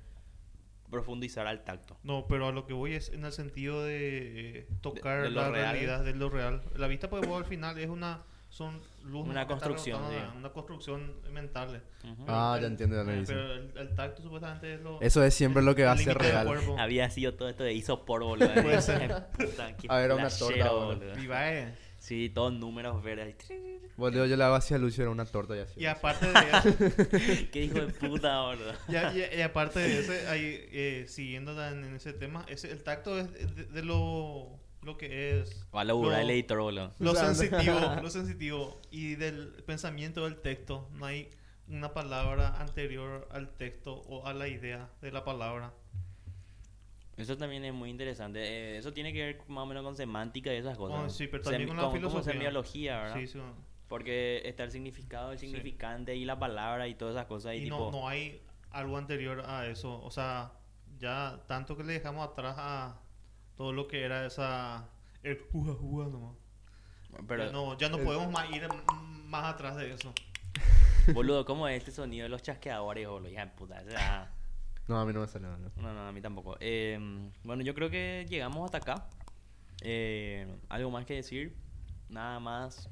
[0.90, 1.98] profundizar al tacto.
[2.04, 5.50] No, pero a lo que voy es en el sentido de eh, tocar de la
[5.50, 5.74] real.
[5.74, 6.62] realidad de lo real.
[6.76, 8.24] La vista, pues, vos al final es una
[8.56, 10.02] son luz Una construcción,
[10.38, 11.82] una construcción mental.
[12.26, 13.24] Ah, El- ya entiendo, ya eh.
[13.28, 16.18] Pero el, el tacto supuestamente es lo Eso es siempre lo que va a ser
[16.18, 16.48] real.
[16.80, 18.54] Había sido todo esto de isopor, boludo.
[18.54, 19.10] Puede ser.
[19.38, 21.14] Puta, qué A ver, una torta, boludo.
[21.30, 21.76] va, eh.
[22.00, 23.36] Sí, todos números verdes.
[23.98, 25.80] Boludo, yo le hago así a Lucio, era una torta y así.
[25.82, 28.72] Y aparte de eso, Qué hijo de puta, boludo.
[28.88, 32.84] y, a- y- y aparte de ese, ahí, eh, siguiendo en ese tema, ese, el
[32.84, 34.50] tacto es de, de lo,
[34.86, 36.92] lo que es Va a laburar Lo- el editor, boludo.
[37.00, 40.88] lo O sea, sensitivo, lo sensitivo y del pensamiento del texto.
[40.94, 41.30] No hay
[41.68, 45.74] una palabra anterior al texto o a la idea de la palabra.
[47.18, 48.40] Eso también es muy interesante.
[48.44, 51.00] Eh, eso tiene que ver más o menos con semántica y esas cosas.
[51.00, 51.10] Oh, ¿no?
[51.10, 52.34] sí, pero también con la filosofía.
[52.34, 53.16] semiología, ¿verdad?
[53.18, 53.40] Sí, sí.
[53.88, 55.46] Porque está el significado, el Sí.
[55.48, 57.54] significante y la palabra y todas esas cosas.
[57.56, 58.42] Y, Y tipo, no, no hay
[58.72, 60.02] algo anterior a eso.
[60.04, 60.52] O sea,
[61.00, 63.00] ya tanto que le dejamos atrás a
[63.58, 64.90] todo lo que era esa...
[65.24, 66.36] El juga juga nomás.
[67.28, 68.68] pero, ya no, ya no el- podemos más ir
[69.26, 70.14] más atrás de eso.
[71.14, 73.30] boludo, ¿cómo es este sonido de los chasqueadores, boludo?
[73.32, 73.82] Ya, puta.
[73.86, 74.32] o sea,
[74.88, 75.58] No, a mí no me sale nada.
[75.78, 76.58] no, no, a mí tampoco.
[76.60, 77.00] Eh,
[77.44, 79.08] bueno, yo creo que llegamos hasta acá.
[79.82, 81.56] Eh, ¿Algo más que decir?
[82.10, 82.88] Nada más.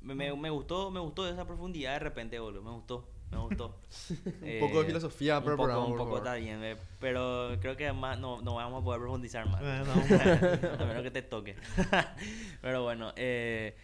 [0.00, 2.62] Me, me, me gustó, me gustó esa profundidad de repente, boludo.
[2.62, 3.80] Me gustó, me gustó.
[4.42, 7.76] Un poco de filosofía un para el poco, Un poco está bien, eh, pero creo
[7.76, 9.60] que más no, no vamos a poder profundizar más.
[9.62, 11.56] Eh, a menos que te toque.
[12.62, 13.76] pero bueno, eh,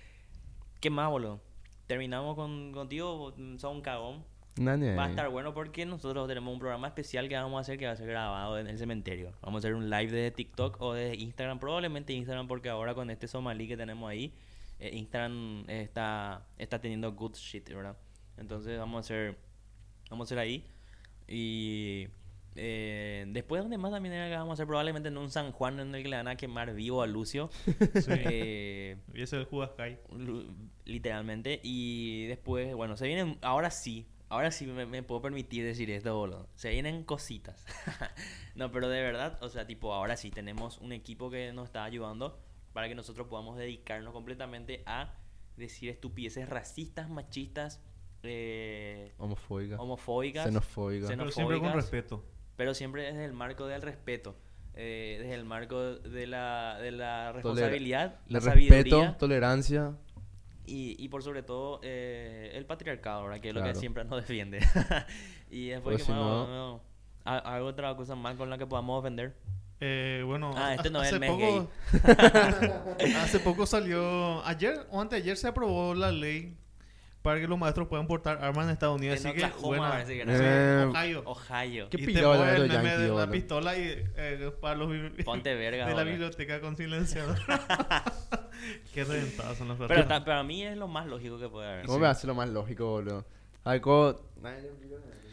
[0.80, 1.40] ¿qué más, boludo?
[1.86, 4.24] Terminamos con, contigo, son un cagón.
[4.56, 4.94] Nani.
[4.94, 7.86] Va a estar bueno porque nosotros tenemos un programa especial que vamos a hacer que
[7.86, 9.32] va a ser grabado en el cementerio.
[9.42, 13.10] Vamos a hacer un live desde TikTok o desde Instagram, probablemente Instagram porque ahora con
[13.10, 14.32] este somalí que tenemos ahí
[14.78, 17.96] eh, Instagram está, está teniendo good shit, ¿verdad?
[18.36, 19.38] Entonces vamos a hacer,
[20.10, 20.66] vamos a hacer ahí.
[21.26, 22.08] Y
[22.56, 24.66] eh, después, donde más también era que vamos a hacer?
[24.66, 27.50] Probablemente en un San Juan en el que le van a quemar vivo a Lucio.
[27.94, 28.10] Sí.
[28.10, 29.48] Eh, Y ese es
[30.10, 30.54] lu-
[30.84, 31.60] literalmente.
[31.62, 36.16] Y después, bueno, se vienen, ahora sí, ahora sí me, me puedo permitir decir esto,
[36.16, 36.48] boludo.
[36.54, 37.64] Se vienen cositas.
[38.54, 41.84] no, pero de verdad, o sea, tipo, ahora sí tenemos un equipo que nos está
[41.84, 42.38] ayudando
[42.72, 45.14] para que nosotros podamos dedicarnos completamente a
[45.56, 47.80] decir estupideces racistas, machistas,
[48.26, 49.76] eh, Homofóbica.
[49.76, 50.44] homofóbicas.
[50.44, 51.06] Xenofóbica.
[51.08, 51.74] Xeno- Pero siempre con Xenofóbicas.
[51.92, 52.24] respeto.
[52.56, 54.36] pero siempre desde el marco del respeto.
[54.76, 59.92] eh, desde el marco de la, de la responsabilidad, Le la respeto, sabiduría tolerancia.
[60.66, 63.40] y, y por sobre todo eh, el patriarcado, ¿verdad?
[63.40, 63.78] Que es lo que Claro.
[63.80, 64.58] siempre nos defiende.
[65.50, 66.80] y después Pues que si más, no- no,
[67.24, 69.36] ha- ¿Algo otra cosa más con la que podamos ofender?
[69.80, 71.68] Eh, bueno, Ah, este no es hace el mes poco,
[73.22, 76.56] hace poco salió, ayer o anteayer se aprobó la ley
[77.24, 79.18] para que los maestros puedan portar armas en Estados Unidos.
[79.24, 79.88] En así que, buena.
[79.90, 80.24] parece que.
[80.24, 81.22] Sí, Eh, Ohio.
[81.24, 81.88] Ohio.
[81.88, 84.92] ¿Qué y pillado te el el meme yankee, de la pistola y eh, para los
[85.24, 87.38] Ponte verga, de la biblioteca con silenciador.
[88.92, 90.08] Qué reventadas son las Pero personas.
[90.20, 91.86] ta- para mí es lo más lógico que puede haber.
[91.86, 93.24] ¿Cómo me hace lo más lógico, boludo?
[93.64, 94.20] Algo...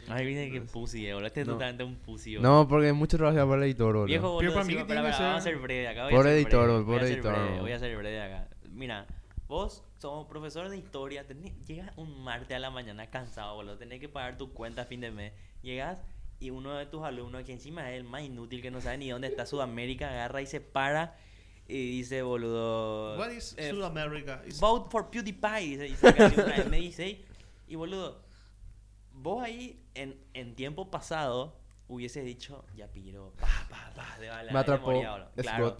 [0.08, 1.26] Ay, viste que pussy, eh, boludo.
[1.28, 1.52] Este es No.
[1.54, 2.50] totalmente un pussy, boludo.
[2.50, 4.04] No, porque es mucho trabajo para el editor, boludo.
[4.06, 5.88] Viejo, Pero boludo, para mí sí, que tiene que espera, vamos a ser- ser breve
[5.88, 6.04] acá.
[6.04, 7.60] Voy Por ser editor, por voy a ser editor.
[7.60, 8.48] Voy a ser breve acá.
[8.72, 9.06] Mira,
[9.52, 13.76] vos somos profesor de historia, tenés- llegas un martes a la mañana cansado, boludo.
[13.76, 15.32] Tenés que pagar tu cuenta a fin de mes.
[15.62, 16.02] Llegas
[16.40, 19.10] y uno de tus alumnos, que encima es el más inútil, que no sabe ni
[19.10, 21.16] dónde está Sudamérica, agarra y se para
[21.68, 23.18] y dice, boludo.
[23.18, 23.68] What is eh?
[24.46, 25.60] Is- Vote for PewDiePie.
[25.76, 27.18] Dice, y saca así una M16.
[27.68, 28.22] Y boludo,
[29.12, 31.58] vos ahí en, en tiempo pasado
[31.88, 35.30] hubieses dicho, ya piro, pa, pa, pa, de bala, Me atrapó de memoria, boludo.
[35.36, 35.76] Claro,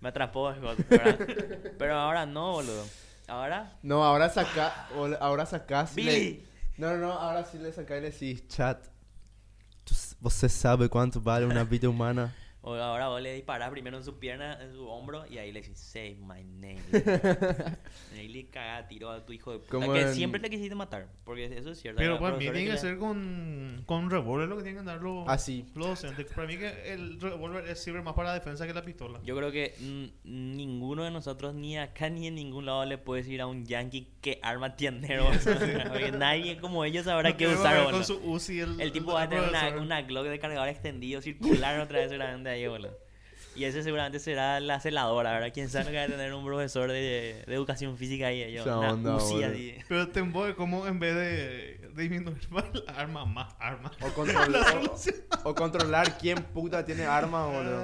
[0.00, 1.18] me atrapó Scott, ¿verdad?
[1.78, 2.84] Pero ahora no, boludo.
[3.30, 4.88] Ahora, No, ahora saca...
[5.20, 5.96] Ahora sacás...
[5.96, 6.46] y le- Billy.
[6.78, 8.84] No, no, no, ahora sí le sacás y le decís, chat.
[9.84, 12.34] ¿tú s- ¿Você sabe cuánto vale una vida humana?
[12.62, 15.62] O ahora vos le disparás primero en su pierna, en su hombro, y ahí le
[15.62, 16.80] decís, say my name.
[18.14, 19.70] y ahí le cagás tiro a tu hijo de puta.
[19.70, 21.98] Como Que en- siempre le quisiste matar, porque eso es cierto.
[21.98, 25.00] Pero para mí tiene que ser con, con un revólver lo que tienen que dar
[25.00, 25.64] los, Ah, sí.
[25.74, 26.04] los.
[26.34, 29.20] Para mí que el revólver es- sirve más para defensa que la pistola.
[29.24, 29.74] Yo creo que
[30.24, 34.08] ninguno de nosotros, ni acá ni en ningún lado, le puede decir a un yankee
[34.20, 35.08] qué arma tiene.
[35.88, 37.90] Porque nadie como ellos sabrá No qué usar.
[37.90, 41.20] con su Uzi el, El tipo va a tener una, una Glock de cargador extendido
[41.22, 42.96] circular otra vez seguramente ahí, boludo.
[43.56, 45.50] Y ese seguramente será la celadora, ¿verdad?
[45.52, 48.42] Quién sabe que va a tener un profesor de, de educación física ahí.
[48.42, 49.74] Esa Una onda, así.
[49.88, 52.64] Pero te embobe como en vez de disminuir más
[52.96, 53.90] arma, más arma.
[54.02, 54.76] O, controlar
[55.44, 57.82] o, o controlar quién puta tiene armas, boludo.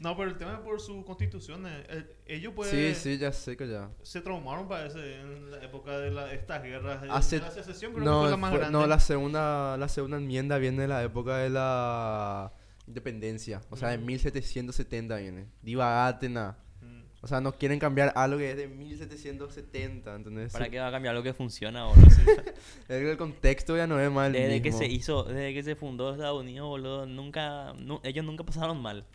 [0.00, 1.66] No, pero el tema es por su constitución.
[1.66, 2.94] eh, eh, ellos pueden...
[2.94, 3.90] Sí, sí, ya sé que ya.
[4.02, 7.00] Se traumaron, parece, en la época de la, estas guerras.
[7.02, 8.78] de- Hace- la secesión creo No, que fue la más fue- grande.
[8.78, 12.52] no, la segunda, la segunda enmienda viene de la época de la
[12.86, 13.60] independencia.
[13.70, 14.06] O sea, de Mm.
[14.06, 15.46] 1770 viene.
[15.62, 16.58] Divagate, nada.
[16.80, 17.02] Mm.
[17.22, 20.52] O sea, no quieren cambiar algo que es de 1770, ¿entendés?
[20.52, 22.04] ¿Para qué va a cambiar lo que funciona, boludo?
[22.88, 26.12] El, el contexto ya no es el Desde que se hizo, desde que se fundó
[26.12, 29.06] Estados Unidos, boludo, nunca, nu- ellos nunca pasaron mal.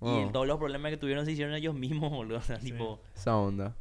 [0.00, 2.38] Y Oh, todos los problemas que tuvieron se hicieron ellos mismos, boludo.
[2.38, 2.72] O sea, Sí.
[2.72, 3.74] tipo, Esa onda.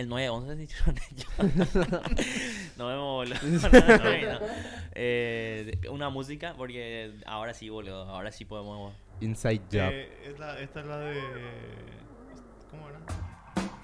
[0.00, 1.28] El 9-11 se hicieron ellos.
[2.76, 3.06] no vemos,
[3.40, 3.68] boludo.
[3.70, 4.46] No, no, no.
[4.92, 8.08] Eh, una música, porque ahora sí, boludo.
[8.08, 8.92] Ahora sí podemos.
[9.20, 9.90] Inside Job.
[9.92, 11.20] Eh, es la- esta es la de...
[12.70, 12.98] ¿Cómo era?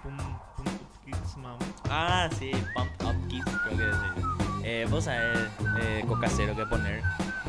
[0.03, 1.59] Pum, Pum Up Kids, mam.
[1.91, 4.25] Ah, sí, Pump Up Kids, creo que es.
[4.65, 5.39] Eh, vos sabés,
[5.83, 7.01] eh, coca cero que poner.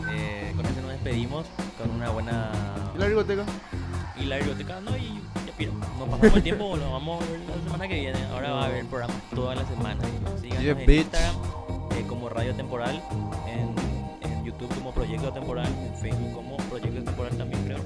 [0.10, 2.52] Eh, con eso nos despedimos con una buena.
[2.95, 3.45] ¿Y la biblioteca?
[4.19, 5.19] Y la biblioteca, no, y
[5.57, 5.73] ya piro.
[5.73, 8.23] Nos pasamos el tiempo, lo vamos a ver la semana que viene.
[8.31, 10.01] Ahora va a haber programa toda la semana.
[10.41, 10.99] Síganos Yeah, en bitch.
[11.05, 11.35] Instagram
[11.97, 13.01] eh, como Radio Temporal,
[13.47, 17.77] en, en YouTube como Proyecto Temporal, en Facebook como Proyecto Temporal también creo.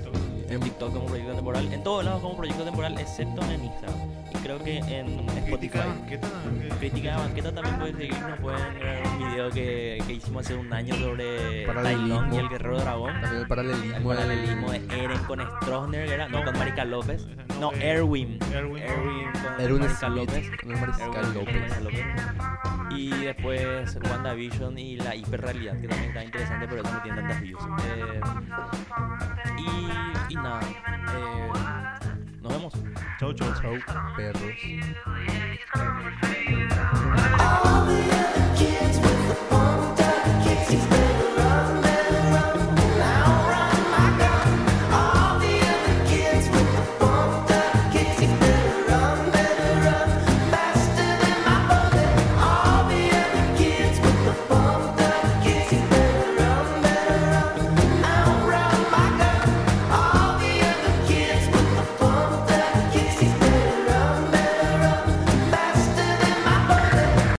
[0.49, 3.97] En TikTok como Proyecto Temporal, en todos lados como Proyecto Temporal, excepto en Instagram.
[4.43, 5.51] Creo que en Spotify.
[5.51, 6.27] Crítica de banqueta.
[6.59, 10.55] que- Crítica de banqueta también pueden seguirnos, pueden ver un video que, que hicimos hace
[10.55, 12.07] un año sobre Paralelismo.
[12.19, 13.11] Tailón y el Guerrero Dragón.
[13.13, 14.09] También el El paralelismo.
[14.09, 16.27] paralelismo de Eren con Stroessner, ¿era?
[16.29, 17.27] No, con Marica López.
[17.59, 18.39] No, Erwin.
[18.53, 18.81] Erwin.
[18.83, 20.51] Erwin con Erwin Marica Smith López.
[20.61, 21.61] con el Mariscal Erwin con López.
[21.61, 22.05] Marica López.
[22.97, 27.41] Y después WandaVision y la hiperrealidad, que también está interesante, pero eso no tiene tantas
[27.41, 27.63] views.
[27.85, 28.19] Eh,
[29.57, 30.59] y, y nada.
[30.61, 31.49] eh,
[32.41, 32.73] nos vemos.
[33.19, 33.77] Chau, chau, chau.
[34.15, 34.41] Perros.